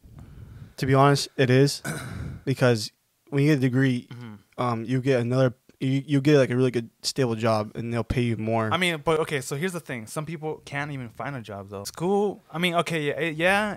To 0.79 0.87
be 0.87 0.95
honest, 0.95 1.29
it 1.37 1.51
is 1.51 1.83
because 2.45 2.91
when 3.33 3.43
you 3.45 3.49
get 3.51 3.59
a 3.59 3.61
degree, 3.61 4.07
Mhm. 4.13 4.39
um, 4.59 4.85
you 4.85 5.01
get 5.01 5.21
another. 5.21 5.55
You, 5.81 6.03
you 6.07 6.21
get 6.21 6.39
like 6.39 6.51
a 6.51 6.57
really 6.57 6.71
good 6.71 6.91
stable 7.03 7.35
job, 7.35 7.73
and 7.75 7.93
they'll 7.93 8.05
pay 8.05 8.21
you 8.23 8.37
more. 8.37 8.71
I 8.73 8.77
mean, 8.77 9.01
but 9.03 9.19
okay. 9.21 9.41
So 9.41 9.57
here's 9.57 9.73
the 9.73 9.81
thing: 9.81 10.07
some 10.07 10.25
people 10.27 10.63
can't 10.65 10.93
even 10.93 11.09
find 11.09 11.35
a 11.35 11.41
job 11.41 11.71
though. 11.71 11.85
School. 11.85 12.45
I 12.53 12.59
mean, 12.59 12.75
okay, 12.75 13.01
yeah, 13.03 13.15
eh, 13.17 13.33
yeah. 13.35 13.77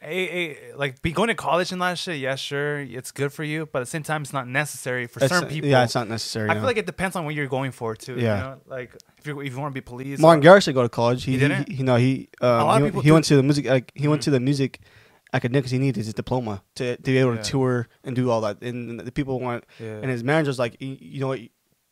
A, 0.00 0.14
a, 0.16 0.76
like 0.76 1.02
be 1.02 1.10
going 1.10 1.26
to 1.26 1.34
college 1.34 1.72
and 1.72 1.82
all 1.82 1.88
that 1.88 1.98
shit. 1.98 2.18
Yeah, 2.20 2.36
sure, 2.36 2.78
it's 2.78 3.10
good 3.10 3.32
for 3.32 3.42
you, 3.42 3.66
but 3.66 3.80
at 3.80 3.82
the 3.82 3.90
same 3.90 4.04
time, 4.04 4.22
it's 4.22 4.32
not 4.32 4.46
necessary 4.46 5.08
for 5.08 5.18
It's- 5.18 5.28
certain 5.30 5.48
people. 5.48 5.68
yeah, 5.68 5.82
it's 5.82 5.94
not 5.96 6.08
necessary. 6.08 6.48
I 6.48 6.54
no. 6.54 6.60
feel 6.60 6.66
like 6.68 6.76
it 6.76 6.86
depends 6.86 7.16
on 7.16 7.24
what 7.24 7.34
you're 7.34 7.48
going 7.48 7.72
for 7.72 7.96
too. 7.96 8.14
Yeah. 8.16 8.36
You 8.36 8.42
know? 8.44 8.60
Like 8.66 8.94
if 9.18 9.26
you 9.26 9.40
if 9.40 9.52
you 9.52 9.58
want 9.58 9.72
to 9.74 9.80
be 9.80 9.84
police. 9.84 10.20
Martin 10.20 10.42
Garrix 10.42 10.66
did 10.66 10.74
go 10.74 10.82
to 10.82 10.88
college. 10.88 11.24
He, 11.24 11.32
He 11.32 11.38
didn't? 11.38 11.68
He, 11.68 11.82
no, 11.82 11.96
he 11.96 12.28
um, 12.40 12.92
he, 12.94 13.00
he 13.02 13.10
went 13.12 13.24
to 13.26 13.34
the 13.36 13.42
music. 13.42 13.66
Like, 13.66 13.90
he 13.94 14.06
went 14.06 14.20
Mhm. 14.20 14.24
to 14.26 14.30
the 14.30 14.40
music 14.40 14.80
academics. 15.32 15.70
He 15.70 15.78
needed 15.78 16.04
his 16.04 16.14
diploma 16.14 16.62
to, 16.76 16.96
to 16.96 17.02
be 17.02 17.18
able 17.18 17.34
Yeah. 17.36 17.42
to 17.42 17.50
tour 17.50 17.88
and 18.04 18.14
do 18.16 18.30
all 18.30 18.40
that. 18.42 18.62
And 18.62 19.00
the 19.00 19.12
people 19.12 19.40
want. 19.40 19.64
Yeah. 19.80 19.96
And 20.02 20.10
his 20.10 20.22
manager's 20.24 20.58
like, 20.58 20.76
you, 20.80 21.20
know 21.20 21.28
what? 21.28 21.40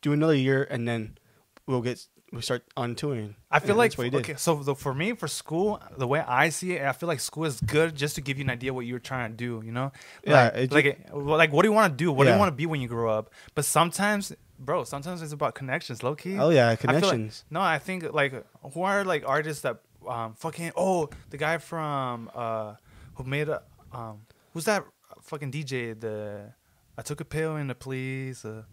Do 0.01 0.13
another 0.13 0.35
year, 0.35 0.67
and 0.69 0.87
then 0.87 1.17
we'll 1.65 1.81
get 1.81 2.05
we'll 2.31 2.41
start 2.41 2.63
on 2.75 2.93
touring. 2.93 3.35
I 3.49 3.59
feel 3.59 3.71
And 3.71 3.77
like 3.79 3.91
that's 3.91 3.97
what 3.97 4.03
he 4.03 4.09
did. 4.11 4.19
okay. 4.21 4.35
So 4.35 4.55
the, 4.55 4.75
for 4.75 4.93
me, 4.93 5.13
for 5.13 5.27
school, 5.29 5.81
the 5.97 6.05
way 6.07 6.19
I 6.19 6.49
see 6.49 6.73
it, 6.73 6.81
I 6.83 6.91
feel 6.91 7.07
like 7.07 7.19
school 7.21 7.45
is 7.45 7.59
good 7.61 7.95
just 7.95 8.15
to 8.15 8.21
give 8.21 8.37
you 8.37 8.43
an 8.43 8.49
idea 8.49 8.73
what 8.73 8.85
you're 8.85 8.99
trying 8.99 9.31
to 9.31 9.35
do. 9.37 9.61
You 9.65 9.71
know, 9.71 9.91
Yeah, 10.25 10.51
like 10.69 10.85
it 10.85 11.11
like, 11.13 11.13
like 11.13 11.51
what 11.53 11.61
do 11.63 11.69
you 11.69 11.73
want 11.73 11.93
to 11.93 11.97
do? 11.97 12.11
What 12.11 12.25
do 12.25 12.31
you 12.33 12.37
want 12.37 12.49
to 12.49 12.55
be 12.55 12.65
when 12.65 12.79
you 12.81 12.87
grow 12.87 13.09
up? 13.09 13.31
But 13.55 13.63
sometimes, 13.65 14.33
bro, 14.59 14.83
sometimes 14.83 15.21
it's 15.21 15.31
about 15.33 15.55
connections, 15.55 16.03
low 16.03 16.15
key. 16.15 16.37
Oh 16.37 16.49
yeah, 16.49 16.65
I 16.65 16.69
like- 16.71 16.79
connections. 16.81 17.45
no, 17.49 17.61
I 17.61 17.79
think 17.79 18.11
like 18.13 18.33
who 18.73 18.81
are 18.83 19.03
like 19.05 19.23
artists 19.25 19.61
that 19.63 19.79
um 20.07 20.33
fucking 20.35 20.71
oh 20.75 21.09
the 21.31 21.37
guy 21.37 21.57
from 21.57 22.29
uh 22.35 22.75
who 23.17 23.23
made 23.23 23.49
a 23.49 23.61
um 23.91 24.21
who's 24.53 24.65
that 24.65 24.83
fucking 25.21 25.51
DJ 25.51 25.99
the 25.99 26.53
I 26.97 27.01
took 27.01 27.19
a 27.21 27.25
pill 27.25 27.57
in 27.57 27.67
Ibiza. 27.69 28.59
Uh, 28.59 28.63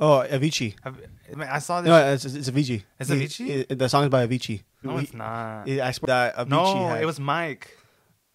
oh, 0.00 0.26
Avicii. 0.30 0.74
I, 0.84 0.90
mean, 0.90 1.48
I 1.48 1.58
saw 1.58 1.82
this. 1.82 1.88
No, 1.90 2.12
it's, 2.12 2.24
it's 2.24 2.48
Avicii. 2.50 2.82
It's 2.98 3.10
He- 3.10 3.16
Avicii? 3.16 3.66
it- 3.68 3.78
the 3.78 3.88
song 3.88 4.04
is 4.04 4.08
by 4.10 4.26
Avicii. 4.26 4.62
no, 4.82 4.96
He- 4.96 5.04
it's 5.04 5.12
not. 5.14 5.66
he- 5.66 5.80
I 5.80 5.92
that 6.06 6.36
Avicii 6.36 6.48
no, 6.48 6.88
had- 6.88 7.02
it 7.02 7.06
was 7.06 7.20
Mike. 7.20 7.76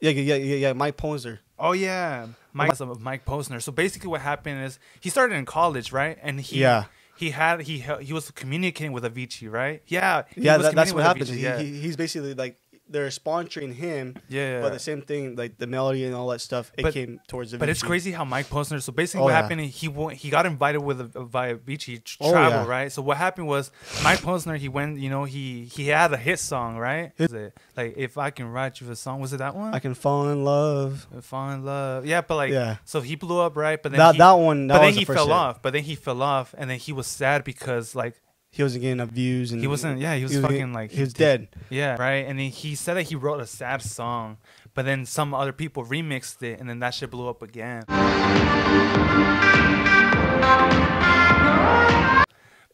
yeah, 0.01 0.11
yeah, 0.11 0.35
yeah, 0.35 0.55
yeah. 0.55 0.73
Mike 0.73 0.97
Posner. 0.97 1.39
Oh 1.57 1.71
yeah, 1.71 2.27
Mike 2.51 2.77
Mike 2.99 3.25
Posner. 3.25 3.61
So 3.61 3.71
basically, 3.71 4.09
what 4.09 4.21
happened 4.21 4.63
is 4.65 4.77
he 4.99 5.09
started 5.09 5.35
in 5.35 5.45
college, 5.45 5.91
right? 5.91 6.17
And 6.21 6.41
he 6.41 6.59
Yeah. 6.59 6.85
he 7.15 7.29
had 7.31 7.61
he 7.61 7.79
he 8.01 8.11
was 8.13 8.29
communicating 8.31 8.91
with 8.91 9.03
Avicii, 9.03 9.49
right? 9.51 9.81
Yeah, 9.87 10.23
he 10.35 10.41
Yeah, 10.41 10.57
that, 10.57 10.75
that's 10.75 10.93
what. 10.93 11.05
Avicii, 11.05 11.35
He, 11.35 11.43
yeah. 11.43 11.59
he, 11.59 11.79
he's 11.81 11.95
basically 11.95 12.33
like 12.33 12.59
they're 12.93 13.09
sponsoring 13.09 13.73
him. 13.73 14.15
Yeah, 14.29 14.61
But 14.61 14.71
the 14.71 14.79
same 14.79 15.01
thing, 15.01 15.35
like 15.35 15.57
the 15.57 15.67
melody 15.67 16.05
and 16.05 16.15
all 16.15 16.27
that 16.29 16.39
stuff, 16.39 16.71
it 16.77 16.83
But- 16.83 16.93
came 16.93 17.19
towards 17.27 17.51
Avicii. 17.51 17.59
But 17.59 17.69
it's 17.69 17.81
crazy 17.83 18.11
how 18.13 18.23
Mike 18.23 18.47
Posner. 18.49 18.81
So 18.81 18.93
basically, 18.93 19.21
Oh, 19.21 19.23
what 19.25 19.31
yeah. 19.31 19.41
happened? 19.41 19.61
He 19.61 19.87
went, 19.89 20.17
he 20.19 20.29
got 20.29 20.45
invited 20.45 20.79
with 20.81 21.01
a, 21.01 21.05
Via 21.25 21.55
Avicii 21.57 22.03
to 22.03 22.17
Oh, 22.21 22.31
travel, 22.31 22.61
yeah. 22.63 22.67
right? 22.67 22.91
So 22.91 23.01
what 23.01 23.17
happened 23.17 23.47
was 23.47 23.71
Mike 24.03 24.19
Posner. 24.19 24.57
He 24.57 24.69
went, 24.69 24.99
you 24.99 25.09
know, 25.09 25.25
he 25.25 25.65
he 25.65 25.87
had 25.87 26.13
a 26.13 26.17
hit 26.17 26.39
song, 26.39 26.77
right? 26.77 27.11
Hit- 27.17 27.31
Was 27.31 27.33
it 27.33 27.57
like 27.75 27.95
if 27.97 28.17
I 28.17 28.29
can 28.29 28.47
write 28.47 28.79
you 28.79 28.89
a 28.91 28.95
song? 28.95 29.19
Was 29.19 29.33
it 29.33 29.37
that 29.37 29.55
one? 29.55 29.73
I 29.73 29.79
can 29.79 29.93
fall 29.95 30.29
in 30.29 30.43
love. 30.45 31.07
Fall 31.21 31.49
in 31.51 31.65
love. 31.65 32.05
Yeah, 32.05 32.21
but 32.21 32.35
like, 32.35 32.51
Yeah. 32.51 32.77
so 32.85 33.01
he 33.01 33.15
blew 33.15 33.39
up, 33.39 33.57
right? 33.57 33.81
But 33.81 33.91
then 33.91 33.99
That 33.99 34.13
he, 34.15 34.19
that 34.19 34.33
one. 34.33 34.67
That 34.67 34.75
but 34.75 34.79
then 34.79 34.85
was 34.87 34.95
the 34.95 34.99
he 35.01 35.05
first 35.05 35.17
fell 35.17 35.27
hit. 35.27 35.33
off. 35.33 35.61
But 35.61 35.73
then 35.73 35.83
he 35.83 35.95
fell 35.95 36.21
off, 36.21 36.53
and 36.57 36.69
then 36.69 36.77
he 36.79 36.91
was 36.93 37.07
sad 37.07 37.43
because 37.43 37.95
like 37.95 38.15
He 38.55 38.61
wasn't 38.61 38.83
getting 38.83 38.99
enough 38.99 39.09
views, 39.09 39.51
and 39.51 39.61
He 39.61 39.65
wasn't- 39.65 39.99
yeah, 39.99 40.13
he 40.13 40.21
was 40.21 40.33
getting- 40.33 40.47
fucking, 40.47 40.73
like, 40.73 40.91
he 40.91 41.01
was 41.01 41.11
dead. 41.11 41.47
Yeah, 41.71 41.95
right. 41.99 42.23
And 42.27 42.37
then 42.37 42.51
he 42.51 42.75
said 42.75 42.93
that 42.93 43.03
he 43.09 43.15
wrote 43.15 43.41
a 43.41 43.47
sad 43.47 43.81
song, 43.81 44.37
but 44.75 44.85
then 44.85 45.07
some 45.07 45.33
other 45.33 45.51
people 45.51 45.83
remixed 45.83 46.43
it, 46.43 46.59
and 46.59 46.69
then 46.69 46.77
that 46.77 46.93
shit 46.93 47.09
blew 47.09 47.27
up 47.27 47.41
again. 47.41 47.83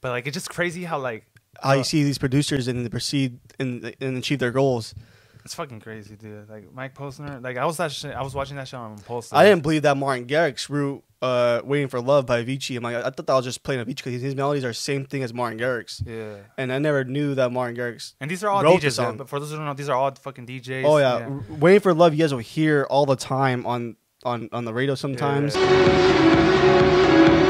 But 0.02 0.12
like 0.12 0.28
it's 0.28 0.34
just 0.34 0.50
crazy 0.50 0.84
how 0.86 1.00
like 1.00 1.26
How 1.62 1.74
you 1.74 1.80
uh, 1.82 1.84
see 1.84 2.04
these 2.04 2.18
producers 2.18 2.68
and 2.68 2.86
they 2.86 2.90
proceed 2.90 3.40
and, 3.60 3.94
and 4.02 4.18
achieve 4.18 4.40
their 4.40 4.52
goals. 4.52 4.94
It's 5.46 5.56
fucking 5.56 5.80
crazy, 5.80 6.16
dude. 6.16 6.50
Like 6.50 6.74
Mike 6.74 6.94
Posner, 6.96 7.42
like 7.44 7.58
I 7.58 7.66
was 7.66 7.78
that 7.78 7.92
shit, 7.92 8.14
I 8.14 8.22
was 8.22 8.34
watching 8.36 8.58
that 8.58 8.68
show 8.68 8.78
on 8.80 8.98
Posner. 9.00 9.34
I 9.34 9.46
didn't 9.46 9.64
believe 9.64 9.84
that 9.84 9.96
Martin 9.98 10.26
Garrix 10.28 10.70
wrote 10.70 11.04
uh, 11.22 11.62
"Waiting 11.64 11.88
for 11.88 12.02
Love" 12.02 12.26
by 12.26 12.44
Avicii. 12.44 12.78
I'm 12.78 12.84
like, 12.84 12.96
I 12.96 13.10
thought 13.10 13.26
that 13.26 13.34
was 13.34 13.46
just 13.46 13.64
playing 13.64 13.84
Avicii 13.84 14.04
because 14.04 14.22
his 14.22 14.36
melodies 14.36 14.64
are 14.66 14.70
the 14.70 14.74
same 14.74 15.06
thing 15.06 15.24
as 15.24 15.34
Martin 15.34 15.58
Garrix. 15.60 16.06
Yeah. 16.06 16.38
And 16.58 16.72
I 16.74 16.80
never 16.80 17.04
knew 17.04 17.36
that 17.36 17.52
Martin 17.52 17.76
Garrix. 17.78 18.14
And 18.20 18.30
these 18.30 18.44
are 18.44 18.50
all 18.50 18.64
the 18.64 18.70
DJs, 18.70 18.92
song. 18.94 19.12
though, 19.14 19.24
but 19.24 19.30
for 19.30 19.40
those 19.40 19.52
who 19.52 19.58
don't 19.58 19.66
know, 19.66 19.74
these 19.74 19.90
are 19.90 19.96
all 19.98 20.12
fucking 20.14 20.46
DJs. 20.46 20.84
Oh 20.86 20.98
yeah. 20.98 21.28
R- 21.30 21.42
"Waiting 21.60 21.80
for 21.82 21.94
Love" 21.94 22.14
you 22.14 22.20
guys 22.20 22.34
will 22.34 22.40
hear 22.40 22.86
all 22.90 23.06
the 23.06 23.16
time 23.16 23.66
on 23.66 23.96
on 24.24 24.50
on 24.52 24.66
the 24.66 24.74
radio 24.74 24.96
sometimes. 24.96 25.56
Yeah. 25.56 27.46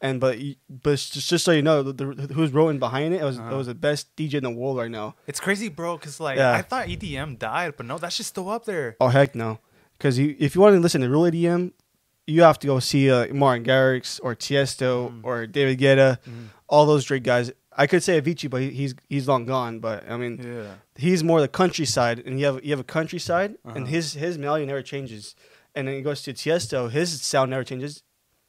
And 0.00 0.20
but 0.20 0.38
but 0.68 0.92
just, 0.98 1.28
just 1.28 1.44
so 1.44 1.52
you 1.52 1.62
know, 1.62 1.82
the, 1.82 1.92
the, 1.92 2.34
who's 2.34 2.52
wrote 2.52 2.78
behind 2.78 3.14
it, 3.14 3.20
it 3.22 3.24
was 3.24 3.38
Uh-huh. 3.38 3.54
it 3.54 3.56
was 3.56 3.66
the 3.66 3.74
best 3.74 4.14
DJ 4.16 4.34
in 4.34 4.44
the 4.44 4.50
world 4.50 4.76
right 4.78 4.90
now. 4.90 5.14
It's 5.26 5.40
crazy, 5.40 5.68
bro, 5.68 5.96
because 5.96 6.20
like 6.20 6.36
Yeah. 6.38 6.52
I 6.52 6.62
thought 6.62 6.86
EDM 6.88 7.38
died, 7.38 7.74
but 7.76 7.86
no, 7.86 7.98
that 7.98 8.12
shit's 8.12 8.28
still 8.28 8.48
up 8.50 8.64
there. 8.64 8.96
Oh 9.00 9.08
heck 9.08 9.34
no! 9.34 9.58
Because 9.98 10.18
you, 10.18 10.36
if 10.38 10.54
you 10.54 10.60
want 10.60 10.74
to 10.74 10.80
listen 10.80 11.00
to 11.00 11.08
real 11.08 11.22
EDM, 11.30 11.72
you 12.26 12.42
have 12.42 12.58
to 12.58 12.66
go 12.66 12.78
see 12.80 13.10
uh, 13.10 13.32
Martin 13.32 13.64
Garrix 13.64 14.20
or 14.22 14.34
Tiesto 14.34 15.10
Mm. 15.10 15.20
or 15.24 15.46
David 15.46 15.78
Guetta, 15.78 16.18
all 16.68 16.84
those 16.86 17.04
Drake 17.04 17.22
guys. 17.22 17.50
I 17.78 17.86
could 17.86 18.02
say 18.02 18.20
Avicii, 18.20 18.48
but 18.48 18.62
he's 18.62 18.94
he's 19.08 19.28
long 19.28 19.44
gone. 19.46 19.80
But 19.80 20.08
I 20.10 20.16
mean, 20.16 20.40
Yeah. 20.42 20.74
he's 20.96 21.22
more 21.22 21.40
the 21.40 21.48
countryside, 21.48 22.18
and 22.26 22.38
you 22.40 22.46
have 22.46 22.64
you 22.64 22.70
have 22.70 22.80
a 22.80 22.84
countryside, 22.98 23.56
and 23.64 23.84
Uh-huh. 23.84 23.86
his 23.86 24.14
his 24.14 24.38
melody 24.38 24.64
never 24.66 24.82
changes. 24.82 25.34
And 25.74 25.86
then 25.86 25.94
he 25.96 26.00
goes 26.00 26.22
to 26.22 26.32
Tiesto, 26.32 26.90
his 26.90 27.20
sound 27.20 27.50
never 27.50 27.62
changes. 27.62 28.02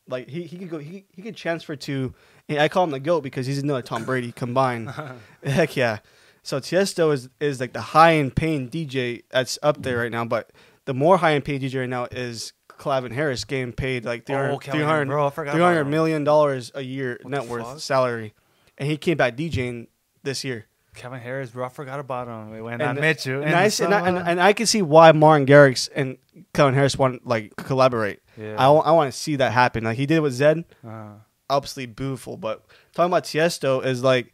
Like 0.07 0.29
he, 0.29 0.43
he 0.43 0.57
could 0.57 0.69
go 0.69 0.77
he, 0.77 1.05
he 1.11 1.21
could 1.21 1.35
transfer 1.35 1.75
to 1.75 2.13
I 2.49 2.67
call 2.69 2.83
him 2.85 2.91
the 2.91 2.99
goat 2.99 3.21
because 3.23 3.45
he's 3.45 3.59
another 3.59 3.81
Tom 3.81 4.05
Brady 4.05 4.31
combined. 4.31 4.91
Heck 5.43 5.75
yeah. 5.75 5.99
So 6.43 6.59
Tiesto 6.59 7.13
is 7.13 7.29
is 7.39 7.59
like 7.59 7.73
the 7.73 7.81
high 7.81 8.15
end 8.15 8.35
paying 8.35 8.69
DJ 8.69 9.23
that's 9.29 9.59
up 9.61 9.81
there 9.83 9.97
right 9.97 10.11
now, 10.11 10.23
but 10.25 10.51
the 10.85 10.93
more 10.93 11.17
high 11.17 11.33
end 11.33 11.43
paid 11.45 11.61
DJ 11.61 11.81
right 11.81 11.89
now 11.89 12.05
is 12.05 12.53
Calvin 12.79 13.11
Harris 13.11 13.43
getting 13.43 13.73
paid 13.73 14.05
like 14.05 14.25
300, 14.25 14.51
Oh, 14.53 14.59
300 14.59 15.07
bro, 15.07 15.27
I 15.27 15.29
forgot 15.31 15.49
about 15.51 15.57
300 15.57 15.81
him. 15.81 15.89
million 15.89 16.23
dollars 16.23 16.71
a 16.75 16.81
year 16.81 17.19
What 17.23 17.31
net 17.31 17.45
worth 17.47 17.65
fuck? 17.65 17.79
salary. 17.79 18.33
And 18.77 18.87
he 18.89 18.95
came 18.97 19.17
back 19.17 19.35
DJing 19.35 19.87
this 20.23 20.43
year. 20.43 20.67
Kevin 20.97 21.19
Harris, 21.19 21.51
bro, 21.51 21.65
I 21.65 21.69
forgot 21.69 21.99
about 21.99 22.27
him 22.27 22.63
when 22.63 22.81
I 22.81 22.89
And- 22.91 22.99
met 22.99 23.25
you. 23.25 23.41
And, 23.41 23.55
I, 23.55 23.65
s- 23.65 23.79
and, 23.79 23.93
I, 23.93 24.07
and, 24.07 24.17
and 24.17 24.41
I 24.41 24.53
can 24.53 24.65
see 24.65 24.81
why 24.81 25.11
Martin 25.11 25.45
Garrix 25.45 25.87
and 25.95 26.17
Kevin 26.53 26.73
Harris 26.73 26.97
want 26.97 27.25
like 27.25 27.55
collaborate. 27.55 28.19
Yeah. 28.37 28.55
I, 28.57 28.67
I 28.71 28.91
want 28.91 29.11
to 29.13 29.17
see 29.17 29.35
that 29.37 29.51
happen. 29.51 29.83
Like 29.83 29.97
he 29.97 30.05
did 30.05 30.19
with 30.19 30.33
Zedd, 30.37 30.65
uh, 30.87 31.13
absolutely 31.49 31.93
beautiful. 31.93 32.35
But 32.37 32.65
talking 32.93 33.11
about 33.11 33.23
Tiesto 33.23 33.85
is 33.85 34.03
like, 34.03 34.33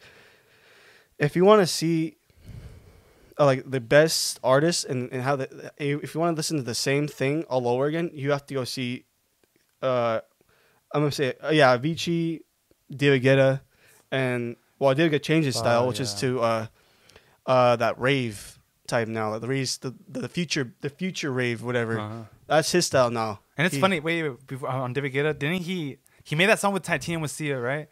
if 1.19 1.35
you 1.35 1.45
want 1.45 1.61
to 1.61 1.67
see, 1.67 2.17
uh, 3.39 3.45
like 3.45 3.69
the 3.69 3.79
best 3.79 4.39
artists 4.43 4.83
and, 4.83 5.11
and 5.11 5.21
how 5.23 5.35
the 5.35 5.71
if 5.77 6.13
you 6.15 6.19
want 6.21 6.35
to 6.35 6.37
listen 6.39 6.57
to 6.57 6.63
the 6.63 6.75
same 6.75 7.07
thing 7.07 7.43
all 7.45 7.67
over 7.67 7.85
again, 7.85 8.09
you 8.13 8.31
have 8.31 8.45
to 8.47 8.53
go 8.53 8.63
see. 8.63 9.05
Uh, 9.81 10.19
I'm 10.93 11.01
gonna 11.01 11.11
say 11.11 11.33
uh, 11.43 11.49
yeah, 11.49 11.75
Avicii, 11.77 12.39
David 12.89 13.23
Guetta, 13.23 13.61
and 14.11 14.55
well, 14.83 14.93
David 14.95 15.21
Guetta 15.21 15.23
changed 15.25 15.45
his 15.45 15.55
style, 15.55 15.83
Oh, 15.83 15.87
which 15.87 15.99
is 15.99 16.13
to 16.15 16.39
uh, 16.41 16.67
uh, 17.45 17.75
that 17.77 17.99
rave 17.99 18.59
type 18.87 19.07
now, 19.07 19.31
like 19.31 19.41
the 19.41 19.47
rave, 19.47 19.69
the, 19.81 19.93
the 20.09 20.29
future, 20.29 20.73
the 20.81 20.89
future 20.89 21.31
rave, 21.31 21.61
whatever. 21.63 21.99
Uh-huh. 21.99 22.23
That's 22.47 22.71
his 22.71 22.85
style 22.85 23.09
now. 23.09 23.39
and 23.57 23.65
it's 23.65 23.75
He- 23.75 23.81
funny. 23.81 23.99
Wait, 23.99 24.23
wait, 24.23 24.47
before, 24.47 24.69
on 24.69 24.93
David 24.93 25.13
Guetta, 25.13 25.37
didn't 25.37 25.61
he? 25.63 25.97
He 26.23 26.35
made 26.35 26.47
that 26.47 26.59
song 26.59 26.73
with 26.73 26.83
Titanium 26.83 27.21
with 27.21 27.31
Sia, 27.31 27.59
right? 27.59 27.87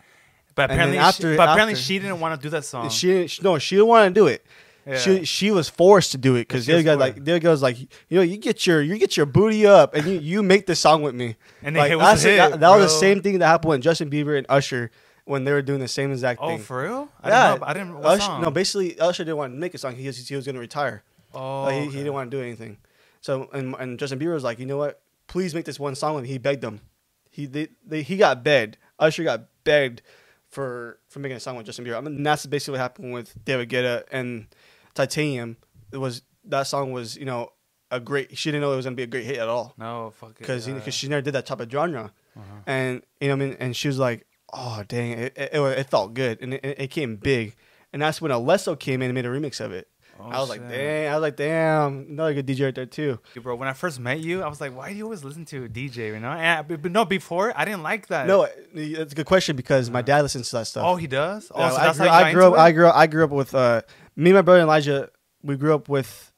But 0.56 0.70
apparently, 0.72 0.98
after- 0.98 1.34
she, 1.34 1.38
but 1.38 1.50
apparently 1.50 1.74
after- 1.74 1.84
she 1.84 2.00
didn't 2.00 2.20
want 2.20 2.40
to 2.40 2.44
do 2.46 2.50
that 2.52 2.66
song. 2.66 2.90
She 2.90 3.28
No, 3.42 3.58
she 3.58 3.76
didn't 3.76 3.88
want 3.88 4.14
to 4.14 4.20
do 4.20 4.28
it. 4.28 4.46
Yeah. 4.86 4.98
She 4.98 5.26
she 5.26 5.52
was 5.52 5.70
forced 5.70 6.12
to 6.14 6.18
do 6.18 6.36
it 6.36 6.48
because 6.48 6.66
the 6.66 6.74
other 6.74 6.82
guy 6.84 6.96
like 6.96 7.24
the 7.24 7.34
other 7.34 7.40
guy 7.40 7.50
was 7.52 7.62
like, 7.62 7.78
you 7.80 8.18
know, 8.18 8.22
you 8.24 8.38
get 8.38 8.66
your 8.66 8.82
you 8.82 8.98
get 8.98 9.16
your 9.16 9.28
booty 9.28 9.66
up 9.68 9.94
and 9.94 10.08
you, 10.08 10.20
you 10.20 10.42
make 10.44 10.66
the 10.66 10.76
song 10.76 11.04
with 11.04 11.14
me. 11.14 11.36
And 11.62 11.76
like, 11.76 11.92
it 11.92 11.98
was 11.98 12.24
hit, 12.24 12.38
that, 12.38 12.60
that 12.60 12.70
was 12.76 12.92
the 12.92 13.00
same 13.00 13.22
thing 13.22 13.38
that 13.40 13.46
happened 13.48 13.70
with 13.70 13.82
Justin 13.82 14.10
Bieber 14.10 14.36
and 14.36 14.46
Usher 14.50 14.90
when 15.32 15.46
they 15.46 15.52
were 15.54 15.62
doing 15.62 15.80
the 15.80 15.88
same 15.88 16.12
exact 16.12 16.42
thing. 16.42 16.60
oh, 16.60 16.64
for 16.64 16.84
real? 16.84 17.10
I 17.24 17.30
yeah, 17.30 17.48
didn't 17.48 17.62
know. 17.62 17.68
I 17.68 17.74
didn't. 17.74 17.94
What 17.96 18.06
Usher, 18.06 18.22
song? 18.22 18.42
no, 18.42 18.52
basically 18.52 19.00
Usher 19.00 19.24
didn't 19.24 19.38
want 19.38 19.54
to 19.54 19.58
make 19.60 19.74
a 19.74 19.78
song. 19.78 19.96
He 19.96 20.06
was, 20.08 20.28
he 20.28 20.36
was 20.36 20.46
going 20.46 20.56
to 20.56 20.60
retire. 20.62 21.04
Oh, 21.34 21.64
Like, 21.64 21.76
he, 21.76 21.86
he 21.86 21.98
didn't 22.00 22.14
want 22.14 22.30
to 22.30 22.38
do 22.38 22.44
anything. 22.44 22.78
So 23.22 23.50
and, 23.54 23.74
and 23.80 23.98
Justin 23.98 24.20
Bieber 24.20 24.34
was 24.34 24.44
like, 24.44 24.60
you 24.60 24.66
know 24.66 24.78
what? 24.78 25.02
Please 25.28 25.56
make 25.56 25.64
this 25.66 25.80
one 25.80 25.96
song 25.96 26.16
with 26.16 26.24
me. 26.24 26.30
He 26.30 26.38
begged 26.38 26.62
them. 26.62 26.82
He 27.30 27.46
they, 27.46 27.70
they, 27.86 28.02
he 28.02 28.18
got 28.18 28.44
begged. 28.44 28.78
Usher 29.00 29.24
got 29.24 29.46
begged 29.64 30.02
for 30.50 31.00
for 31.08 31.20
making 31.20 31.38
a 31.38 31.40
song 31.40 31.56
with 31.56 31.66
Justin 31.66 31.86
Bieber. 31.86 31.98
I 31.98 32.02
mean, 32.02 32.22
that's 32.22 32.46
basically 32.46 32.74
what 32.74 32.82
happened 32.82 33.14
with 33.14 33.34
David 33.46 33.70
Guetta 33.70 34.04
and 34.12 34.48
Titanium. 34.94 35.56
It 35.94 35.98
was 35.98 36.24
that 36.46 36.64
song 36.64 36.92
was 36.92 37.16
you 37.16 37.26
know 37.26 37.54
a 37.90 38.00
great. 38.02 38.38
She 38.38 38.50
didn't 38.52 38.62
know 38.62 38.74
it 38.74 38.76
was 38.76 38.86
gonna 38.86 38.98
be 38.98 39.04
a 39.04 39.08
great 39.08 39.26
hit 39.26 39.38
at 39.38 39.48
all 39.48 39.74
No, 39.78 40.12
fuck 40.20 40.32
it. 40.32 40.40
because 40.40 40.68
yeah. 40.68 40.82
she 40.90 41.08
never 41.08 41.22
did 41.22 41.34
that 41.36 41.46
type 41.46 41.62
of 41.62 41.72
genre. 41.72 42.12
Uh-huh. 42.36 42.44
And 42.66 43.02
you 43.22 43.28
know 43.28 43.34
I 43.34 43.38
mean. 43.38 43.56
And 43.60 43.76
she 43.76 43.88
was 43.88 44.00
like, 44.00 44.26
oh 44.54 44.84
dang, 44.88 45.12
it 45.12 45.38
it, 45.38 45.50
it, 45.54 45.60
it 45.60 45.90
felt 45.90 46.14
good 46.14 46.40
and 46.42 46.54
it, 46.54 46.64
it 46.64 46.88
came 46.92 47.16
big. 47.16 47.56
And 47.94 48.02
that's 48.02 48.22
when 48.22 48.32
Alesso 48.32 48.80
came 48.80 49.02
in 49.02 49.10
and 49.10 49.14
made 49.16 49.26
a 49.26 49.30
remix 49.30 49.60
of 49.60 49.74
it. 49.74 49.88
Oh, 50.20 50.30
I 50.30 50.40
was 50.40 50.50
like, 50.50 50.68
dang. 50.70 51.12
I 51.12 51.16
was 51.16 51.22
like, 51.22 51.36
damn, 51.36 52.06
another 52.10 52.36
good 52.36 52.46
DJ 52.48 52.66
right 52.66 52.76
there 52.76 52.86
too. 52.86 53.20
Dude, 53.34 53.44
bro, 53.44 53.56
when 53.56 53.68
I 53.68 53.74
first 53.74 54.00
met 54.00 54.20
you, 54.20 54.44
I 54.44 54.48
was 54.48 54.62
like, 54.62 54.76
why 54.76 54.92
do 54.92 54.96
you 54.96 55.04
always 55.04 55.24
listen 55.24 55.46
to 55.46 55.68
DJ? 55.68 56.14
You 56.14 56.20
know, 56.20 56.30
and, 56.30 56.68
but, 56.68 56.82
but 56.82 56.92
no, 56.92 57.06
before 57.06 57.52
I 57.56 57.66
didn't 57.66 57.84
like 57.84 58.08
that. 58.08 58.28
No, 58.28 58.48
it's 58.74 59.14
a 59.14 59.16
good 59.16 59.26
question 59.26 59.56
because 59.56 59.90
my 59.90 60.02
dad 60.02 60.22
listens 60.22 60.50
to 60.52 60.58
that 60.58 60.68
stuff. 60.68 60.86
oh, 60.86 60.96
he 60.96 61.08
does. 61.08 61.52
Oh, 61.54 61.60
Yeah, 61.60 61.92
so 61.92 62.08
I, 62.08 62.32
grew, 62.32 62.44
I 62.44 62.44
grew 62.44 62.48
up. 62.48 62.60
I 62.60 62.72
grew 62.72 62.88
up. 62.88 62.96
I 62.96 63.08
grew 63.08 63.24
up 63.24 63.32
with 63.32 63.56
uh, 63.56 63.82
me 64.16 64.30
and 64.30 64.38
my 64.38 64.42
brother 64.42 64.62
Elijah. 64.62 65.10
We 65.42 65.56
grew 65.58 65.74
up 65.74 65.90
with 65.90 66.32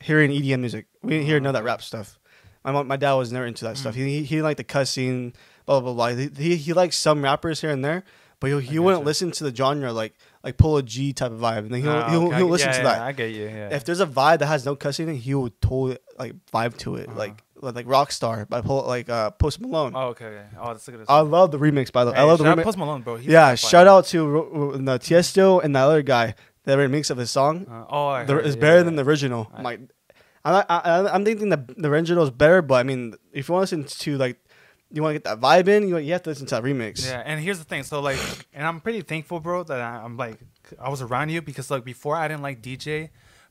hearing 0.00 0.30
EDM 0.30 0.60
music. 0.60 0.86
We 1.02 1.10
didn't 1.10 1.26
hear 1.26 1.38
none 1.38 1.54
of 1.54 1.60
that 1.60 1.64
rap 1.64 1.82
stuff. 1.82 2.18
My 2.64 2.72
mom, 2.72 2.86
my 2.86 2.96
dad 2.96 3.12
was 3.14 3.30
never 3.30 3.46
into 3.46 3.64
that 3.64 3.76
stuff. 3.76 3.94
Mm. 3.94 3.98
He, 3.98 4.04
he 4.04 4.18
he 4.22 4.34
didn't 4.36 4.44
like 4.44 4.56
the 4.56 4.64
cussing, 4.64 5.34
blah 5.68 5.80
blah 5.80 5.92
blah. 5.92 6.08
He 6.16 6.28
he, 6.36 6.56
he 6.56 6.72
likes 6.72 6.96
some 6.96 7.22
rappers 7.22 7.60
here 7.60 7.70
and 7.70 7.84
there, 7.84 8.02
but 8.40 8.48
he, 8.50 8.60
he 8.60 8.78
wouldn't 8.78 9.04
listen 9.04 9.30
to 9.32 9.44
the 9.44 9.54
genre 9.54 9.92
like 9.92 10.14
like 10.42 10.56
Polo 10.56 10.82
G 10.82 11.12
type 11.12 11.30
of 11.32 11.38
vibe. 11.40 11.58
And 11.66 11.70
then 11.70 11.80
he'll 11.82 11.90
Ah, 11.92 12.10
he'll, 12.10 12.26
okay, 12.28 12.36
he'll 12.38 12.46
listen 12.48 12.68
yeah, 12.68 12.72
to 12.72 12.78
yeah, 12.78 12.84
that. 12.98 13.02
I 13.02 13.12
get 13.12 13.30
you. 13.32 13.44
Yeah. 13.44 13.68
If 13.76 13.84
there's 13.84 14.00
a 14.00 14.06
vibe 14.06 14.38
that 14.40 14.46
has 14.46 14.64
no 14.64 14.74
cussing, 14.76 15.14
he 15.16 15.34
will 15.34 15.50
totally 15.60 15.98
like 16.18 16.34
vibe 16.52 16.76
to 16.78 16.96
it, 16.96 17.08
Uh-huh. 17.08 17.18
like 17.18 17.42
like 17.60 17.86
Rockstar 17.86 18.48
by 18.48 18.60
Pol- 18.60 18.86
like 18.86 19.08
uh, 19.10 19.30
Post 19.32 19.60
Malone. 19.60 19.92
oh, 19.96 20.08
okay, 20.14 20.26
okay. 20.26 20.46
Oh, 20.60 20.68
that's 20.68 20.86
a 20.88 20.92
good. 20.92 21.04
I 21.08 21.20
love 21.20 21.50
the 21.50 21.58
remix 21.58 21.90
by 21.90 22.04
the. 22.04 22.12
Hey, 22.12 22.20
I 22.20 22.22
love 22.22 22.38
the 22.38 22.44
remix. 22.44 22.62
Post 22.62 22.78
Malone, 22.78 23.02
bro. 23.02 23.16
He's 23.16 23.26
yeah, 23.30 23.54
shout 23.56 23.86
out 23.88 24.06
to 24.06 24.26
Ro- 24.26 24.72
Tiesto 24.98 25.62
and 25.62 25.74
that 25.76 25.82
other 25.84 26.02
guy. 26.02 26.34
The 26.64 26.76
remix 26.76 27.10
of 27.10 27.16
his 27.16 27.30
song 27.30 27.66
Uh, 27.68 27.84
oh, 27.88 28.08
I 28.08 28.24
the, 28.24 28.38
is 28.40 28.54
better 28.54 28.82
than 28.82 28.94
the 28.96 29.02
original. 29.02 29.50
I'm 29.54 29.64
like, 29.64 29.80
I, 30.44 30.60
I, 30.68 30.76
I, 30.78 31.14
I'm 31.14 31.24
thinking 31.24 31.48
the 31.48 31.64
the 31.78 31.88
original 31.88 32.22
is 32.24 32.30
better, 32.30 32.60
but 32.62 32.74
I 32.74 32.82
mean, 32.82 33.14
if 33.32 33.48
you 33.48 33.54
want 33.54 33.68
to 33.70 33.76
listen 33.76 33.88
to 34.04 34.18
like, 34.18 34.36
you 34.90 35.02
want 35.02 35.14
to 35.14 35.18
get 35.18 35.24
that 35.24 35.40
vibe 35.40 35.68
in, 35.68 35.88
you 35.88 35.98
you 35.98 36.12
have 36.12 36.22
to 36.22 36.30
listen 36.30 36.46
to 36.46 36.54
that 36.54 36.64
remix. 36.64 37.06
Yeah, 37.06 37.22
and 37.24 37.40
here's 37.40 37.58
the 37.58 37.64
thing. 37.64 37.82
So 37.82 38.00
like, 38.00 38.18
and 38.54 38.66
I'm 38.66 38.80
pretty 38.80 39.02
thankful, 39.02 39.40
bro, 39.40 39.62
that 39.64 39.80
I, 39.80 40.02
I'm 40.02 40.16
like, 40.16 40.38
I 40.80 40.88
was 40.88 41.02
around 41.02 41.30
you 41.30 41.42
because 41.42 41.70
like 41.70 41.84
before 41.84 42.16
I 42.16 42.28
didn't 42.28 42.42
like 42.42 42.62
DJ, 42.62 43.10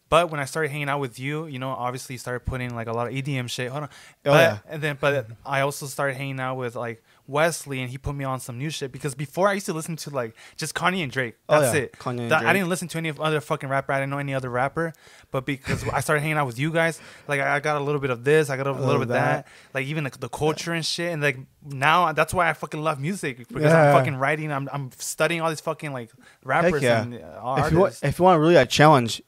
but 0.09 0.31
when 0.31 0.39
I 0.39 0.45
started 0.45 0.71
hanging 0.71 0.89
out 0.89 0.99
with 0.99 1.19
you, 1.19 1.45
you 1.45 1.59
know, 1.59 1.69
obviously 1.69 2.13
you 2.13 2.19
started 2.19 2.45
putting 2.45 2.73
like 2.73 2.87
a 2.87 2.93
lot 2.93 3.07
of 3.07 3.13
EDM 3.13 3.49
shit. 3.49 3.69
Hold 3.69 3.83
on. 3.83 3.89
Oh, 4.25 4.31
but, 4.31 4.37
yeah. 4.39 4.57
And 4.69 4.81
then, 4.81 4.97
but 4.99 5.27
I 5.45 5.61
also 5.61 5.85
started 5.85 6.15
hanging 6.15 6.39
out 6.39 6.55
with 6.55 6.75
like 6.75 7.03
Wesley, 7.27 7.81
and 7.81 7.89
he 7.89 7.97
put 7.97 8.15
me 8.15 8.23
on 8.23 8.39
some 8.39 8.57
new 8.57 8.69
shit 8.69 8.91
because 8.91 9.13
before 9.13 9.49
I 9.49 9.53
used 9.53 9.65
to 9.65 9.73
listen 9.73 9.95
to 9.97 10.09
like 10.09 10.33
just 10.55 10.73
Kanye 10.73 11.03
and 11.03 11.11
Drake. 11.11 11.35
Oh, 11.49 11.59
That's 11.59 11.75
yeah, 11.75 11.81
it. 11.81 11.93
Kanye 11.93 12.29
That- 12.29 12.45
I 12.45 12.53
didn't 12.53 12.69
listen 12.69 12.87
to 12.87 12.97
any 12.97 13.11
other 13.19 13.41
fucking 13.41 13.67
rapper. 13.69 13.91
I 13.91 13.99
didn't 13.99 14.11
know 14.11 14.17
any 14.17 14.33
other 14.33 14.49
rapper. 14.49 14.93
But 15.29 15.45
because 15.45 15.83
I 15.89 15.99
started 15.99 16.21
hanging 16.21 16.37
out 16.37 16.47
with 16.47 16.57
you 16.57 16.71
guys, 16.71 17.01
like 17.27 17.41
I 17.41 17.59
got 17.59 17.79
a 17.81 17.83
little 17.83 17.99
bit 17.99 18.09
of 18.09 18.23
this, 18.23 18.49
I 18.49 18.55
got 18.55 18.65
a 18.67 18.71
little, 18.71 18.85
little 18.87 19.01
bit 19.01 19.09
that. 19.09 19.45
that. 19.45 19.47
Like 19.73 19.85
even 19.87 20.05
the, 20.05 20.11
the 20.17 20.29
culture 20.29 20.71
and 20.73 20.85
shit, 20.85 21.11
and 21.11 21.21
like 21.21 21.37
now 21.65 22.13
that's 22.13 22.33
why 22.33 22.49
I 22.49 22.53
fucking 22.53 22.81
love 22.81 22.99
music 22.99 23.37
because 23.49 23.61
Yeah. 23.63 23.89
I'm 23.91 23.93
fucking 23.97 24.15
writing. 24.15 24.51
I'm 24.51 24.69
I'm 24.71 24.91
studying 24.97 25.41
all 25.41 25.49
these 25.49 25.59
fucking 25.61 25.91
like 25.91 26.11
rappers 26.45 26.81
yeah. 26.81 27.01
and 27.01 27.15
uh, 27.15 27.17
If 27.17 27.71
you 27.71 27.77
want, 27.79 27.91
artists. 27.93 28.03
if 28.03 28.19
you 28.19 28.23
want 28.25 28.39
really 28.39 28.55
a 28.55 28.65
challenge, 28.65 29.21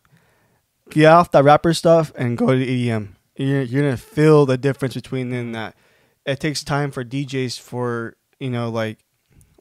get 0.89 1.05
off 1.07 1.31
that 1.31 1.43
rapper 1.43 1.73
stuff 1.73 2.11
and 2.15 2.37
go 2.37 2.47
to 2.47 2.65
EDM. 2.65 3.09
You're 3.35 3.61
you're 3.61 3.83
gonna 3.83 3.97
feel 3.97 4.45
the 4.45 4.57
difference 4.57 4.93
between 4.95 5.31
in 5.33 5.51
that. 5.53 5.75
It 6.25 6.39
takes 6.39 6.63
time 6.63 6.91
for 6.91 7.03
DJs 7.03 7.59
for 7.59 8.15
you 8.39 8.49
know 8.49 8.69
like 8.69 8.99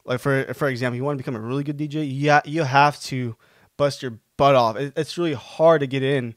like 0.05 0.19
for 0.19 0.53
for 0.53 0.67
example, 0.67 0.97
you 0.97 1.03
want 1.03 1.17
to 1.17 1.23
become 1.23 1.35
a 1.35 1.39
really 1.39 1.63
good 1.63 1.77
DJ, 1.77 2.07
yeah, 2.11 2.41
you 2.45 2.63
have 2.63 2.99
to 3.03 3.35
bust 3.77 4.01
your 4.01 4.19
butt 4.37 4.55
off. 4.55 4.75
It, 4.75 4.93
it's 4.95 5.17
really 5.17 5.33
hard 5.33 5.81
to 5.81 5.87
get 5.87 6.03
in 6.03 6.35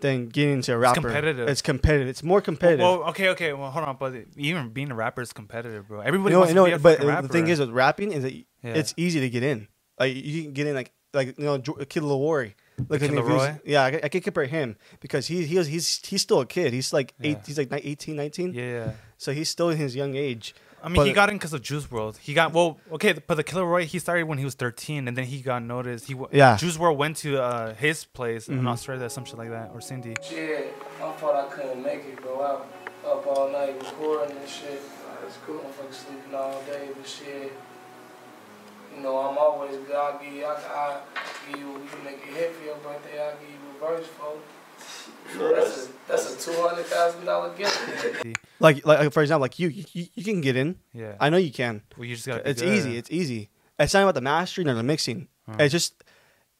than 0.00 0.28
getting 0.28 0.54
into 0.54 0.72
a 0.72 0.78
rapper. 0.78 0.98
It's 0.98 1.04
competitive. 1.04 1.48
It's 1.48 1.62
competitive. 1.62 2.08
It's 2.08 2.22
more 2.22 2.40
competitive. 2.40 2.80
Well, 2.80 3.04
okay, 3.10 3.28
okay. 3.30 3.52
Well, 3.52 3.70
hold 3.70 3.86
on, 3.86 3.96
but 3.98 4.14
even 4.36 4.70
being 4.70 4.90
a 4.90 4.94
rapper 4.94 5.20
is 5.20 5.32
competitive, 5.32 5.88
bro. 5.88 6.00
Everybody 6.00 6.30
you 6.32 6.34
know, 6.34 6.38
wants 6.40 6.50
you 6.50 6.54
know, 6.54 6.64
to 6.64 6.70
be 6.70 6.74
a 6.76 6.78
but 6.78 7.22
the 7.22 7.28
thing 7.28 7.48
is 7.48 7.60
with 7.60 7.70
rapping 7.70 8.12
is 8.12 8.22
that 8.22 8.32
Yeah. 8.34 8.44
it's 8.62 8.94
easy 8.96 9.20
to 9.20 9.30
get 9.30 9.42
in. 9.42 9.68
Like 9.98 10.16
you 10.16 10.42
can 10.42 10.52
get 10.52 10.66
in 10.66 10.74
like 10.74 10.92
like 11.12 11.38
you 11.38 11.44
know 11.44 11.58
Kid 11.58 12.02
Laroi. 12.02 12.54
Look 12.88 13.00
Kid 13.00 13.10
at 13.10 13.14
me, 13.14 13.20
if 13.20 13.26
he 13.26 13.32
was- 13.32 13.42
Laroi? 13.42 13.60
Yeah, 13.64 13.82
I, 13.84 14.00
I 14.04 14.08
can 14.08 14.20
compare 14.20 14.44
him 14.46 14.76
because 15.00 15.26
he 15.26 15.44
he 15.44 15.58
was, 15.58 15.66
he's 15.66 16.00
he's 16.06 16.22
still 16.22 16.40
a 16.40 16.46
kid. 16.46 16.72
He's 16.72 16.92
like 16.92 17.14
eight. 17.22 17.36
Yeah. 17.38 17.42
He's 17.46 17.58
like 17.58 17.70
ni- 17.70 17.82
18, 17.84 18.16
19. 18.16 18.54
yeah, 18.54 18.62
yeah. 18.62 18.92
So 19.18 19.32
he's 19.32 19.48
still 19.50 19.68
in 19.70 19.76
his 19.76 19.94
young 19.94 20.14
age. 20.16 20.54
I 20.82 20.88
mean, 20.88 20.96
But- 20.96 21.06
he 21.08 21.12
got 21.12 21.28
in 21.28 21.36
because 21.36 21.52
of 21.52 21.60
Juice 21.60 21.84
WRLD. 21.86 22.16
He 22.18 22.32
got 22.32 22.54
well, 22.54 22.78
okay, 22.92 23.12
but 23.12 23.34
the 23.34 23.44
Kid 23.44 23.56
Laroi 23.56 23.84
he 23.84 23.98
started 23.98 24.24
when 24.24 24.38
he 24.38 24.44
was 24.46 24.54
13, 24.54 25.08
and 25.08 25.14
then 25.16 25.24
he 25.26 25.42
got 25.42 25.62
noticed. 25.62 26.06
He 26.06 26.14
Yeah. 26.32 26.56
Juice 26.56 26.78
WRLD 26.78 26.96
went 26.96 27.16
to 27.18 27.42
uh, 27.42 27.74
his 27.74 28.04
place 28.06 28.48
in 28.48 28.62
Mhm. 28.62 28.68
Australia, 28.68 29.10
some 29.10 29.24
shit 29.26 29.36
like 29.36 29.50
that, 29.50 29.70
or 29.74 29.80
Sydney. 29.82 30.16
Shit, 30.22 30.74
I 31.02 31.12
thought 31.12 31.36
I 31.36 31.48
couldn't 31.54 31.82
make 31.82 32.04
it, 32.06 32.20
bro. 32.22 32.40
I 32.40 33.06
up 33.06 33.26
all 33.26 33.50
night 33.50 33.74
recording 33.78 34.36
and 34.36 34.48
shit. 34.48 34.80
It's 35.26 35.36
cool. 35.46 35.56
Motherfucker 35.58 35.92
sleeping 35.94 36.34
all 36.34 36.60
day, 36.62 36.88
but 36.96 37.06
shit. 37.06 37.52
You 39.00 39.06
know, 39.06 39.16
I'm 39.18 39.38
always 39.38 39.74
good. 39.86 39.96
I'll 39.96 40.18
give 40.18 40.30
you, 40.30 40.44
I, 40.44 40.50
I 40.52 41.00
give 41.50 41.58
you, 41.58 41.68
we 41.72 41.86
can 41.88 42.04
make 42.04 42.18
a 42.22 42.34
hit 42.34 42.54
for 42.54 42.64
your 42.66 42.76
birthday. 42.76 43.18
I'll 43.22 43.32
give 43.38 43.48
you 43.48 43.56
a 43.74 43.96
verse, 43.96 44.06
folks. 44.08 44.44
That's 45.38 45.86
a, 45.86 45.90
that's 46.06 46.46
a 46.46 46.50
$200,000 46.50 47.56
gift. 47.56 48.36
Like, 48.62 48.84
like 48.84 49.10
for 49.14 49.22
example, 49.22 49.40
like 49.40 49.58
you, 49.58 49.68
you, 49.68 50.06
you 50.14 50.22
can 50.22 50.42
get 50.42 50.54
in. 50.54 50.76
Yeah, 50.92 51.14
I 51.18 51.30
know 51.30 51.38
you 51.38 51.50
can. 51.50 51.80
well, 51.96 52.04
you 52.06 52.14
just 52.14 52.26
gotta. 52.26 52.46
It's 52.46 52.60
good. 52.60 52.74
easy. 52.76 52.98
It's 52.98 53.10
easy. 53.10 53.48
It's 53.78 53.94
not 53.94 54.02
about 54.02 54.14
the 54.16 54.20
mastering 54.20 54.68
or 54.68 54.74
the 54.74 54.82
mixing. 54.82 55.28
It's 55.58 55.72
just 55.72 56.04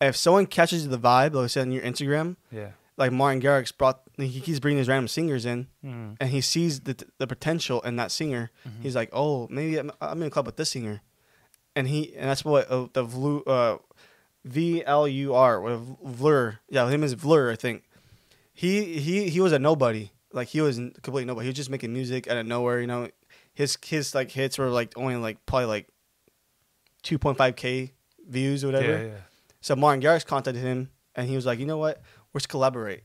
if 0.01 0.17
someone 0.17 0.47
catches 0.47 0.89
the 0.89 0.99
vibe, 0.99 1.35
like 1.35 1.45
I 1.45 1.47
said 1.49 1.67
on 1.67 1.73
your 1.73 1.83
Instagram, 1.83 2.37
yeah. 2.51 2.69
like 2.97 3.13
Martin 3.13 3.43
Garrix 3.43 3.77
brought, 3.77 4.01
he 4.17 4.41
keeps 4.41 4.61
bringing 4.61 4.79
these 4.79 4.89
random 4.89 5.09
singers 5.09 5.45
in, 5.45 5.67
Mhm. 5.85 6.17
and 6.19 6.31
he 6.31 6.41
sees 6.41 6.81
the 6.81 6.97
the 7.19 7.27
potential 7.27 7.83
in 7.83 7.97
that 7.97 8.11
singer. 8.11 8.51
Mm-hmm. 8.67 8.81
He's 8.83 8.97
like, 8.97 9.11
oh, 9.13 9.47
maybe 9.51 9.77
I'm, 9.77 9.93
I'm 10.01 10.23
in 10.23 10.29
a 10.29 10.31
club 10.31 10.47
with 10.47 10.57
this 10.57 10.71
singer, 10.71 11.03
and 11.77 11.89
he 11.89 12.15
and 12.17 12.29
that's 12.29 12.45
what 12.45 12.71
uh, 12.71 12.89
the 12.93 13.05
Vlu, 13.05 13.47
uh, 13.47 13.79
V 14.45 14.85
L 14.85 15.07
U 15.07 15.35
R, 15.35 15.61
what 15.61 16.03
Vlur, 16.05 16.59
yeah, 16.69 16.89
name 16.89 17.03
is 17.03 17.15
Vlur, 17.15 17.53
I 17.53 17.57
think. 17.57 17.85
He 18.53 18.99
he 18.99 19.29
he 19.31 19.41
was 19.41 19.53
a 19.53 19.59
nobody, 19.59 20.11
like 20.33 20.49
he 20.49 20.61
was 20.61 20.77
completely 20.77 21.25
nobody. 21.25 21.47
He 21.47 21.51
was 21.51 21.57
just 21.57 21.71
making 21.71 21.93
music 21.93 22.29
out 22.29 22.37
of 22.37 22.47
nowhere, 22.47 22.81
you 22.81 22.87
know. 22.87 23.09
His 23.55 23.77
his 23.85 24.15
like 24.15 24.31
hits 24.31 24.59
were 24.59 24.69
like 24.69 24.93
only 24.97 25.17
like 25.17 25.45
probably 25.47 25.67
like 25.67 25.89
2.5 27.05 27.57
k 27.57 27.93
views 28.29 28.65
or 28.65 28.69
whatever. 28.69 28.93
Yeah, 28.93 29.03
yeah. 29.03 29.21
So 29.61 29.77
Martin 29.77 30.03
Garrix 30.03 30.25
contacted 30.25 30.63
him, 30.63 30.91
and 31.15 31.29
he 31.29 31.37
was 31.37 31.47
like, 31.47 31.59
"You 31.59 31.67
know 31.67 31.79
what? 31.79 32.03
Let's 32.33 32.47
collaborate." 32.47 33.03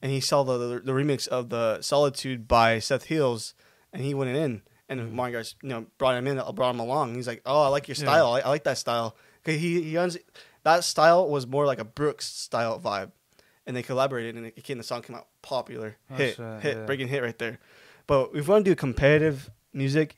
And 0.00 0.10
he 0.10 0.20
saw 0.20 0.42
the, 0.42 0.58
the 0.58 0.80
the 0.80 0.92
remix 0.92 1.28
of 1.28 1.50
the 1.50 1.80
Solitude 1.82 2.46
by 2.48 2.78
Seth 2.78 3.04
Hills, 3.04 3.54
and 3.92 4.02
he 4.02 4.14
went 4.14 4.34
in. 4.36 4.62
And 4.88 5.12
Martin 5.12 5.34
Garrix, 5.40 5.54
you 5.62 5.70
know, 5.70 5.86
brought 5.98 6.14
him 6.16 6.26
in, 6.26 6.36
brought 6.54 6.74
him 6.74 6.80
along. 6.80 7.14
He's 7.14 7.26
like, 7.26 7.40
"Oh, 7.46 7.62
I 7.62 7.68
like 7.68 7.88
your 7.88 7.94
Yeah. 7.96 8.02
style. 8.04 8.32
I, 8.34 8.40
I 8.40 8.48
like 8.48 8.64
that 8.64 8.76
style." 8.78 9.16
'Cause 9.44 9.54
he 9.54 9.82
he 9.82 9.96
owns, 9.98 10.16
that 10.62 10.84
style 10.84 11.28
was 11.28 11.46
more 11.46 11.64
like 11.66 11.78
a 11.78 11.84
Brooks 11.84 12.26
style 12.26 12.78
vibe, 12.80 13.12
and 13.66 13.74
they 13.76 13.82
collaborated, 13.82 14.36
and 14.36 14.46
it 14.46 14.62
came. 14.64 14.78
The 14.78 14.84
song 14.84 15.02
came 15.02 15.16
out 15.16 15.26
popular, 15.42 15.96
hit, 16.10 16.36
hit, 16.60 16.76
yeah. 16.76 16.84
breaking 16.86 17.08
hit 17.08 17.22
right 17.22 17.38
there. 17.38 17.58
But 18.06 18.30
if 18.34 18.46
you 18.46 18.52
want 18.52 18.64
to 18.66 18.70
do 18.70 18.74
competitive 18.74 19.50
music, 19.72 20.16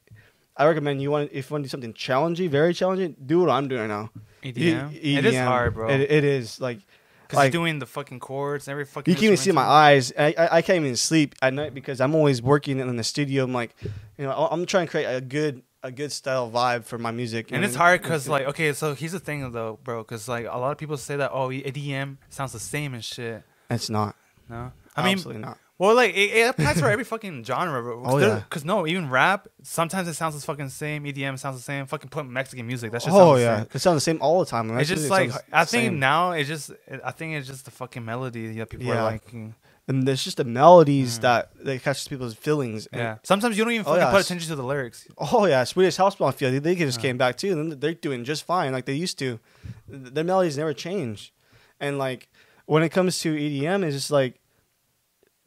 I 0.56 0.66
recommend 0.66 1.00
you 1.02 1.10
want 1.12 1.30
if 1.32 1.48
you 1.50 1.54
want 1.54 1.62
to 1.62 1.66
do 1.66 1.70
something 1.70 1.92
challenging, 1.94 2.50
very 2.50 2.74
challenging, 2.74 3.14
do 3.24 3.40
what 3.40 3.50
I'm 3.50 3.68
doing 3.68 3.82
right 3.82 3.88
now. 3.88 4.10
EDM. 4.42 4.92
E- 4.92 5.16
It 5.18 5.24
is 5.24 5.34
hard, 5.36 5.74
bro. 5.74 5.88
It, 5.90 6.00
it 6.10 6.24
is 6.24 6.60
like 6.60 6.78
Because 7.26 7.36
like- 7.36 7.52
doing 7.52 7.78
the 7.78 7.86
fucking 7.86 8.20
chords 8.20 8.66
and 8.68 8.72
every 8.72 8.84
fucking. 8.84 9.10
you 9.12 9.16
can't 9.16 9.24
even 9.24 9.36
see 9.36 9.52
my 9.52 9.62
eyes. 9.62 10.12
I, 10.18 10.34
I 10.38 10.56
I 10.58 10.62
can't 10.62 10.84
even 10.84 10.96
sleep 10.96 11.34
at 11.42 11.52
night 11.52 11.74
because 11.74 12.00
I'm 12.00 12.14
always 12.14 12.40
working 12.40 12.78
in 12.78 12.96
the 12.96 13.04
studio. 13.04 13.44
I'm 13.44 13.52
like, 13.52 13.74
you 13.82 14.24
know, 14.24 14.48
I'm 14.50 14.64
trying 14.66 14.86
to 14.86 14.90
create 14.90 15.06
a 15.06 15.20
good 15.20 15.62
a 15.82 15.90
good 15.92 16.10
style 16.12 16.50
vibe 16.50 16.84
for 16.84 16.98
my 16.98 17.10
music. 17.12 17.52
And 17.52 17.64
it's 17.64 17.76
hard 17.76 18.02
because, 18.02 18.28
like, 18.28 18.46
okay, 18.48 18.72
so 18.72 18.94
here's 18.94 19.12
the 19.12 19.20
thing, 19.20 19.52
though, 19.52 19.78
bro, 19.84 20.02
because, 20.02 20.28
like, 20.28 20.46
a 20.46 20.58
lot 20.58 20.72
of 20.72 20.78
people 20.78 20.96
say 20.96 21.16
that, 21.16 21.30
oh, 21.32 21.48
EDM 21.48 22.16
sounds 22.28 22.52
the 22.52 22.58
same 22.58 22.92
and 22.92 23.04
shit. 23.04 23.44
it's 23.70 23.88
not. 23.88 24.16
No? 24.48 24.72
I 24.96 25.04
mean, 25.04 25.12
absolutely 25.12 25.42
not. 25.42 25.58
Well, 25.78 25.94
like, 25.94 26.14
it, 26.14 26.30
it 26.36 26.48
applies 26.48 26.80
for 26.80 26.88
every 26.88 27.04
fucking 27.04 27.44
genre, 27.44 27.82
bro. 27.82 28.02
Oh, 28.04 28.18
yeah. 28.18 28.36
Because, 28.48 28.64
no, 28.64 28.86
even 28.86 29.10
rap, 29.10 29.46
sometimes 29.62 30.08
it 30.08 30.14
sounds 30.14 30.34
the 30.34 30.40
fucking 30.40 30.70
same. 30.70 31.04
EDM 31.04 31.38
sounds 31.38 31.56
the 31.56 31.62
same. 31.62 31.86
Fucking 31.86 32.08
put 32.10 32.26
Mexican 32.26 32.66
music. 32.66 32.92
That 32.92 33.02
shit 33.02 33.12
Oh 33.12 33.36
yeah, 33.36 33.58
same. 33.58 33.66
it 33.74 33.78
sounds 33.80 33.96
the 33.96 34.00
same 34.00 34.18
all 34.22 34.40
the 34.40 34.46
time. 34.46 34.70
It's 34.78 34.88
just 34.88 35.10
like 35.10 35.30
I 35.52 35.64
think 35.64 35.84
same. 35.90 35.98
now 35.98 36.32
it's 36.32 36.48
just 36.48 36.70
I 37.04 37.10
think 37.10 37.34
it's 37.34 37.46
just 37.46 37.64
the 37.66 37.70
fucking 37.70 38.04
melody 38.04 38.56
that 38.56 38.70
people 38.70 38.86
Yeah. 38.86 39.00
are 39.00 39.04
liking. 39.12 39.54
and 39.88 40.06
there's 40.08 40.24
just 40.24 40.38
the 40.38 40.44
melodies 40.44 41.20
that 41.20 41.50
that 41.64 41.82
catches 41.82 42.08
people's 42.08 42.34
feelings. 42.34 42.88
Mm. 42.92 42.98
Yeah. 42.98 43.16
Sometimes 43.22 43.56
you 43.58 43.64
don't 43.64 43.72
even 43.74 43.86
Oh, 43.86 43.90
fucking 43.90 44.02
yeah. 44.06 44.10
put 44.10 44.20
attention 44.24 44.48
to 44.48 44.56
the 44.56 44.62
lyrics. 44.64 45.06
Oh 45.18 45.44
yeah, 45.46 45.62
Swedish 45.64 45.96
House 45.96 46.18
Mafia. 46.18 46.50
They, 46.52 46.58
they 46.58 46.74
just 46.74 47.00
came 47.00 47.18
back 47.18 47.36
too, 47.36 47.52
and 47.52 47.72
they're 47.80 47.94
doing 47.94 48.24
just 48.24 48.44
fine, 48.44 48.72
like 48.72 48.86
they 48.86 48.94
used 48.94 49.18
to. 49.20 49.38
Their 49.88 50.24
melodies 50.24 50.56
never 50.58 50.72
change, 50.74 51.32
and 51.80 51.98
like 51.98 52.28
when 52.64 52.82
it 52.82 52.88
comes 52.88 53.20
to 53.20 53.34
EDM, 53.36 53.84
it's 53.84 53.94
just 53.94 54.10
like 54.10 54.40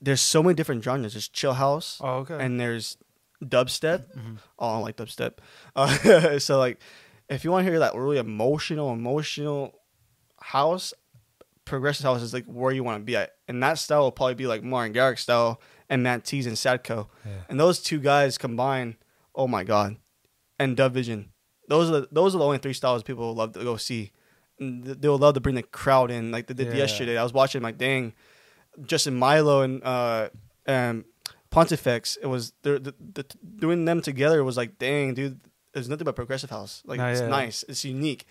there's 0.01 0.21
so 0.21 0.41
many 0.43 0.53
different 0.55 0.83
genres. 0.83 1.13
There's 1.13 1.27
chill 1.27 1.53
house, 1.53 1.99
Oh, 2.01 2.17
okay. 2.19 2.37
and 2.39 2.59
there's 2.59 2.97
dubstep. 3.43 4.05
Mm-hmm. 4.17 4.35
Oh, 4.57 4.67
I 4.67 4.73
don't 4.73 4.81
like 4.83 4.97
dubstep. 4.97 5.33
Uh, 5.75 6.39
so 6.39 6.57
like, 6.59 6.79
if 7.29 7.43
you 7.43 7.51
want 7.51 7.65
to 7.65 7.71
hear 7.71 7.79
that 7.79 7.95
really 7.95 8.17
emotional, 8.17 8.91
emotional 8.93 9.75
house, 10.41 10.93
progressive 11.65 12.03
house 12.05 12.21
is 12.21 12.33
like 12.33 12.45
where 12.45 12.71
you 12.71 12.83
want 12.83 12.99
to 13.01 13.05
be 13.05 13.15
at, 13.15 13.31
and 13.47 13.61
that 13.61 13.77
style 13.77 14.01
will 14.01 14.11
probably 14.11 14.35
be 14.35 14.47
like 14.47 14.63
Martin 14.63 14.93
Garrix 14.93 15.19
style 15.19 15.61
and 15.89 16.03
Matisse 16.03 16.45
and 16.45 16.55
Sadko, 16.55 17.07
and 17.49 17.59
those 17.59 17.79
two 17.79 17.99
guys 17.99 18.37
combined, 18.37 18.95
oh 19.35 19.47
my 19.47 19.63
god, 19.63 19.97
and 20.59 20.75
Dub 20.77 20.93
Vision, 20.93 21.29
those 21.67 21.89
are 21.89 22.01
the, 22.01 22.07
those 22.11 22.35
are 22.35 22.39
the 22.39 22.45
only 22.45 22.57
three 22.57 22.73
styles 22.73 23.03
people 23.03 23.25
will 23.27 23.35
love 23.35 23.53
to 23.53 23.63
go 23.63 23.77
see. 23.77 24.11
They 24.59 25.07
would 25.07 25.21
love 25.21 25.35
to 25.35 25.39
bring 25.39 25.55
the 25.55 25.63
crowd 25.63 26.11
in, 26.11 26.31
like 26.31 26.47
they 26.47 26.53
did 26.53 26.67
Yeah. 26.67 26.79
yesterday. 26.79 27.17
I 27.17 27.23
was 27.23 27.31
watching, 27.31 27.61
like, 27.61 27.77
dang, 27.77 28.13
Justin 28.85 29.19
Mylo 29.19 29.63
and 29.63 29.83
uh, 29.83 30.29
um, 30.67 31.05
Pontifex. 31.49 32.17
It 32.21 32.27
was 32.27 32.53
they're, 32.63 32.79
the, 32.79 32.93
the, 32.99 33.25
doing 33.57 33.85
them 33.85 34.01
together 34.01 34.43
was 34.43 34.57
like, 34.57 34.77
dang, 34.77 35.13
dude. 35.13 35.39
There's 35.73 35.87
nothing 35.87 36.05
but 36.05 36.15
progressive 36.15 36.49
house. 36.49 36.81
Like 36.85 36.99
it's 36.99 37.21
yeah. 37.21 37.27
nice. 37.27 37.63
It's 37.67 37.85
unique. 37.85 38.25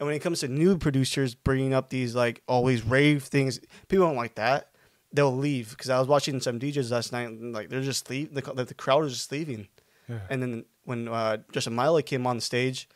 And 0.00 0.06
when 0.06 0.16
it 0.16 0.20
comes 0.20 0.40
to 0.40 0.48
new 0.48 0.78
producers 0.78 1.34
bringing 1.34 1.74
up 1.74 1.90
these 1.90 2.14
like 2.14 2.42
always 2.48 2.82
rave 2.82 3.24
things, 3.24 3.60
people 3.88 4.06
don't 4.06 4.16
like 4.16 4.36
that. 4.36 4.70
They'll 5.12 5.36
leave 5.36 5.70
because 5.70 5.90
I 5.90 5.98
was 5.98 6.08
watching 6.08 6.40
some 6.40 6.58
DJs 6.58 6.90
last 6.90 7.12
night. 7.12 7.28
And, 7.28 7.52
like 7.52 7.68
they're 7.68 7.82
just 7.82 8.08
leave. 8.08 8.32
The, 8.32 8.40
the 8.64 8.74
crowd 8.74 9.04
is 9.04 9.12
just 9.12 9.32
leaving. 9.32 9.68
And 10.30 10.40
then 10.40 10.64
when 10.84 11.06
uh, 11.08 11.38
Justin 11.52 11.74
Mylo 11.74 12.04
came 12.04 12.26
on 12.26 12.36
the 12.36 12.42
stage, 12.42 12.88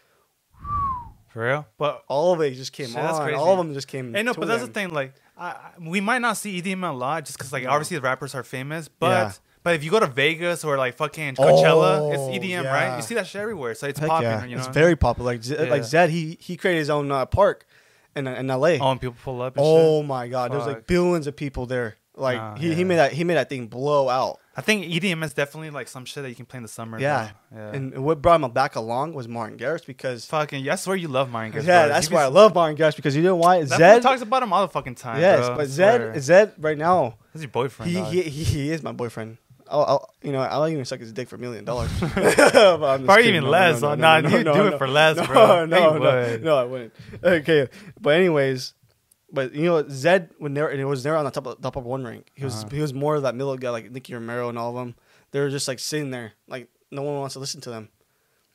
For 1.29 1.47
real? 1.47 1.67
But 1.79 2.05
all 2.09 2.33
of 2.35 2.41
it 2.41 2.55
just 2.55 2.73
came 2.73 2.89
Shit, 2.89 2.97
on. 2.97 3.35
All 3.35 3.53
of 3.53 3.59
them 3.59 3.75
just 3.75 3.89
came. 3.89 4.13
Hey, 4.13 4.23
no, 4.23 4.35
but 4.35 4.49
that's 4.49 4.63
the 4.63 4.73
thing. 4.73 4.91
Like, 4.91 5.15
I, 5.43 5.71
we 5.81 6.01
might 6.01 6.21
not 6.21 6.37
see 6.37 6.61
EDM 6.63 6.89
a 6.89 6.93
lot 6.93 7.25
just 7.25 7.37
because, 7.39 7.53
like, 7.53 7.67
obviously 7.67 7.97
the 7.97 8.03
rappers 8.03 8.35
are 8.35 8.43
famous. 8.45 8.89
But 8.89 9.07
Yeah. 9.11 9.33
but 9.65 9.75
if 9.75 9.83
you 9.85 9.91
go 9.91 10.01
to 10.01 10.07
Vegas 10.07 10.65
or 10.65 10.77
like 10.77 10.95
fucking 10.97 11.35
Coachella, 11.37 11.99
Oh, 12.01 12.13
it's 12.13 12.39
EDM, 12.45 12.65
right? 12.65 12.97
You 12.97 13.03
see 13.03 13.15
that 13.17 13.27
shit 13.27 13.41
everywhere, 13.41 13.75
so 13.75 13.87
it's 13.89 13.99
Heck 13.99 14.09
popping. 14.09 14.29
yeah. 14.29 14.45
You 14.45 14.57
know, 14.57 14.63
it's 14.63 14.69
very 14.75 14.97
popular. 14.97 15.33
Like, 15.33 15.43
Z- 15.43 15.57
Yeah. 15.59 15.71
like 15.71 15.83
Zedd, 15.83 16.09
he 16.11 16.39
he 16.41 16.57
created 16.57 16.79
his 16.81 16.91
own 16.91 17.11
uh, 17.11 17.27
park 17.27 17.67
in 18.15 18.27
in 18.27 18.51
L.A. 18.51 18.79
Oh, 18.79 18.91
and 18.93 19.01
people 19.01 19.17
pull 19.23 19.43
up. 19.43 19.57
And 19.57 19.65
Oh 19.67 20.01
shit. 20.01 20.07
my 20.09 20.29
God, 20.29 20.53
there's 20.53 20.67
like 20.67 20.87
billions 20.87 21.27
of 21.27 21.35
people 21.37 21.67
there. 21.67 21.97
Like 22.15 22.37
Nah, 22.37 22.57
he, 22.57 22.75
he 22.75 22.85
made 22.85 22.97
that 22.97 23.13
he 23.13 23.25
made 23.25 23.35
that 23.35 23.49
thing 23.49 23.67
blow 23.69 24.09
out. 24.09 24.39
I 24.55 24.61
think 24.61 24.85
EDM 24.87 25.25
is 25.25 25.33
definitely 25.33 25.71
like 25.71 25.89
some 25.89 26.05
shit 26.05 26.23
that 26.25 26.29
you 26.29 26.35
can 26.35 26.45
play 26.45 26.59
in 26.59 26.63
the 26.63 26.69
summer. 26.69 26.99
Yeah. 26.99 27.31
yeah. 27.55 27.73
And 27.73 28.05
what 28.05 28.21
brought 28.21 28.43
him 28.43 28.51
back 28.51 28.77
along 28.77 29.15
was 29.15 29.27
Martin 29.27 29.57
Garrix 29.59 29.87
because 29.87 30.27
fucking, 30.27 30.69
I 30.69 30.75
swear 30.75 30.95
you 30.97 31.09
love 31.09 31.31
Martin 31.31 31.53
Garrix. 31.53 31.67
yeah, 31.67 31.85
bro. 31.87 31.89
that's 31.95 32.11
why 32.11 32.23
I 32.23 32.27
love 32.27 32.55
Martin 32.55 32.77
Garrix 32.77 32.95
because 32.97 33.17
you 33.17 33.23
know 33.23 33.37
why 33.37 33.61
That 33.65 33.79
Zed. 33.79 34.03
talks 34.03 34.21
about 34.21 34.43
him 34.43 34.53
all 34.53 34.61
the 34.67 34.73
fucking 34.73 34.97
time. 34.97 35.21
yes, 35.21 35.47
bro. 35.47 35.57
But. 35.57 35.69
Zedd 35.69 36.15
Zedd 36.17 36.53
right 36.59 36.77
now 36.77 37.17
That's 37.33 37.43
your 37.45 37.51
boyfriend. 37.51 37.91
he, 37.93 38.03
he 38.03 38.23
he 38.23 38.45
he 38.45 38.71
is 38.71 38.83
my 38.83 38.93
boyfriend. 38.93 39.39
I'll, 39.71 39.85
I'll 39.85 40.15
you 40.23 40.33
know 40.33 40.41
I'll 40.41 40.69
even 40.69 40.85
suck 40.85 41.01
his 41.01 41.13
dick 41.15 41.31
for 41.31 41.37
a 41.37 41.39
million 41.39 41.65
dollars. 41.65 41.91
Probably 42.01 43.29
even 43.29 43.45
No, 43.45 43.49
less. 43.51 43.81
no, 43.81 43.91
no, 43.91 43.95
nah, 43.95 44.21
no, 44.21 44.29
you 44.37 44.45
no, 44.45 44.53
do 44.53 44.59
no, 44.71 44.75
it 44.75 44.79
for 44.79 44.87
less, 44.89 45.25
bro. 45.27 45.65
No, 45.65 45.97
no, 45.97 46.37
no, 46.37 46.57
I 46.59 46.65
wouldn't. 46.65 46.93
Okay, 47.25 47.69
but 47.99 48.11
anyways, 48.17 48.75
but 49.33 49.55
you 49.55 49.65
know 49.65 49.83
Zedd 49.85 50.31
when 50.39 50.55
they 50.55 50.61
it 50.81 50.85
was 50.85 51.05
never 51.05 51.17
on 51.17 51.25
the 51.25 51.31
top 51.31 51.47
of 51.47 51.61
top 51.61 51.77
of 51.77 51.85
one 51.85 52.05
rank. 52.05 52.31
He 52.35 52.45
was 52.45 52.55
Uh-huh. 52.65 52.69
he 52.73 52.81
was 52.81 52.93
more 52.95 53.17
of 53.17 53.23
that 53.23 53.35
middle 53.35 53.57
guy 53.57 53.71
like 53.71 53.91
Nicky 53.91 54.15
Romero 54.15 54.49
and 54.49 54.59
all 54.59 54.71
of 54.71 54.77
them. 54.77 54.95
They 55.31 55.41
were 55.41 55.51
just 55.51 55.67
like 55.69 55.79
sitting 55.79 56.11
there 56.11 56.33
like 56.49 56.69
no 56.91 57.03
one 57.03 57.19
wants 57.19 57.33
to 57.35 57.39
listen 57.41 57.61
to 57.63 57.71
them. 57.71 57.89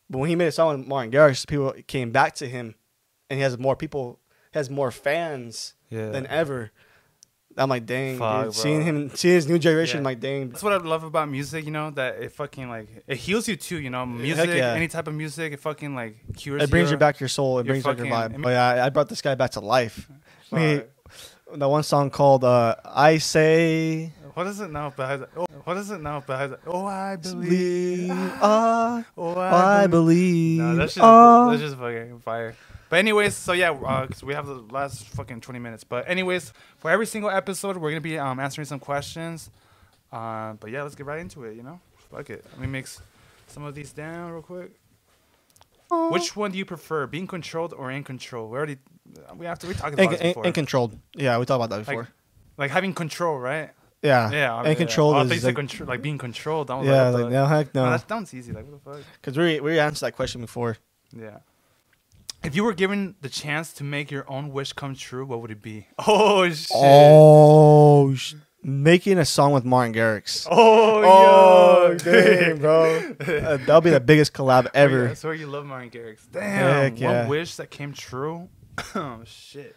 But 0.09 0.19
when 0.19 0.29
he 0.29 0.35
made 0.35 0.47
a 0.47 0.51
song 0.51 0.77
with 0.79 0.87
Martin 0.87 1.11
Garrix, 1.11 1.45
people 1.47 1.73
came 1.87 2.11
back 2.11 2.35
to 2.35 2.47
him, 2.47 2.75
and 3.29 3.37
he 3.37 3.43
has 3.43 3.57
more 3.57 3.75
people, 3.75 4.19
has 4.53 4.69
more 4.69 4.89
fans 4.91 5.73
Yeah. 5.89 6.11
than 6.11 6.25
ever. 6.27 6.71
I'm 7.59 7.69
like, 7.69 7.87
dang, 7.87 8.19
Fuck, 8.19 8.45
dude. 8.45 8.53
Seeing 8.53 8.81
him, 8.83 9.09
seeing 9.15 9.33
his 9.33 9.47
new 9.47 9.57
generation, 9.57 9.95
Yeah. 9.97 10.01
I'm 10.01 10.03
like, 10.05 10.19
dang. 10.19 10.49
That's 10.49 10.61
what 10.61 10.73
I 10.73 10.77
love 10.77 11.03
about 11.03 11.27
music, 11.27 11.65
you 11.65 11.71
know, 11.71 11.89
that 11.91 12.21
it 12.21 12.31
fucking 12.31 12.69
like 12.69 12.87
it 13.07 13.17
heals 13.17 13.47
you 13.47 13.55
too, 13.55 13.79
you 13.81 13.89
know. 13.89 14.05
Music, 14.05 14.47
yeah. 14.51 14.73
any 14.73 14.87
type 14.87 15.07
of 15.07 15.15
music, 15.15 15.53
it 15.53 15.59
fucking 15.59 15.95
like 15.95 16.17
cures. 16.37 16.61
It 16.61 16.69
brings 16.69 16.89
your- 16.89 16.97
you 16.97 16.99
back 16.99 17.19
your 17.19 17.29
soul. 17.29 17.57
It 17.57 17.65
your 17.65 17.73
brings 17.73 17.83
back 17.83 17.97
your 17.97 18.05
vibe. 18.07 18.39
But 18.43 18.49
yeah, 18.51 18.85
I 18.85 18.89
brought 18.89 19.09
this 19.09 19.23
guy 19.23 19.33
back 19.33 19.51
to 19.51 19.59
life. 19.59 20.07
We, 20.51 20.77
Fuck. 20.77 21.59
that 21.59 21.67
one 21.69 21.83
song 21.83 22.09
called 22.09 22.43
uh, 22.43 22.75
"I 22.85 23.17
Say 23.17 24.11
What 24.33 24.47
is 24.47 24.59
it 24.59 24.69
now? 24.71 24.93
But 24.95 25.29
oh, 25.35 25.45
what 25.63 25.77
is 25.77 25.91
it 25.91 26.01
now? 26.01 26.23
But 26.25 26.59
oh, 26.67 26.85
I 26.85 27.15
believe. 27.17 27.49
Believe, 27.49 28.09
ah, 28.41 29.03
Oh, 29.17 29.39
I 29.39 29.87
believe." 29.87 30.59
No, 30.59 30.75
that's 30.75 30.93
just 30.95 31.03
ah. 31.03 31.49
that's 31.49 31.61
just 31.61 31.77
fucking 31.77 32.19
fire. 32.19 32.55
But 32.89 32.99
anyways, 32.99 33.35
so 33.35 33.51
yeah, 33.51 33.71
uh 33.71 34.07
'cause 34.07 34.23
we 34.23 34.33
have 34.33 34.45
the 34.47 34.63
last 34.71 35.05
fucking 35.09 35.41
twenty 35.41 35.59
minutes. 35.59 35.83
But 35.83 36.09
anyways, 36.09 36.53
for 36.77 36.89
every 36.89 37.05
single 37.05 37.29
episode, 37.29 37.75
we're 37.77 37.89
gonna 37.91 38.01
be 38.01 38.17
um 38.17 38.39
answering 38.39 38.65
some 38.65 38.79
questions. 38.79 39.49
Uh, 40.11 40.53
but 40.53 40.71
yeah, 40.71 40.83
let's 40.83 40.95
get 40.95 41.05
right 41.05 41.19
into 41.19 41.43
it. 41.43 41.55
You 41.57 41.63
know, 41.63 41.79
fuck 42.09 42.29
it. 42.29 42.45
Let 42.51 42.61
me 42.61 42.67
mix 42.67 43.01
some 43.47 43.63
of 43.63 43.75
these 43.75 43.91
down 43.91 44.31
real 44.31 44.41
quick. 44.41 44.71
Which 45.89 46.35
one 46.35 46.51
do 46.51 46.57
you 46.57 46.65
prefer, 46.65 47.07
being 47.07 47.27
controlled 47.27 47.73
or 47.73 47.91
in 47.91 48.03
control? 48.03 48.49
We 48.49 48.57
already 48.57 48.77
we 49.37 49.45
have 49.45 49.59
to 49.59 49.67
we 49.67 49.73
talked 49.73 49.93
about 49.93 50.03
And, 50.03 50.11
this 50.13 50.21
before. 50.21 50.45
and 50.45 50.53
controlled. 50.53 50.97
Yeah, 51.15 51.37
we 51.37 51.45
talked 51.45 51.63
about 51.63 51.69
that 51.75 51.85
before. 51.85 52.03
like, 52.03 52.11
like 52.57 52.71
having 52.71 52.93
control, 52.93 53.37
right? 53.39 53.71
yeah. 54.03 54.29
Yeah, 54.31 54.53
I 54.55 54.57
mean, 54.61 54.67
And 54.69 54.77
controlled 54.77 55.15
Oh, 55.15 55.19
I 55.19 55.23
is 55.23 55.43
like, 55.43 55.55
control, 55.55 55.87
like 55.89 56.01
being 56.01 56.17
controlled. 56.17 56.69
Was 56.69 56.85
yeah, 56.85 57.09
like, 57.09 57.23
like 57.23 57.31
no 57.31 57.45
heck 57.45 57.73
No, 57.75 57.85
no. 57.85 57.91
that 57.91 58.07
sounds 58.07 58.33
easy. 58.33 58.51
Like 58.53 58.65
what 58.67 58.83
the 58.83 58.91
fuck? 58.91 59.03
Because 59.21 59.37
we 59.37 59.59
we 59.59 59.79
answered 59.79 60.05
that 60.07 60.15
question 60.15 60.41
before. 60.41 60.77
Yeah. 61.15 61.37
If 62.43 62.55
you 62.55 62.63
were 62.63 62.73
given 62.73 63.15
the 63.21 63.29
chance 63.29 63.73
to 63.73 63.83
make 63.83 64.11
your 64.11 64.29
own 64.29 64.51
wish 64.51 64.71
come 64.73 64.93
true, 64.95 65.25
what 65.25 65.41
would 65.41 65.51
it 65.51 65.61
be? 65.61 65.87
Oh 66.07 66.47
shit! 66.49 66.67
Oh, 66.73 68.13
sh- 68.13 68.35
making 68.63 69.17
a 69.17 69.25
song 69.25 69.51
with 69.53 69.65
Martin 69.65 69.93
Garrix. 69.93 70.47
Oh, 70.49 71.01
Oh, 71.05 71.91
yo. 71.91 71.97
damn, 71.97 72.57
bro. 72.59 73.13
Uh, 73.27 73.57
that'll 73.57 73.81
be 73.81 73.89
the 73.89 73.99
biggest 73.99 74.33
collab 74.33 74.67
ever. 74.73 75.09
I 75.09 75.13
swear 75.15 75.33
you 75.33 75.47
love 75.47 75.65
Martin 75.65 75.89
Garrix. 75.89 76.19
Damn. 76.31 76.43
Heck 76.91 76.99
yeah. 76.99 77.21
One 77.21 77.29
wish 77.29 77.55
that 77.55 77.71
came 77.71 77.93
true. 77.93 78.47
oh 78.95 79.21
shit. 79.25 79.75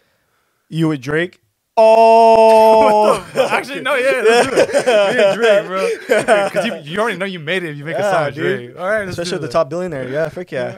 You 0.69 0.89
with 0.89 1.01
Drake? 1.01 1.41
Oh, 1.77 3.25
Actually, 3.49 3.81
no, 3.81 3.95
yeah, 3.95 4.21
let's 4.23 4.47
do 4.47 4.53
it. 4.55 4.85
Me 5.15 5.23
and 5.23 5.35
Drake, 5.37 5.65
bro. 5.65 5.89
Because 6.49 6.65
you, 6.65 6.75
you 6.93 6.99
already 6.99 7.17
know 7.17 7.25
you 7.25 7.39
made 7.39 7.63
it 7.63 7.71
if 7.71 7.77
you 7.77 7.85
make 7.85 7.95
a 7.95 7.99
Yeah, 7.99 8.11
song 8.11 8.25
with 8.25 8.35
dude. 8.35 8.59
Drake. 8.73 8.79
All 8.79 8.87
right, 8.87 8.99
let's 9.05 9.11
especially 9.17 9.39
do 9.39 9.47
the 9.47 9.51
top 9.51 9.69
billionaire. 9.69 10.07
Yeah, 10.09 10.29
frick 10.29 10.51
yeah. 10.51 10.75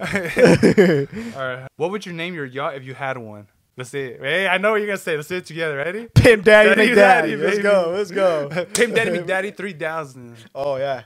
All 1.35 1.41
right. 1.47 1.67
What 1.77 1.91
would 1.91 2.05
you 2.05 2.13
name 2.13 2.35
your 2.35 2.45
yacht 2.45 2.75
if 2.75 2.83
you 2.85 2.93
had 2.93 3.17
one? 3.17 3.47
Let's 3.75 3.89
see 3.89 4.01
it. 4.01 4.21
Hey, 4.21 4.47
I 4.47 4.59
know 4.59 4.71
what 4.71 4.77
you're 4.77 4.87
gonna 4.87 4.97
say. 4.97 5.15
Let's 5.15 5.27
see 5.27 5.37
it 5.37 5.45
together. 5.47 5.77
Ready? 5.77 6.05
Pimp 6.13 6.43
Daddy, 6.45 6.69
Daddy, 6.69 6.85
Big 6.87 6.95
Daddy, 6.95 7.31
Daddy. 7.31 7.41
Let's 7.43 7.55
baby. 7.57 7.63
go. 7.63 7.91
Let's 7.93 8.11
go. 8.11 8.65
Pimp 8.73 8.95
Daddy 8.95 9.11
McDaddy 9.11 9.57
three 9.57 9.73
thousand. 9.73 10.35
Oh 10.53 10.75
yeah. 10.77 11.03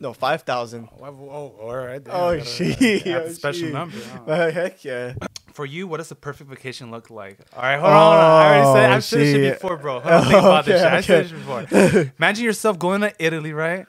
No, 0.00 0.12
five 0.12 0.42
thousand. 0.42 0.88
Oh, 1.00 1.06
oh, 1.06 1.54
all 1.60 1.76
right. 1.76 2.02
damn, 2.02 2.14
Oh 2.14 2.36
gotta- 2.36 2.44
shit. 2.44 3.04
that's 3.04 3.06
Oh, 3.06 3.24
a 3.26 3.30
special 3.30 3.68
number. 3.70 3.96
huh? 4.26 4.30
Uh, 4.30 4.50
heck 4.50 4.84
yeah. 4.84 5.14
For 5.58 5.66
you, 5.66 5.88
what 5.88 5.96
does 5.96 6.12
a 6.12 6.14
perfect 6.14 6.48
vacation 6.50 6.92
look 6.92 7.10
like? 7.10 7.36
All 7.56 7.62
right, 7.62 7.80
hold 7.80 7.92
on. 7.92 7.98
Hold 8.00 8.14
on. 8.14 8.20
I 8.20 8.46
already 8.46 8.64
said 8.64 8.90
oh, 8.90 8.94
I've 8.94 9.02
said 9.04 9.18
this 9.18 9.32
shit 9.32 9.42
shit. 9.42 9.54
before, 9.54 9.76
bro. 9.76 9.98
Hold 9.98 10.14
on, 10.14 10.22
think 10.22 10.38
about 10.38 10.64
this 10.66 10.82
Okay. 10.84 10.96
I 10.96 11.00
said 11.00 11.24
this 11.24 11.32
before. 11.32 12.12
Imagine 12.16 12.44
yourself 12.44 12.78
going 12.78 13.00
to 13.00 13.12
Italy, 13.18 13.52
right? 13.52 13.84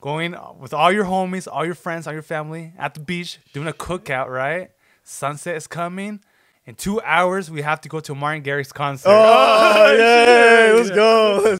Going 0.00 0.34
with 0.58 0.74
all 0.74 0.90
your 0.90 1.04
homies, 1.04 1.46
all 1.46 1.64
your 1.64 1.76
friends, 1.76 2.08
all 2.08 2.12
your 2.12 2.22
family 2.24 2.72
at 2.76 2.94
the 2.94 3.00
beach, 3.00 3.38
doing 3.52 3.68
a 3.68 3.72
cookout, 3.72 4.30
right? 4.30 4.72
Sunset 5.04 5.54
is 5.54 5.68
coming. 5.68 6.18
In 6.66 6.74
two 6.74 7.00
hours, 7.02 7.52
we 7.52 7.62
have 7.62 7.80
to 7.82 7.88
go 7.88 8.00
to 8.00 8.12
Martin 8.16 8.42
Garrix 8.42 8.74
concert. 8.74 9.10
Oh, 9.10 9.14
oh 9.86 9.96
yeah, 9.96 10.66
shit. 10.66 10.74
let's 10.76 10.90
go. 10.90 11.58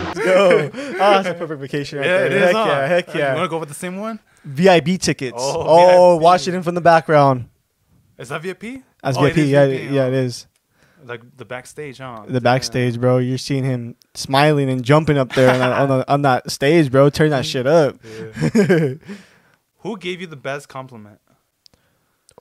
Let's 0.00 0.18
go. 0.20 0.70
Ah, 0.98 1.18
oh, 1.18 1.22
that's 1.22 1.28
a 1.28 1.34
perfect 1.34 1.60
vacation 1.60 1.98
right 1.98 2.06
Yeah, 2.06 2.16
there. 2.20 2.26
it 2.28 2.32
is. 2.32 2.40
heck 2.44 2.54
huh? 2.54 2.64
yeah, 2.66 2.86
heck 2.86 3.14
yeah. 3.14 3.30
You 3.32 3.36
want 3.36 3.44
to 3.44 3.50
go 3.50 3.58
with 3.58 3.68
the 3.68 3.74
same 3.74 3.98
one? 4.00 4.18
VIP 4.46 4.98
tickets. 5.00 5.36
Oh, 5.38 5.64
Oh, 5.66 6.14
VIP. 6.16 6.22
watching 6.22 6.54
him 6.54 6.62
from 6.62 6.74
the 6.74 6.80
background. 6.80 7.48
Is 8.18 8.28
that 8.30 8.40
VIP? 8.42 8.82
That's 9.02 9.18
Oh, 9.18 9.22
VIP. 9.22 9.36
Yeah, 9.48 9.66
VIP, 9.66 9.90
yeah, 9.92 10.02
huh? 10.02 10.08
it 10.08 10.14
is. 10.14 10.46
Like 11.04 11.20
the 11.36 11.44
backstage, 11.44 11.98
huh? 11.98 12.24
The 12.26 12.40
backstage, 12.40 12.98
bro. 13.00 13.18
You're 13.18 13.38
seeing 13.38 13.62
him 13.64 13.94
smiling 14.14 14.68
and 14.70 14.82
jumping 14.84 15.18
up 15.18 15.32
there 15.34 15.50
on, 15.52 15.58
that, 15.60 15.72
on, 15.72 15.88
the, 15.88 16.12
on 16.12 16.22
that 16.22 16.50
stage, 16.58 16.90
bro. 16.90 17.10
Turn 17.10 17.30
that 17.30 17.44
shit 17.46 17.66
up. 17.66 17.96
Yeah. 18.02 18.94
Who 19.80 19.98
gave 19.98 20.20
you 20.20 20.26
the 20.26 20.36
best 20.36 20.68
compliment? 20.68 21.20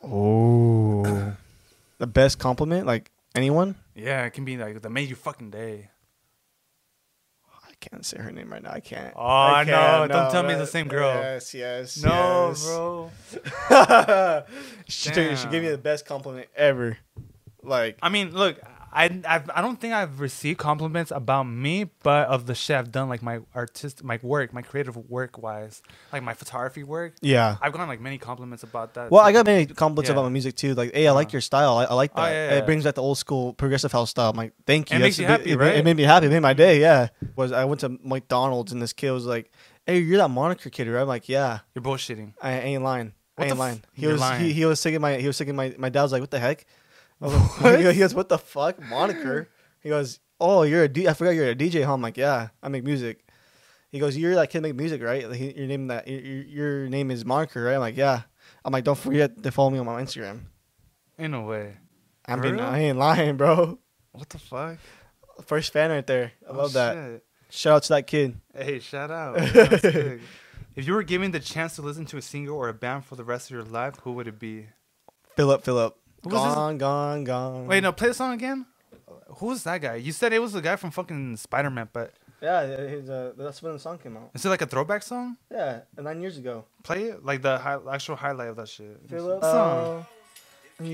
Oh, 0.02 1.34
the 1.98 2.08
best 2.08 2.40
compliment, 2.40 2.86
like 2.88 3.12
anyone. 3.36 3.76
Yeah, 3.96 4.24
it 4.26 4.32
can 4.32 4.46
be 4.46 4.58
like 4.58 4.82
that 4.82 4.90
made 4.90 5.10
your 5.10 5.18
fucking 5.18 5.50
day. 5.52 5.90
I 7.86 7.90
can't 7.90 8.06
say 8.06 8.18
her 8.18 8.32
name 8.32 8.52
right 8.52 8.64
now. 8.64 8.72
I 8.72 8.80
can't. 8.80 9.14
Oh, 9.16 9.22
I 9.22 9.64
can't, 9.66 10.12
Don't 10.12 10.26
no, 10.26 10.32
tell 10.32 10.44
me 10.44 10.54
it's 10.54 10.60
the 10.60 10.68
same 10.68 10.88
girl. 10.88 11.14
Yes, 11.14 11.54
yes. 11.54 12.04
No, 12.04 12.48
yes. 12.50 12.66
bro. 12.66 13.12
she, 14.88 15.12
took- 15.12 15.38
she 15.38 15.48
gave 15.48 15.64
me 15.64 15.70
the 15.70 15.78
best 15.78 16.06
compliment 16.06 16.48
ever. 16.56 16.98
Like, 17.62 17.98
I 18.02 18.10
mean, 18.10 18.32
look, 18.32 18.60
I 18.96 19.22
I've, 19.28 19.50
I 19.54 19.62
don't 19.62 19.80
think 19.80 19.94
I've 19.94 20.22
received 20.22 20.58
compliments 20.58 21.12
about 21.12 21.44
me, 21.44 21.90
but 22.02 22.28
of 22.30 22.46
the 22.46 22.56
shit 22.56 22.78
I've 22.78 22.92
done, 22.94 23.10
like 23.10 23.22
my 23.22 23.40
artist, 23.54 24.04
my 24.04 24.18
work, 24.24 24.54
my 24.54 24.62
creative 24.62 24.96
work 25.10 25.38
wise, 25.38 25.82
like 26.14 26.24
my 26.24 26.34
photography 26.34 26.84
work. 26.84 27.14
yeah. 27.22 27.58
I've 27.62 27.74
gotten 27.74 27.90
like 27.90 28.00
many 28.00 28.18
compliments 28.18 28.64
about 28.64 28.94
that. 28.94 29.12
Well, 29.12 29.22
I 29.22 29.34
got 29.34 29.46
many 29.46 29.66
compliments 29.66 30.08
Yeah. 30.10 30.14
about 30.14 30.24
my 30.24 30.30
music 30.30 30.56
too. 30.56 30.74
Like, 30.76 30.94
hey, 30.94 31.08
I 31.08 31.12
like 31.12 31.28
Uh-huh. 31.28 31.34
your 31.36 31.42
style. 31.42 31.78
I, 31.78 31.84
I 31.86 31.94
like 31.94 32.12
Oh, 32.16 32.22
that. 32.22 32.30
yeah, 32.32 32.50
yeah. 32.52 32.58
It 32.60 32.66
brings 32.66 32.86
back 32.86 32.96
the 32.96 33.02
old 33.02 33.18
school 33.18 33.54
progressive 33.54 33.92
house 33.92 34.12
style. 34.12 34.30
I'm 34.30 34.38
like, 34.38 34.54
thank 34.66 34.90
you. 34.92 34.96
It 34.98 35.02
makes 35.02 35.20
you 35.20 35.28
happy, 35.28 35.52
it, 35.52 35.58
right? 35.60 35.76
It 35.76 35.84
made 35.84 35.98
me 35.98 36.04
happy. 36.04 36.28
It 36.28 36.30
made 36.30 36.40
my 36.40 36.54
day. 36.54 36.80
Yeah. 36.80 37.10
Was 37.36 37.52
I 37.52 37.66
went 37.66 37.82
to 37.82 37.90
McDonald's 38.02 38.72
and 38.72 38.82
this 38.82 38.94
kid 38.94 39.12
was 39.12 39.26
like, 39.26 39.52
"Hey, 39.86 40.00
you're 40.00 40.18
that 40.20 40.30
moniker 40.30 40.70
kid, 40.70 40.88
right?" 40.88 41.02
I'm 41.02 41.08
like, 41.08 41.28
"Yeah." 41.28 41.60
You're 41.74 41.84
bullshitting. 41.84 42.34
I 42.42 42.54
ain't 42.54 42.82
lying. 42.84 43.12
What 43.36 43.52
I 43.52 43.54
the 43.54 43.62
ain't 43.62 43.80
f- 43.84 43.90
He 43.94 44.08
was 44.08 44.22
lying. 44.22 44.42
He, 44.42 44.54
he 44.54 44.64
was 44.66 44.80
singing 44.80 45.02
my 45.02 45.18
he 45.18 45.28
was 45.28 45.36
singing 45.36 45.56
my 45.58 45.76
my 45.78 45.90
dad 45.90 46.04
was 46.04 46.14
like, 46.14 46.22
"What 46.22 46.32
the 46.32 46.40
heck?" 46.40 46.66
I 47.22 47.26
was 47.26 47.62
like, 47.62 47.78
he 47.94 48.00
goes, 48.00 48.14
"What 48.14 48.30
the 48.30 48.38
fuck, 48.38 48.82
moniker?" 48.82 49.50
He 49.82 49.90
goes, 49.90 50.20
"Oh, 50.40 50.64
you're 50.64 50.84
a 50.84 50.88
D- 50.90 51.08
I 51.08 51.14
forgot 51.14 51.32
you're 51.32 51.50
a 51.50 51.56
DJ." 51.56 51.84
Huh? 51.86 51.94
I'm 51.94 52.02
like, 52.02 52.18
"Yeah, 52.18 52.50
I 52.62 52.70
make 52.70 52.84
music." 52.84 53.22
He 53.92 54.00
goes, 54.00 54.18
"You're 54.18 54.36
that 54.36 54.50
kid 54.50 54.62
make 54.62 54.76
music, 54.76 55.02
right? 55.02 55.30
Like, 55.30 55.40
your 55.58 55.68
name 55.68 55.88
that 55.88 56.08
your, 56.08 56.20
your 56.20 56.90
name 56.90 57.12
is 57.12 57.24
moniker, 57.26 57.64
right?" 57.64 57.76
I'm 57.76 57.80
like, 57.80 57.98
"Yeah." 57.98 58.22
I'm 58.64 58.74
like, 58.74 58.84
"Don't 58.84 58.98
forget 58.98 59.42
to 59.44 59.52
follow 59.52 59.70
me 59.70 59.80
on 59.80 59.86
my 59.86 60.02
Instagram." 60.02 60.42
In 61.18 61.34
a 61.34 61.42
way. 61.44 61.78
I 62.26 62.36
mean. 62.36 62.60
I 62.60 62.80
ain't 62.80 62.98
lying, 62.98 63.38
bro. 63.38 63.80
What 64.12 64.30
the 64.30 64.40
fuck? 64.40 64.78
First 65.46 65.72
fan 65.74 65.92
right 65.92 66.06
there. 66.08 66.32
I 66.48 66.52
Oh, 66.52 66.58
love 66.58 66.74
that. 66.74 66.98
Oh, 66.98 67.12
shit. 67.14 67.24
Shout 67.50 67.76
out 67.76 67.84
to 67.84 67.90
that 67.90 68.08
kid. 68.08 68.40
Hey, 68.54 68.80
shout 68.80 69.12
out. 69.12 69.38
If 70.76 70.86
you 70.88 70.94
were 70.94 71.04
given 71.04 71.32
the 71.32 71.40
chance 71.40 71.76
to 71.78 71.82
listen 71.82 72.06
to 72.08 72.18
a 72.18 72.22
singer 72.22 72.52
or 72.52 72.68
a 72.68 72.74
band 72.74 73.06
for 73.06 73.16
the 73.16 73.24
rest 73.24 73.48
of 73.48 73.52
your 73.52 73.64
life, 73.64 73.96
who 74.04 74.12
would 74.12 74.28
it 74.28 74.38
be? 74.38 74.68
Philip, 75.38 75.64
Philip. 75.64 75.98
Who? 76.26 76.32
Gone, 76.32 76.78
gone, 76.78 77.24
gone. 77.24 77.68
Wait, 77.68 77.82
no, 77.82 77.92
play 77.92 78.10
the 78.10 78.14
song 78.14 78.34
again. 78.34 78.66
Who's 79.38 79.64
that 79.64 79.82
guy? 79.82 79.96
You 79.96 80.12
said 80.12 80.34
it 80.34 80.40
was 80.40 80.54
the 80.54 80.62
guy 80.62 80.76
from 80.76 80.92
fucking 80.92 81.38
Spider 81.38 81.70
Man, 81.70 81.90
but 81.92 82.14
Yeah, 82.42 82.66
his, 82.66 83.10
uh, 83.10 83.34
that's 83.38 83.62
when 83.62 83.74
the 83.74 83.80
song 83.80 83.98
came 83.98 84.16
out. 84.18 84.30
is 84.34 84.46
it 84.46 84.50
like 84.50 84.62
a 84.62 84.66
throwback 84.66 85.04
song? 85.04 85.38
Yeah, 85.52 85.82
nine 85.98 86.22
years 86.22 86.38
ago. 86.38 86.66
Play 86.84 87.06
it 87.06 87.26
like 87.26 87.42
the 87.42 87.58
hi- 87.58 87.80
actual 87.92 88.16
highlight 88.16 88.50
of 88.50 88.56
that 88.58 88.70
shit. 88.70 88.98
Philip. 89.10 89.42
Song. 89.44 90.06
No, 90.78 90.86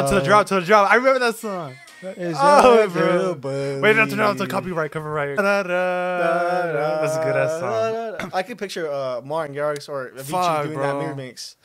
no, 0.00 0.08
to 0.08 0.14
the 0.14 0.20
drop, 0.22 0.46
to 0.46 0.54
the 0.56 0.60
drop. 0.60 0.88
I 0.90 0.94
remember 0.94 1.18
that 1.18 1.34
song. 1.36 1.74
Is 2.02 2.36
Oh, 2.40 2.86
bro. 2.88 3.80
Wait, 3.80 3.96
no, 3.96 4.04
it's 4.04 4.12
a 4.12 4.16
buddy? 4.16 4.46
copyright, 4.50 4.90
copyright. 4.92 5.36
That's 5.36 7.16
a 7.16 7.24
good 7.24 7.36
ass 7.36 7.60
song. 7.60 8.30
I 8.32 8.42
can 8.42 8.56
picture 8.56 8.90
uh, 8.90 9.20
Martin 9.24 9.54
Garrix 9.56 9.88
or 9.88 10.10
Avicii 10.10 10.30
Fuck, 10.30 10.64
doing 10.66 10.78
that 10.78 10.92
bro. 10.92 11.14
remix. 11.14 11.56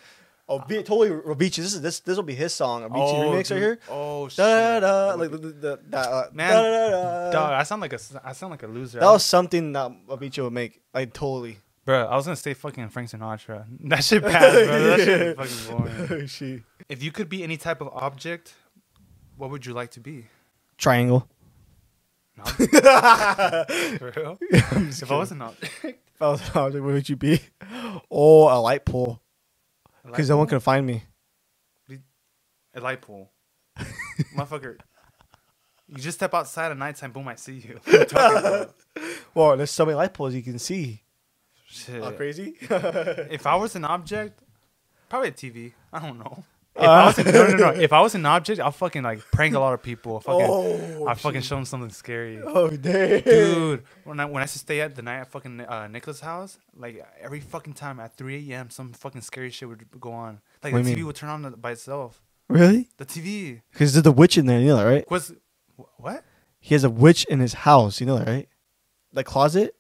Oh, 0.50 0.60
be, 0.60 0.76
totally 0.78 1.10
Avicii. 1.10 1.56
This 1.58 1.74
is 1.74 1.82
this 1.82 2.00
this 2.00 2.16
will 2.16 2.24
be 2.24 2.34
his 2.36 2.54
song. 2.54 2.84
Avicii 2.90 3.16
remix 3.26 3.48
dude. 3.50 3.52
right 3.52 3.58
here. 3.58 3.80
Oh 3.90 4.30
shit. 4.30 4.38
Da, 4.38 4.80
da, 4.80 5.14
like 5.16 5.30
the, 5.32 5.38
the, 5.38 5.48
the, 5.50 5.80
that, 5.90 6.08
uh, 6.08 6.24
Man, 6.34 6.54
da, 6.54 6.62
da, 6.62 6.90
da, 6.90 7.32
Dog, 7.32 7.52
I 7.54 7.64
sound 7.64 7.82
like 7.82 7.92
a, 7.94 8.00
I 8.24 8.32
sound 8.32 8.52
like 8.52 8.64
a 8.64 8.68
loser. 8.68 9.00
That 9.02 9.10
was 9.12 9.26
something 9.26 9.74
that 9.74 9.92
Avicii 10.08 10.44
would 10.44 10.54
make. 10.54 10.80
Like 10.94 11.12
totally. 11.14 11.58
bro. 11.84 12.06
I 12.06 12.16
was 12.16 12.26
gonna 12.26 12.38
say 12.38 12.54
fucking 12.54 12.88
Frank 12.90 13.10
Sinatra. 13.10 13.66
That 13.90 14.04
shit 14.04 14.24
passed, 14.24 14.54
bro. 14.54 14.84
That 14.84 15.00
shit 15.02 15.38
fucking 15.70 16.08
boring. 16.08 16.28
she. 16.28 16.64
If 16.88 17.04
you 17.04 17.12
could 17.12 17.28
be 17.28 17.44
any 17.44 17.58
type 17.58 17.82
of 17.82 17.90
object, 17.90 18.54
what 19.36 19.50
would 19.50 19.66
you 19.66 19.74
like 19.74 19.92
to 19.92 20.00
be? 20.00 20.28
Triangle. 20.78 21.28
No. 22.38 22.44
For 22.46 24.14
real? 24.16 24.38
if 24.52 25.12
I 25.12 25.18
was 25.18 25.32
an 25.32 25.42
object, 25.42 25.74
If 25.84 26.22
I 26.22 26.30
was 26.30 26.42
an 26.42 26.52
object, 26.56 26.84
what 26.86 26.94
would 26.94 27.10
you 27.10 27.16
be? 27.18 27.42
Oh, 28.10 28.48
a 28.48 28.58
light 28.62 28.86
pole. 28.86 29.20
Because 30.12 30.30
no 30.30 30.38
one 30.38 30.48
can 30.48 30.60
find 30.60 30.86
me. 30.86 31.04
a 32.74 32.80
light 32.80 33.02
pole, 33.02 33.32
motherfucker. 34.36 34.78
You 35.88 35.98
just 35.98 36.18
step 36.18 36.34
outside 36.34 36.72
at 36.72 36.78
nighttime, 36.78 37.12
boom, 37.12 37.28
I 37.28 37.36
see 37.36 37.54
you. 37.54 37.80
What 37.86 37.94
are 37.96 38.00
you 38.00 38.06
talking 38.06 38.38
about? 38.38 38.76
Well, 39.34 39.56
there's 39.56 39.70
so 39.72 39.86
many 39.86 39.96
light 39.96 40.14
poles 40.14 40.34
you 40.34 40.42
can 40.42 40.58
see. 40.58 41.04
Shit. 41.68 42.18
Crazy? 42.18 42.56
If 42.60 43.46
I 43.46 43.56
was 43.56 43.76
an 43.76 43.86
object, 43.86 44.40
probably 45.10 45.30
a 45.30 45.32
TV. 45.32 45.74
I 45.94 46.00
don't 46.00 46.18
know. 46.18 46.44
If. 46.78 46.88
I 46.88 47.06
was 47.06 47.18
an, 47.18 47.26
no, 47.34 47.48
no, 47.48 47.56
no. 47.56 47.70
If 47.88 47.92
I 47.94 48.02
was 48.02 48.16
an 48.16 48.26
object, 48.26 48.60
I'll 48.62 48.72
fucking 48.72 49.04
like 49.04 49.20
prank 49.32 49.56
a 49.56 49.60
lot 49.60 49.74
of 49.74 49.82
people. 49.82 50.20
Fucking, 50.20 50.46
Oh, 50.50 51.06
I'll 51.08 51.16
fucking 51.16 51.42
show 51.42 51.56
them 51.56 51.66
something 51.66 51.90
scary. 51.90 52.40
oh, 52.44 52.70
damn. 52.70 53.22
Dude, 53.22 53.84
when 54.04 54.20
I 54.20 54.26
when 54.26 54.42
I 54.42 54.44
used 54.44 54.54
to 54.54 54.60
stay 54.60 54.82
at 54.82 54.96
the 54.96 55.02
night 55.02 55.20
at 55.22 55.28
fucking 55.32 55.62
uh, 55.62 55.88
Nicholas' 55.88 56.20
house, 56.22 56.58
like 56.76 57.04
every 57.20 57.40
fucking 57.40 57.74
time 57.74 58.00
at 58.00 58.16
3 58.16 58.52
a.m., 58.52 58.70
some 58.70 58.94
fucking 58.94 59.22
scary 59.22 59.50
shit 59.50 59.68
would 59.68 59.86
go 60.00 60.12
on. 60.12 60.40
Like 60.64 60.74
What 60.74 60.84
the 60.84 60.92
TV 60.92 60.96
mean? 60.98 61.06
would 61.08 61.16
turn 61.16 61.30
on 61.30 61.52
by 61.60 61.72
itself. 61.72 62.22
Really? 62.50 62.90
The 62.98 63.06
TV 63.06 63.62
Because 63.74 63.94
there's 63.94 64.06
a 64.06 64.12
witch 64.12 64.38
in 64.38 64.46
there, 64.46 64.60
you 64.60 64.68
know 64.68 64.78
that, 64.78 64.84
right? 64.84 65.12
was 65.12 65.34
what? 65.98 66.24
He 66.60 66.76
has 66.76 66.84
a 66.84 66.90
witch 66.90 67.26
in 67.26 67.40
his 67.40 67.54
house, 67.54 68.00
you 68.00 68.06
know 68.08 68.18
that, 68.20 68.28
right? 68.28 68.48
The 69.14 69.24
closet? 69.24 69.76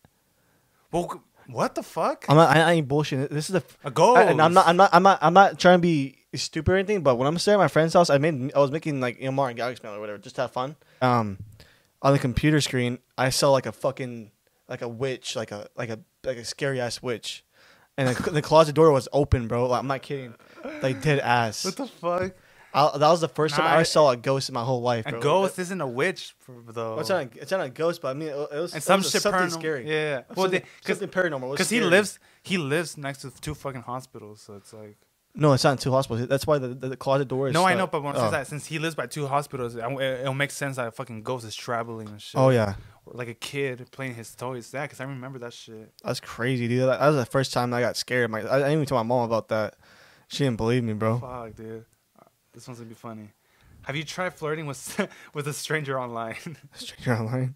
Well, 0.91 1.23
what 1.47 1.75
the 1.75 1.83
fuck? 1.83 2.25
I'm 2.29 2.35
not, 2.37 2.55
I, 2.55 2.61
I 2.61 2.71
ain't 2.73 2.87
bullshitting. 2.87 3.29
This 3.29 3.49
is 3.49 3.53
the. 3.53 3.63
a 3.83 3.91
goal. 3.91 4.17
And 4.17 4.41
I'm 4.41 4.53
not, 4.53 4.67
I'm 4.67 4.77
not, 4.77 4.89
I'm 4.93 5.03
not, 5.03 5.19
I'm 5.21 5.33
not 5.33 5.59
trying 5.59 5.77
to 5.77 5.81
be 5.81 6.25
stupid 6.35 6.71
or 6.71 6.75
anything. 6.75 7.01
But 7.01 7.15
when 7.15 7.27
I'm 7.27 7.37
staying 7.37 7.55
at 7.55 7.59
my 7.59 7.67
friend's 7.67 7.93
house, 7.93 8.09
I 8.09 8.17
made, 8.17 8.53
I 8.53 8.59
was 8.59 8.71
making 8.71 8.99
like 8.99 9.21
Martin 9.21 9.57
Garrix 9.57 9.81
mail 9.83 9.93
or 9.93 9.99
whatever, 9.99 10.17
just 10.17 10.35
to 10.35 10.41
have 10.43 10.51
fun. 10.51 10.75
Um, 11.01 11.39
on 12.01 12.13
the 12.13 12.19
computer 12.19 12.61
screen, 12.61 12.99
I 13.17 13.29
saw 13.29 13.51
like 13.51 13.65
a 13.65 13.71
fucking 13.71 14.31
like 14.67 14.81
a 14.81 14.87
witch, 14.87 15.35
like 15.35 15.51
a 15.51 15.67
like 15.75 15.89
a 15.89 15.99
like 16.23 16.37
a 16.37 16.45
scary 16.45 16.79
ass 16.79 17.01
witch, 17.01 17.43
and 17.97 18.15
the, 18.15 18.31
the 18.31 18.41
closet 18.41 18.75
door 18.75 18.91
was 18.91 19.07
open, 19.13 19.47
bro. 19.47 19.67
Like, 19.67 19.79
I'm 19.79 19.87
not 19.87 20.01
kidding, 20.01 20.35
like 20.81 21.01
dead 21.01 21.19
ass. 21.19 21.65
What 21.65 21.75
the 21.75 21.87
fuck? 21.87 22.33
I, 22.73 22.97
that 22.97 23.09
was 23.09 23.21
the 23.21 23.27
first 23.27 23.55
time 23.55 23.65
Nah, 23.65 23.71
I 23.71 23.75
ever 23.75 23.85
saw 23.85 24.11
a 24.11 24.17
ghost 24.17 24.49
in 24.49 24.53
my 24.53 24.63
whole 24.63 24.81
life. 24.81 25.05
A 25.05 25.13
ghost 25.13 25.57
isn't 25.57 25.81
a 25.81 25.87
witch, 25.87 26.35
though. 26.47 26.91
Well, 26.91 26.99
it's 26.99 27.09
not. 27.09 27.23
A, 27.23 27.29
it's 27.41 27.51
not 27.51 27.65
a 27.65 27.69
ghost, 27.69 28.01
but 28.01 28.09
I 28.09 28.13
mean, 28.13 28.29
it, 28.29 28.33
it 28.33 28.59
was. 28.59 28.73
and 28.73 28.81
it 28.81 28.85
some 28.85 28.99
was 28.99 29.11
shit 29.11 29.21
something 29.21 29.41
paranormal. 29.41 29.51
scary. 29.51 29.87
Yeah, 29.87 29.93
yeah. 29.93 30.21
Well, 30.35 30.45
something, 30.45 30.63
because 30.79 30.99
something 30.99 31.23
paranormal. 31.23 31.51
Because 31.51 31.69
he 31.69 31.81
lives 31.81 32.19
he 32.43 32.57
lives 32.57 32.97
next 32.97 33.21
to 33.21 33.31
two 33.31 33.55
fucking 33.55 33.81
hospitals, 33.81 34.41
so 34.41 34.55
it's 34.55 34.73
like. 34.73 34.97
No, 35.39 35.53
it's 35.53 35.63
not 35.63 35.73
in 35.73 35.77
two 35.77 35.91
hospitals. 35.91 36.27
That's 36.27 36.47
why 36.47 36.57
the, 36.57 36.69
the, 36.69 36.89
the 36.89 36.97
closet 36.97 37.27
door 37.27 37.47
is. 37.47 37.53
No, 37.53 37.63
I 37.63 37.75
know, 37.75 37.85
but 37.85 38.01
when 38.01 38.15
oh. 38.15 38.31
that, 38.31 38.47
since 38.47 38.65
he 38.65 38.79
lives 38.79 38.95
by 38.95 39.05
two 39.05 39.27
hospitals, 39.27 39.75
it, 39.75 39.83
it'll 39.83 40.33
make 40.33 40.49
sense 40.49 40.77
that 40.77 40.87
a 40.87 40.91
fucking 40.91 41.21
ghost 41.21 41.45
is 41.45 41.55
traveling 41.55 42.07
and 42.07 42.19
shit. 42.19 42.39
Oh 42.39 42.49
yeah, 42.49 42.73
Or 43.05 43.13
like 43.13 43.27
a 43.27 43.35
kid 43.35 43.87
playing 43.91 44.15
his 44.15 44.33
toys. 44.33 44.71
Yeah, 44.73 44.83
because 44.83 44.99
I 44.99 45.03
remember 45.03 45.37
that 45.39 45.53
shit. 45.53 45.93
that's 46.03 46.19
crazy, 46.19 46.67
dude. 46.67 46.89
That, 46.89 46.99
that 46.99 47.07
was 47.07 47.17
the 47.17 47.25
first 47.25 47.53
time 47.53 47.71
I 47.71 47.81
got 47.81 47.95
scared. 47.95 48.31
My, 48.31 48.41
I, 48.41 48.55
I 48.55 48.57
didn't 48.59 48.71
even 48.73 48.85
tell 48.87 48.97
my 48.97 49.03
mom 49.03 49.25
about 49.25 49.49
that. 49.49 49.75
She 50.27 50.43
didn't 50.43 50.57
believe 50.57 50.83
me, 50.83 50.93
bro. 50.93 51.19
Fuck, 51.19 51.55
dude. 51.55 51.85
This 52.57 52.67
one's 52.67 52.79
gonna 52.79 52.89
be 52.89 52.95
funny. 52.95 53.29
Have 53.83 53.95
you 53.95 54.03
tried 54.03 54.33
flirting 54.33 54.65
with 54.65 54.99
with 55.35 55.47
a 55.47 55.53
stranger 55.53 55.99
online? 55.99 56.57
Stranger 56.73 57.13
online. 57.15 57.53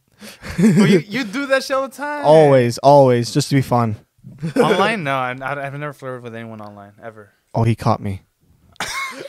well, 0.59 0.85
you, 0.85 0.99
you 0.99 1.23
do 1.23 1.47
that 1.47 1.63
shit 1.63 1.75
all 1.75 1.87
the 1.87 1.95
time. 1.95 2.23
Always, 2.23 2.77
always, 2.77 3.33
just 3.33 3.49
to 3.49 3.55
be 3.55 3.63
fun. 3.63 3.95
online? 4.55 5.03
No, 5.03 5.15
I, 5.15 5.35
I, 5.41 5.65
I've 5.65 5.73
never 5.73 5.91
flirted 5.91 6.21
with 6.21 6.35
anyone 6.35 6.61
online 6.61 6.93
ever. 7.01 7.31
Oh, 7.55 7.63
he 7.63 7.73
caught 7.73 7.99
me. 7.99 8.21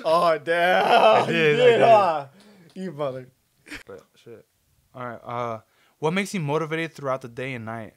oh 0.05 0.37
damn! 0.37 1.23
I 1.23 1.27
did, 1.27 1.59
I 1.59 1.65
did. 1.65 1.81
huh? 1.81 2.27
You 2.75 2.93
mother. 2.93 3.29
But 3.87 4.03
shit. 4.17 4.45
All 4.95 5.07
right. 5.07 5.21
Uh, 5.25 5.61
what 6.01 6.13
makes 6.13 6.35
you 6.35 6.41
motivated 6.41 6.93
throughout 6.93 7.23
the 7.23 7.29
day 7.29 7.55
and 7.55 7.65
night? 7.65 7.95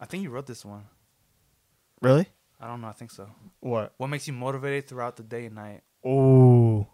I 0.00 0.06
think 0.06 0.24
you 0.24 0.30
wrote 0.30 0.46
this 0.46 0.64
one. 0.64 0.86
Really? 2.02 2.26
I 2.60 2.66
don't 2.66 2.80
know. 2.80 2.88
I 2.88 2.92
think 2.92 3.12
so. 3.12 3.28
What? 3.60 3.94
What 3.98 4.08
makes 4.08 4.26
you 4.26 4.32
motivated 4.32 4.88
throughout 4.88 5.14
the 5.14 5.22
day 5.22 5.46
and 5.46 5.54
night? 5.54 5.82
Ooh. 6.06 6.86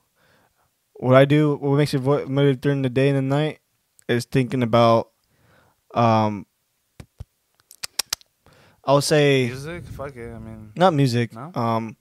What 0.95 1.15
I 1.15 1.25
do, 1.25 1.57
what 1.57 1.77
makes 1.77 1.93
me 1.93 2.01
vo- 2.01 2.27
motivated 2.27 2.61
during 2.61 2.83
the 2.83 2.89
day 2.89 3.09
and 3.09 3.19
the 3.19 3.23
night, 3.23 3.59
is 4.09 4.25
thinking 4.25 4.63
about, 4.63 5.11
um, 5.95 6.47
I'll 8.85 9.01
say 9.01 9.47
Music? 9.47 9.85
Fuck 9.85 10.17
it. 10.17 10.33
I 10.33 10.39
mean, 10.39 10.73
not 10.77 10.93
music. 10.95 11.35
No? 11.35 11.51
Um, 11.55 11.97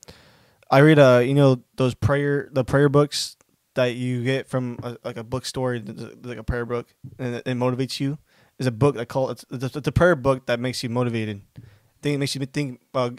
I 0.69 0.79
read 0.79 0.99
uh, 0.99 1.21
you 1.23 1.33
know 1.33 1.63
those 1.75 1.93
prayer 1.93 2.49
the 2.51 2.65
prayer 2.65 2.89
books 2.89 3.37
that 3.75 3.95
you 3.95 4.23
get 4.23 4.47
from 4.47 4.79
a, 4.83 4.97
like 5.03 5.17
a 5.17 5.23
bookstore, 5.23 5.79
like 6.23 6.37
a 6.37 6.43
prayer 6.43 6.65
book, 6.65 6.87
and 7.17 7.35
it, 7.35 7.43
it 7.47 7.55
motivates 7.55 7.99
you. 7.99 8.17
Is 8.59 8.67
a 8.67 8.71
book 8.71 8.95
that 8.95 9.07
call 9.07 9.29
it's, 9.29 9.45
it's 9.49 9.75
it's 9.75 9.87
a 9.87 9.91
prayer 9.91 10.15
book 10.15 10.45
that 10.47 10.59
makes 10.59 10.83
you 10.83 10.89
motivated. 10.89 11.41
I 11.57 11.61
think 12.01 12.15
it 12.15 12.17
makes 12.17 12.35
you 12.35 12.45
think 12.45 12.81
uh, 12.93 13.11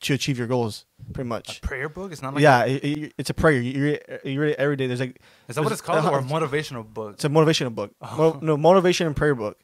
to 0.00 0.14
achieve 0.14 0.38
your 0.38 0.46
goals, 0.46 0.84
pretty 1.12 1.28
much. 1.28 1.60
prayer 1.60 1.88
book. 1.88 2.12
It's 2.12 2.22
not 2.22 2.34
like 2.34 2.42
yeah, 2.42 2.64
it, 2.64 2.84
it- 2.84 3.14
it's 3.18 3.30
a 3.30 3.34
prayer. 3.34 3.60
You 3.60 3.82
read, 3.84 4.20
you 4.24 4.40
read 4.40 4.50
it 4.52 4.58
every 4.58 4.76
day. 4.76 4.86
There's 4.86 5.00
like 5.00 5.20
Is 5.48 5.56
that 5.56 5.62
what 5.62 5.72
it's 5.72 5.80
called, 5.80 6.04
uh, 6.04 6.10
or 6.10 6.18
a 6.20 6.22
motivational 6.22 6.86
book? 6.86 7.14
it's 7.14 7.24
a 7.24 7.28
motivational 7.28 7.74
book. 7.74 7.92
Oh. 8.02 8.16
Mo- 8.16 8.38
no, 8.42 8.56
motivation 8.56 9.06
and 9.06 9.16
prayer 9.16 9.34
book. 9.34 9.58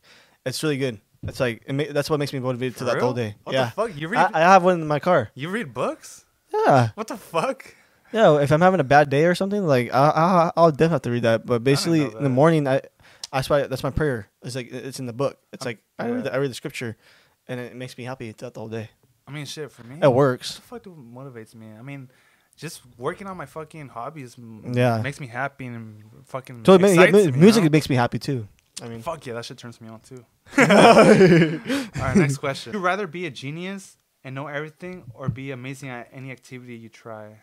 It's 0.47 0.63
really 0.63 0.77
good. 0.79 1.01
It's 1.27 1.41
like 1.41 1.63
it 1.67 1.73
ma- 1.73 1.85
that's 1.91 2.11
what 2.11 2.19
makes 2.19 2.33
me 2.33 2.39
motivated 2.41 2.75
to 2.75 2.79
For 2.81 2.85
that 2.87 2.95
real? 2.97 3.05
whole 3.07 3.15
day. 3.15 3.37
What 3.45 3.55
yeah, 3.55 3.67
the 3.67 3.71
fuck? 3.71 3.97
You 3.97 4.09
read? 4.09 4.31
I, 4.35 4.41
I 4.41 4.41
have 4.53 4.63
one 4.65 4.81
in 4.81 4.87
my 4.87 4.99
car. 4.99 5.31
you 5.35 5.49
read 5.49 5.73
books? 5.73 6.25
Yeah, 6.53 6.91
What 6.95 7.07
the 7.09 7.17
fuck? 7.17 7.75
yeah. 8.13 8.39
If 8.39 8.53
I'm 8.53 8.61
having 8.61 8.79
a 8.81 8.85
bad 8.85 9.09
day 9.11 9.25
or 9.25 9.35
something, 9.35 9.67
like 9.67 9.93
I, 9.93 9.99
I, 10.11 10.53
I'll 10.57 10.71
definitely 10.71 10.93
have 10.95 11.03
to 11.03 11.11
read 11.11 11.23
that. 11.23 11.47
But 11.47 11.65
basically, 11.65 12.03
in 12.03 12.23
the 12.23 12.29
morning, 12.29 12.69
I, 12.69 12.83
that's 13.33 13.49
why 13.51 13.67
that's 13.67 13.83
my 13.83 13.91
prayer. 13.91 14.29
It's 14.43 14.55
like 14.55 14.71
it's 14.73 14.99
in 15.01 15.07
the 15.07 15.13
book. 15.13 15.39
It's 15.53 15.65
like 15.65 15.79
I 15.99 16.09
read 16.09 16.25
the, 16.25 16.35
I 16.35 16.37
read 16.37 16.51
the 16.51 16.55
scripture, 16.55 16.97
and 17.49 17.59
it 17.59 17.75
makes 17.75 17.97
me 17.99 18.05
happy 18.05 18.31
throughout 18.33 18.55
the 18.55 18.61
whole 18.61 18.69
day. 18.69 18.91
I 19.27 19.31
mean, 19.31 19.47
shit. 19.47 19.71
For 19.73 19.83
me, 19.85 19.97
It 20.03 20.13
works. 20.13 20.61
What 20.69 20.83
the 20.83 20.91
fuck 20.91 20.97
do 20.97 21.03
motivates 21.13 21.55
me? 21.55 21.69
I 21.79 21.83
mean, 21.83 22.11
just 22.57 22.83
working 22.99 23.27
on 23.27 23.37
my 23.37 23.47
fucking 23.47 23.89
hobbies. 23.89 24.37
m- 24.39 24.73
Yeah. 24.75 25.01
makes 25.03 25.19
me 25.21 25.27
happy 25.27 25.67
and 25.67 26.03
fucking. 26.27 26.65
So 26.67 26.75
it 26.75 26.81
yeah, 26.83 27.11
me, 27.11 27.31
music 27.33 27.63
you 27.65 27.69
know? 27.71 27.73
makes 27.73 27.89
me 27.89 27.97
happy 27.97 28.19
too. 28.19 28.47
I 28.83 28.89
mean, 28.89 29.03
Fuck 29.03 29.25
yeah, 29.27 29.35
that 29.35 29.45
shit 29.45 29.57
turns 29.59 29.81
me 29.81 29.89
on 29.89 30.01
too. 30.01 30.25
All 30.59 30.65
right, 30.65 32.17
next 32.17 32.39
question. 32.39 32.73
Would 32.73 32.79
you 32.79 32.85
rather 32.85 33.07
be 33.07 33.25
a 33.27 33.31
genius 33.31 33.97
and 34.25 34.35
know 34.35 34.47
everything, 34.49 35.05
or 35.15 35.29
be 35.29 35.51
amazing 35.53 35.89
at 35.91 36.09
any 36.13 36.31
activity 36.33 36.75
you 36.77 36.89
try? 36.89 37.43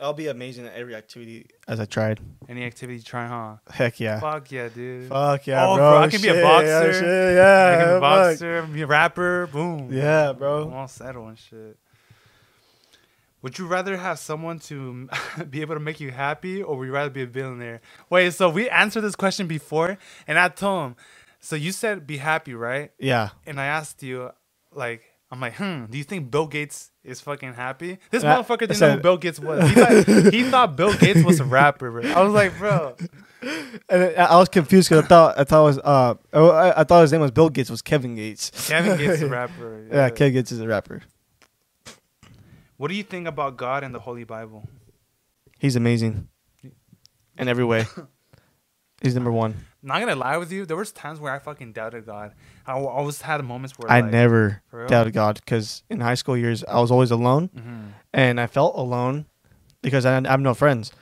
I'll 0.00 0.12
be 0.12 0.26
amazing 0.26 0.66
at 0.66 0.74
every 0.74 0.94
activity 0.96 1.46
as 1.68 1.78
I 1.78 1.84
tried. 1.84 2.20
Any 2.48 2.64
activity 2.64 2.96
you 2.98 3.02
try, 3.02 3.26
huh? 3.26 3.56
Heck 3.72 4.00
yeah. 4.00 4.18
Fuck 4.18 4.50
yeah, 4.50 4.68
dude. 4.68 5.08
Fuck 5.08 5.46
yeah, 5.46 5.64
Oh, 5.64 5.76
bro. 5.76 5.90
bro, 5.90 5.98
I 6.02 6.08
can 6.08 6.20
be 6.20 6.28
a 6.28 6.42
boxer. 6.42 6.66
Yeah, 6.66 6.92
shit, 6.92 7.38
I 7.38 7.76
can 7.76 7.88
be 7.88 7.94
a 7.96 8.00
boxer, 8.00 8.62
be 8.62 8.82
a 8.82 8.86
rapper, 8.86 9.46
boom. 9.46 9.90
Yeah, 9.92 10.32
bro. 10.32 10.62
I'm 10.64 10.68
bro. 10.70 10.78
all 10.78 10.88
settled 10.88 11.28
and 11.28 11.38
shit. 11.38 11.78
Would 13.42 13.58
you 13.58 13.66
rather 13.66 13.96
have 13.96 14.18
someone 14.18 14.58
to 14.60 15.08
be 15.50 15.60
able 15.62 15.74
to 15.74 15.80
make 15.80 16.00
you 16.00 16.10
happy, 16.10 16.62
or 16.62 16.76
would 16.78 16.86
you 16.86 16.92
rather 16.92 17.10
be 17.10 17.22
a 17.22 17.26
billionaire? 17.26 17.80
Wait, 18.08 18.32
so 18.34 18.48
we 18.48 18.68
answered 18.70 19.00
this 19.02 19.16
question 19.16 19.46
before, 19.46 19.98
and 20.26 20.38
I 20.38 20.48
told 20.48 20.86
him. 20.86 20.96
So 21.40 21.56
you 21.56 21.72
said 21.72 22.06
be 22.06 22.18
happy, 22.18 22.54
right? 22.54 22.92
Yeah. 23.00 23.30
And 23.46 23.60
I 23.60 23.66
asked 23.66 24.00
you, 24.04 24.30
like, 24.72 25.02
I'm 25.32 25.40
like, 25.40 25.54
hmm, 25.54 25.86
do 25.86 25.96
you 25.96 26.04
think 26.04 26.30
Bill 26.30 26.46
Gates 26.46 26.90
is 27.02 27.22
fucking 27.22 27.54
happy? 27.54 27.96
This 28.10 28.22
motherfucker 28.22 28.68
didn't 28.68 28.80
know 28.80 28.96
who 28.96 29.00
Bill 29.00 29.16
Gates 29.16 29.40
was. 29.40 29.66
He 29.66 29.74
thought, 29.74 30.32
he 30.34 30.42
thought 30.44 30.76
Bill 30.76 30.94
Gates 30.94 31.24
was 31.24 31.40
a 31.40 31.44
rapper, 31.46 31.90
bro. 31.90 32.02
I 32.12 32.20
was 32.20 32.34
like, 32.34 32.56
bro, 32.58 32.94
And 33.88 34.14
I 34.16 34.36
was 34.36 34.50
confused 34.50 34.90
because 34.90 35.04
I 35.04 35.08
thought 35.08 35.38
I 35.38 35.44
thought 35.44 35.60
it 35.62 35.64
was 35.64 35.78
uh 35.78 36.14
oh, 36.34 36.50
I, 36.50 36.82
I 36.82 36.84
thought 36.84 37.00
his 37.00 37.12
name 37.12 37.22
was 37.22 37.30
Bill 37.30 37.48
Gates 37.48 37.70
was 37.70 37.80
Kevin 37.80 38.14
Gates. 38.14 38.68
Kevin 38.68 38.98
Gates 38.98 39.14
is 39.14 39.22
a 39.22 39.28
rapper. 39.40 39.86
Yeah, 39.90 40.10
Kevin 40.10 40.34
Gates 40.34 40.52
is 40.52 40.60
a 40.60 40.68
rapper. 40.68 41.00
What 42.76 42.88
do 42.88 42.94
you 42.94 43.02
think 43.02 43.26
about 43.26 43.56
God 43.56 43.84
and 43.84 43.94
the 43.94 44.00
Holy 44.00 44.24
Bible? 44.24 44.68
He's 45.58 45.76
amazing 45.76 46.28
in 47.38 47.48
every 47.48 47.64
way. 47.64 47.86
He's 49.02 49.14
number 49.14 49.32
one. 49.32 49.54
Not 49.82 49.98
gonna 50.00 50.14
lie 50.14 50.36
with 50.36 50.52
you, 50.52 50.64
there 50.64 50.76
was 50.76 50.92
times 50.92 51.18
where 51.18 51.32
I 51.32 51.38
fucking 51.40 51.72
doubted 51.72 52.06
God. 52.06 52.34
I 52.66 52.72
always 52.74 53.20
had 53.22 53.44
moments 53.44 53.76
where 53.78 53.90
I 53.90 54.00
like, 54.00 54.12
never 54.12 54.62
doubted 54.86 55.12
God 55.12 55.34
because 55.44 55.82
in 55.90 56.00
high 56.00 56.14
school 56.14 56.36
years 56.36 56.62
I 56.64 56.78
was 56.80 56.90
always 56.92 57.10
alone, 57.10 57.48
Mhm. 57.56 57.92
and 58.12 58.40
I 58.40 58.46
felt 58.46 58.76
alone 58.76 59.26
because 59.82 60.06
I, 60.06 60.16
I 60.18 60.28
have 60.30 60.40
no 60.40 60.54
friends, 60.54 60.92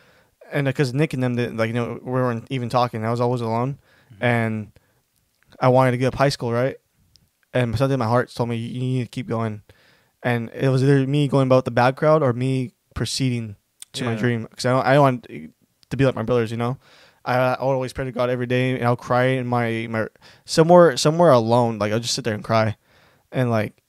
and 0.50 0.64
because 0.66 0.94
Nick 0.94 1.12
and 1.12 1.22
them 1.22 1.36
did, 1.36 1.56
like 1.58 1.68
you 1.68 1.74
know 1.74 1.98
we 2.02 2.10
weren't 2.12 2.46
even 2.50 2.68
talking. 2.70 3.04
I 3.04 3.10
was 3.10 3.20
always 3.20 3.42
alone, 3.42 3.78
Mm-hmm. 4.14 4.24
and 4.24 4.72
I 5.60 5.68
wanted 5.68 5.90
to 5.90 5.98
get 5.98 6.06
up 6.06 6.14
high 6.14 6.30
school 6.30 6.50
right, 6.52 6.76
and 7.52 7.76
something 7.76 7.94
in 7.94 7.98
my 7.98 8.06
heart 8.06 8.32
told 8.34 8.48
me 8.48 8.56
you 8.56 8.80
need 8.80 9.02
to 9.04 9.08
keep 9.10 9.28
going, 9.28 9.60
and 10.22 10.48
it 10.54 10.68
was 10.70 10.82
either 10.82 11.06
me 11.06 11.28
going 11.28 11.48
about 11.48 11.66
the 11.66 11.70
bad 11.70 11.96
crowd 11.96 12.22
or 12.22 12.32
me 12.32 12.72
proceeding 12.94 13.56
to 13.92 14.04
my 14.04 14.14
dream 14.14 14.46
because 14.48 14.64
I 14.64 14.70
don't 14.72 14.86
I 14.86 14.94
don't 14.94 15.02
want 15.02 15.26
to 15.90 15.96
be 15.98 16.04
like 16.06 16.14
my 16.14 16.22
brothers, 16.22 16.50
you 16.50 16.56
know. 16.56 16.78
I, 17.24 17.36
I 17.36 17.54
always 17.54 17.92
pray 17.92 18.04
to 18.06 18.12
God 18.12 18.30
every 18.30 18.46
day, 18.46 18.74
and 18.76 18.84
I'll 18.84 18.96
cry 18.96 19.24
in 19.24 19.46
my 19.46 19.86
my 19.90 20.08
somewhere 20.44 20.96
somewhere 20.96 21.30
alone. 21.30 21.78
Like 21.78 21.92
I'll 21.92 22.00
just 22.00 22.14
sit 22.14 22.24
there 22.24 22.34
and 22.34 22.44
cry, 22.44 22.76
and 23.30 23.50
like 23.50 23.82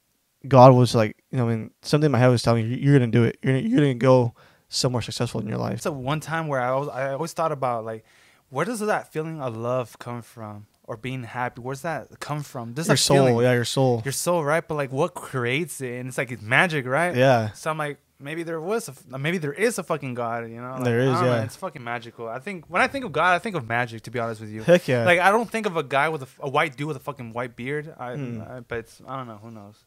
God 0.47 0.73
was 0.73 0.93
like, 0.95 1.15
you 1.31 1.37
know, 1.37 1.47
I 1.47 1.55
mean, 1.55 1.71
something 1.81 2.07
in 2.07 2.11
my 2.11 2.19
head 2.19 2.27
was 2.27 2.43
telling 2.43 2.69
me, 2.69 2.77
"You're 2.77 2.93
gonna 2.97 3.11
do 3.11 3.23
it. 3.23 3.37
You're 3.41 3.53
gonna, 3.53 3.67
you're 3.67 3.77
gonna 3.79 3.93
go 3.93 4.33
somewhere 4.69 5.01
successful 5.01 5.39
in 5.41 5.47
your 5.47 5.57
life." 5.57 5.75
It's 5.75 5.85
a 5.85 5.91
one 5.91 6.19
time 6.19 6.47
where 6.47 6.59
I 6.61 6.75
was 6.75 6.89
I 6.89 7.13
always 7.13 7.33
thought 7.33 7.51
about 7.51 7.85
like, 7.85 8.03
where 8.49 8.65
does 8.65 8.79
that 8.79 9.13
feeling 9.13 9.41
of 9.41 9.55
love 9.55 9.97
come 9.99 10.21
from, 10.21 10.65
or 10.83 10.97
being 10.97 11.23
happy? 11.23 11.61
Where's 11.61 11.81
that 11.83 12.19
come 12.19 12.43
from? 12.43 12.73
This 12.73 12.87
your 12.87 12.97
soul, 12.97 13.17
feeling. 13.27 13.39
yeah, 13.43 13.53
your 13.53 13.65
soul, 13.65 14.01
Your 14.03 14.11
soul, 14.11 14.43
right? 14.43 14.67
But 14.67 14.75
like, 14.75 14.91
what 14.91 15.13
creates 15.13 15.79
it? 15.79 15.99
And 15.99 16.09
it's 16.09 16.17
like 16.17 16.31
it's 16.31 16.41
magic, 16.41 16.85
right? 16.85 17.15
yeah. 17.15 17.51
So 17.53 17.69
I'm 17.71 17.77
like, 17.77 17.97
maybe 18.21 18.43
there 18.43 18.61
was, 18.61 18.87
a, 18.87 18.91
f- 18.91 19.19
maybe 19.19 19.37
there 19.37 19.53
is 19.53 19.77
a 19.79 19.83
fucking 19.83 20.13
God, 20.13 20.49
you 20.49 20.61
know? 20.61 20.75
Like, 20.75 20.83
There 20.83 20.99
is, 20.99 21.09
I 21.09 21.13
don't 21.13 21.25
know, 21.25 21.31
yeah. 21.35 21.43
it's 21.43 21.55
fucking 21.55 21.83
magical. 21.83 22.27
I 22.27 22.39
think 22.39 22.65
when 22.69 22.81
I 22.81 22.87
think 22.87 23.05
of 23.05 23.11
God, 23.11 23.33
I 23.33 23.39
think 23.39 23.55
of 23.55 23.67
magic. 23.67 24.03
To 24.03 24.11
be 24.11 24.19
honest 24.19 24.41
with 24.41 24.49
you, 24.51 24.63
Heck 24.63 24.87
yeah. 24.87 25.03
like 25.05 25.19
I 25.19 25.31
don't 25.31 25.49
think 25.49 25.65
of 25.65 25.75
a 25.77 25.83
guy 25.83 26.09
with 26.09 26.23
a 26.39 26.49
white 26.49 26.77
dude 26.77 26.87
with 26.87 26.97
a 26.97 27.01
fucking 27.01 27.33
white 27.33 27.55
beard. 27.55 27.93
I, 27.99 28.09
Mm. 28.11 28.49
I 28.49 28.59
but 28.61 28.77
it's, 28.79 29.01
I 29.07 29.17
don't 29.17 29.27
know. 29.27 29.37
Who 29.41 29.51
knows? 29.51 29.77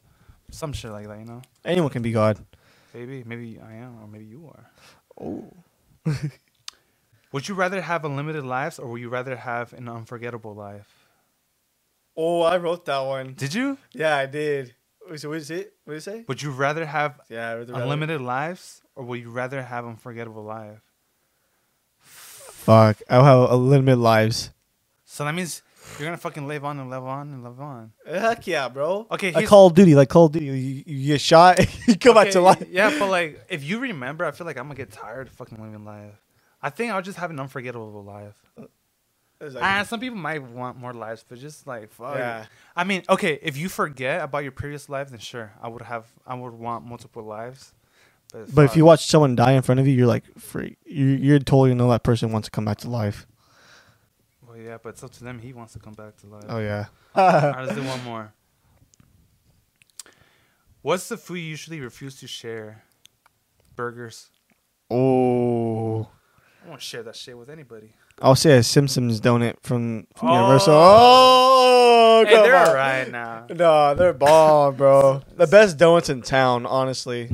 Some 0.51 0.73
shit 0.73 0.91
like 0.91 1.07
that, 1.07 1.17
you 1.19 1.25
know? 1.25 1.41
Anyone 1.63 1.89
can 1.89 2.01
be 2.01 2.11
God. 2.11 2.37
Maybe, 2.93 3.23
maybe 3.25 3.59
I 3.59 3.73
am, 3.75 3.99
or 4.01 4.07
maybe 4.07 4.25
you 4.25 4.51
are. 4.53 4.69
Oh, 5.19 5.51
Would 7.31 7.49
you 7.49 7.55
rather 7.55 7.81
have 7.81 8.05
unlimited 8.05 8.45
lives, 8.45 8.79
or 8.79 8.87
would 8.89 9.01
you 9.01 9.09
rather 9.09 9.35
have 9.35 9.73
an 9.73 9.89
unforgettable 9.89 10.53
life? 10.55 10.87
oh, 12.17 12.43
I 12.43 12.55
wrote 12.55 12.85
that 12.85 12.99
one. 12.99 13.33
Did 13.33 13.53
you? 13.53 13.77
Yeah, 13.91 14.15
I 14.15 14.25
did. 14.25 14.73
So 15.15 15.29
what 15.29 15.37
is 15.37 15.51
it? 15.51 15.73
What 15.85 15.93
did 15.93 15.97
it 15.97 16.01
say? 16.01 16.25
Would 16.27 16.41
you 16.41 16.51
rather 16.51 16.85
have 16.85 17.19
Yeah, 17.29 17.49
I 17.49 17.55
wrote 17.55 17.67
the 17.67 17.73
rather- 17.73 17.83
unlimited 17.85 18.21
lives, 18.21 18.81
or 18.95 19.03
would 19.05 19.19
you 19.19 19.29
rather 19.29 19.61
have 19.63 19.85
unforgettable 19.85 20.43
life? 20.43 20.79
Fuck, 21.99 22.97
I'll 23.09 23.23
have 23.23 23.51
unlimited 23.51 23.99
lives. 23.99 24.51
So 25.05 25.23
that 25.25 25.33
means 25.35 25.61
you're 25.99 26.07
gonna 26.07 26.17
fucking 26.17 26.47
live 26.47 26.65
on 26.65 26.79
and 26.79 26.89
live 26.89 27.03
on 27.03 27.27
and 27.31 27.43
live 27.43 27.59
on. 27.59 27.91
Heck 28.07 28.47
yeah, 28.47 28.67
bro. 28.69 29.05
Okay, 29.11 29.31
like 29.31 29.45
Call 29.47 29.67
of 29.67 29.75
Duty, 29.75 29.93
like 29.95 30.09
Call 30.09 30.25
of 30.25 30.31
Duty, 30.31 30.45
you, 30.47 30.83
you 30.85 31.07
get 31.07 31.21
shot, 31.21 31.59
you 31.87 31.95
come 31.97 32.15
back 32.15 32.31
to 32.31 32.41
life. 32.41 32.63
Yeah, 32.69 32.97
but 32.97 33.09
like 33.09 33.45
if 33.49 33.63
you 33.63 33.79
remember, 33.79 34.25
I 34.25 34.31
feel 34.31 34.47
like 34.47 34.57
I'm 34.57 34.65
gonna 34.65 34.75
get 34.75 34.91
tired 34.91 35.27
of 35.27 35.33
fucking 35.33 35.61
living 35.61 35.85
life. 35.85 36.13
I 36.61 36.71
think 36.71 36.91
I'll 36.91 37.03
just 37.03 37.19
have 37.19 37.29
an 37.29 37.39
unforgettable 37.39 38.03
life. 38.03 38.33
It's 39.45 39.55
like- 39.55 39.63
Ah, 39.63 39.83
some 39.83 39.99
people 39.99 40.17
might 40.17 40.41
want 40.43 40.77
more 40.77 40.93
lives, 40.93 41.23
but 41.27 41.39
just 41.39 41.65
like 41.67 41.91
fuck. 41.91 42.15
Yeah. 42.17 42.45
I 42.75 42.83
mean, 42.83 43.03
okay, 43.09 43.39
if 43.41 43.55
you 43.57 43.69
forget 43.69 44.21
about 44.21 44.43
your 44.43 44.51
previous 44.51 44.89
life, 44.89 45.09
then 45.09 45.19
sure, 45.19 45.53
I 45.61 45.67
would 45.67 45.83
have, 45.83 46.05
I 46.25 46.35
would 46.35 46.53
want 46.53 46.85
multiple 46.85 47.23
lives. 47.23 47.73
But, 48.33 48.53
But 48.53 48.61
if 48.65 48.75
you 48.75 48.83
watch 48.85 49.05
someone 49.05 49.35
die 49.35 49.53
in 49.53 49.61
front 49.61 49.79
of 49.79 49.87
you, 49.87 49.93
you're 49.93 50.07
like, 50.07 50.23
freak. 50.39 50.77
You, 50.85 51.05
you're 51.05 51.39
totally 51.39 51.73
know 51.75 51.89
that 51.91 52.03
person 52.03 52.31
wants 52.31 52.47
to 52.47 52.51
come 52.51 52.65
back 52.65 52.77
to 52.79 52.89
life. 52.89 53.25
well, 54.45 54.57
yeah, 54.57 54.77
but 54.81 54.89
it's 54.89 55.03
up 55.03 55.11
to 55.11 55.23
them. 55.23 55.39
He 55.39 55.53
wants 55.53 55.73
to 55.73 55.79
come 55.79 55.93
back 55.93 56.17
to 56.17 56.27
life. 56.27 56.43
Oh 56.49 56.59
yeah. 56.59 56.85
All 57.15 57.23
right, 57.23 57.61
let's 57.65 57.75
do 57.75 57.83
one 57.83 58.03
more. 58.03 58.33
What's 60.81 61.07
the 61.09 61.17
food 61.17 61.35
you 61.35 61.41
usually 61.43 61.79
refuse 61.79 62.19
to 62.19 62.27
share? 62.27 62.83
Burgers. 63.75 64.29
Oh. 64.89 66.07
I 66.65 66.69
won't 66.69 66.81
share 66.81 67.03
that 67.03 67.15
shit 67.15 67.37
with 67.37 67.49
anybody. 67.49 67.93
I'll 68.21 68.35
say 68.35 68.57
a 68.57 68.63
Simpsons 68.63 69.19
donut 69.19 69.55
from, 69.61 70.07
from 70.15 70.29
Oh. 70.29 70.33
Universal. 70.41 70.73
Oh, 70.75 72.23
Hey, 72.25 72.33
come 72.33 72.43
they're 72.43 72.55
on. 72.55 72.67
alright 72.69 73.11
now. 73.11 73.45
No, 73.49 73.93
they're 73.95 74.13
bomb, 74.13 74.75
bro. 74.75 75.21
the 75.35 75.47
best 75.47 75.77
donuts 75.77 76.09
in 76.09 76.21
town, 76.21 76.65
honestly. 76.65 77.29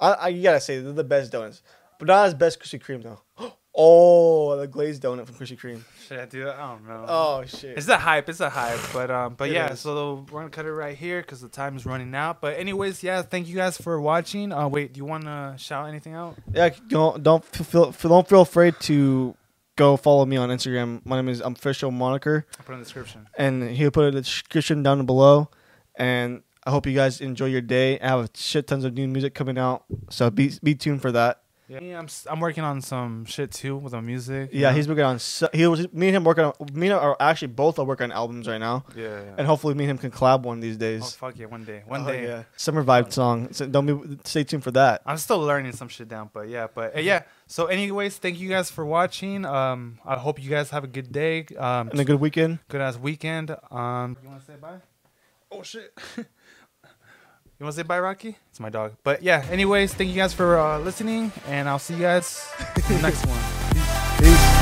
I, 0.00 0.12
I 0.12 0.28
you 0.28 0.42
gotta 0.42 0.60
say 0.60 0.78
they're 0.80 0.92
the 0.92 1.02
best 1.04 1.32
donuts, 1.32 1.62
but 1.98 2.08
not 2.08 2.26
as 2.26 2.34
best 2.34 2.60
Krispy 2.60 2.80
Kreme 2.82 3.02
though. 3.02 3.20
Oh, 3.76 4.56
the 4.56 4.68
glazed 4.68 5.02
donut 5.02 5.26
from 5.26 5.34
Krispy 5.34 5.58
Kreme. 5.58 5.80
Shit, 6.06 6.30
dude, 6.30 6.46
I 6.46 6.68
don't 6.68 6.86
know. 6.86 7.06
Oh 7.08 7.44
shit. 7.44 7.76
It's 7.76 7.88
a 7.88 7.96
hype. 7.96 8.28
It's 8.28 8.38
a 8.38 8.48
hype. 8.48 8.78
But 8.92 9.10
um, 9.10 9.34
but 9.34 9.48
It 9.48 9.54
yeah. 9.54 9.72
is. 9.72 9.80
So 9.80 10.24
we're 10.30 10.42
gonna 10.42 10.50
cut 10.50 10.64
it 10.64 10.72
right 10.72 10.96
here 10.96 11.20
because 11.22 11.40
the 11.40 11.48
time 11.48 11.76
is 11.76 11.84
running 11.84 12.14
out. 12.14 12.40
But 12.40 12.56
anyways, 12.56 13.02
yeah. 13.02 13.22
Thank 13.22 13.48
you 13.48 13.56
guys 13.56 13.76
for 13.76 14.00
watching. 14.00 14.52
Uh, 14.52 14.68
wait, 14.68 14.92
do 14.92 14.98
you 14.98 15.04
want 15.04 15.24
to 15.24 15.56
shout 15.58 15.88
anything 15.88 16.14
out? 16.14 16.36
Yeah, 16.52 16.68
don't 16.86 17.20
don't 17.24 17.44
feel 17.44 17.90
don't 17.90 18.28
feel 18.28 18.42
afraid 18.42 18.78
to 18.82 19.34
go 19.76 19.96
follow 19.96 20.24
me 20.26 20.36
on 20.36 20.48
Instagram. 20.50 21.00
My 21.04 21.16
name 21.16 21.28
is 21.28 21.40
official 21.40 21.90
moniker, 21.90 22.46
I'll 22.58 22.64
put 22.64 22.72
it 22.72 22.74
in 22.74 22.78
the 22.80 22.84
description. 22.84 23.26
and 23.38 23.70
he'll 23.70 23.90
put 23.90 24.04
it 24.04 24.08
in 24.08 24.14
the 24.14 24.20
description 24.22 24.82
down 24.82 25.04
below. 25.06 25.50
And 25.96 26.42
I 26.66 26.70
hope 26.70 26.86
you 26.86 26.94
guys 26.94 27.20
enjoy 27.20 27.46
your 27.46 27.60
day. 27.60 28.00
I 28.00 28.08
have 28.08 28.30
shit 28.34 28.66
tons 28.66 28.84
of 28.84 28.94
new 28.94 29.06
music 29.06 29.34
coming 29.34 29.58
out, 29.58 29.84
so 30.10 30.30
be 30.30 30.52
be 30.62 30.74
tuned 30.74 31.02
for 31.02 31.12
that. 31.12 31.42
Yeah, 31.66 31.98
I'm 31.98 32.04
s- 32.04 32.26
I'm 32.30 32.40
working 32.40 32.62
on 32.62 32.82
some 32.82 33.24
shit 33.24 33.50
too 33.50 33.76
with 33.76 33.94
my 33.94 34.00
music. 34.00 34.50
Yeah, 34.52 34.68
know? 34.70 34.76
he's 34.76 34.86
working 34.86 35.04
on. 35.04 35.18
so- 35.18 35.48
He 35.52 35.66
was 35.66 35.90
me 35.94 36.08
and 36.08 36.16
him 36.16 36.24
working 36.24 36.44
on. 36.44 36.52
Me 36.74 36.88
and 36.88 36.92
him 36.92 36.98
are 36.98 37.16
actually 37.18 37.48
both 37.48 37.78
are 37.78 37.86
working 37.86 38.04
on 38.04 38.12
albums 38.12 38.46
right 38.46 38.58
now, 38.58 38.84
yeah. 38.94 39.02
yeah. 39.04 39.34
and 39.38 39.46
hopefully 39.46 39.72
me 39.72 39.84
and 39.84 39.92
him 39.92 39.98
can 39.98 40.10
collab 40.10 40.42
one 40.42 40.58
of 40.58 40.62
these 40.62 40.76
days. 40.76 41.00
oh 41.02 41.06
fuck 41.06 41.38
yeah, 41.38 41.46
one 41.46 41.64
day, 41.64 41.82
one 41.86 42.02
Oh, 42.02 42.06
day. 42.06 42.24
yeah. 42.24 42.42
Summer 42.56 42.84
vibe 42.84 43.10
song. 43.12 43.52
So 43.52 43.66
don't 43.66 43.86
be 43.86 44.18
stay 44.24 44.44
tuned 44.44 44.62
for 44.62 44.72
that. 44.72 45.00
I'm 45.06 45.16
still 45.16 45.40
learning 45.40 45.72
some 45.72 45.88
shit 45.88 46.06
down, 46.08 46.28
but 46.34 46.48
yeah, 46.48 46.66
but 46.74 46.96
uh, 46.96 47.00
yeah. 47.00 47.22
So, 47.46 47.66
anyways, 47.66 48.18
thank 48.18 48.38
you 48.38 48.48
guys 48.50 48.70
for 48.70 48.84
watching. 48.84 49.46
Um, 49.46 49.98
I 50.04 50.16
hope 50.16 50.42
you 50.42 50.50
guys 50.50 50.68
have 50.70 50.84
a 50.84 50.86
good 50.86 51.12
day. 51.12 51.46
Um, 51.58 51.88
And 51.90 52.00
a 52.00 52.04
good 52.04 52.20
weekend. 52.20 52.58
good 52.68 52.80
ass 52.82 52.98
weekend. 52.98 53.50
Um, 53.70 54.16
you 54.22 54.28
want 54.28 54.40
to 54.40 54.46
say 54.46 54.56
bye? 54.60 54.80
Oh 55.50 55.62
shit. 55.62 55.96
you 57.58 57.64
want 57.64 57.74
to 57.76 57.82
say 57.82 57.86
bye, 57.86 58.00
Rocky? 58.00 58.36
It's 58.50 58.60
my 58.60 58.70
dog. 58.70 58.94
But 59.02 59.22
yeah. 59.22 59.44
Anyways, 59.50 59.94
thank 59.94 60.10
you 60.10 60.16
guys 60.16 60.34
for 60.34 60.58
uh, 60.58 60.78
listening, 60.78 61.32
and 61.48 61.68
I'll 61.68 61.78
see 61.78 61.94
you 61.94 62.00
guys 62.00 62.46
in 62.88 62.96
the 62.96 63.02
next 63.02 63.24
one. 63.26 63.40
Peace. 64.18 64.53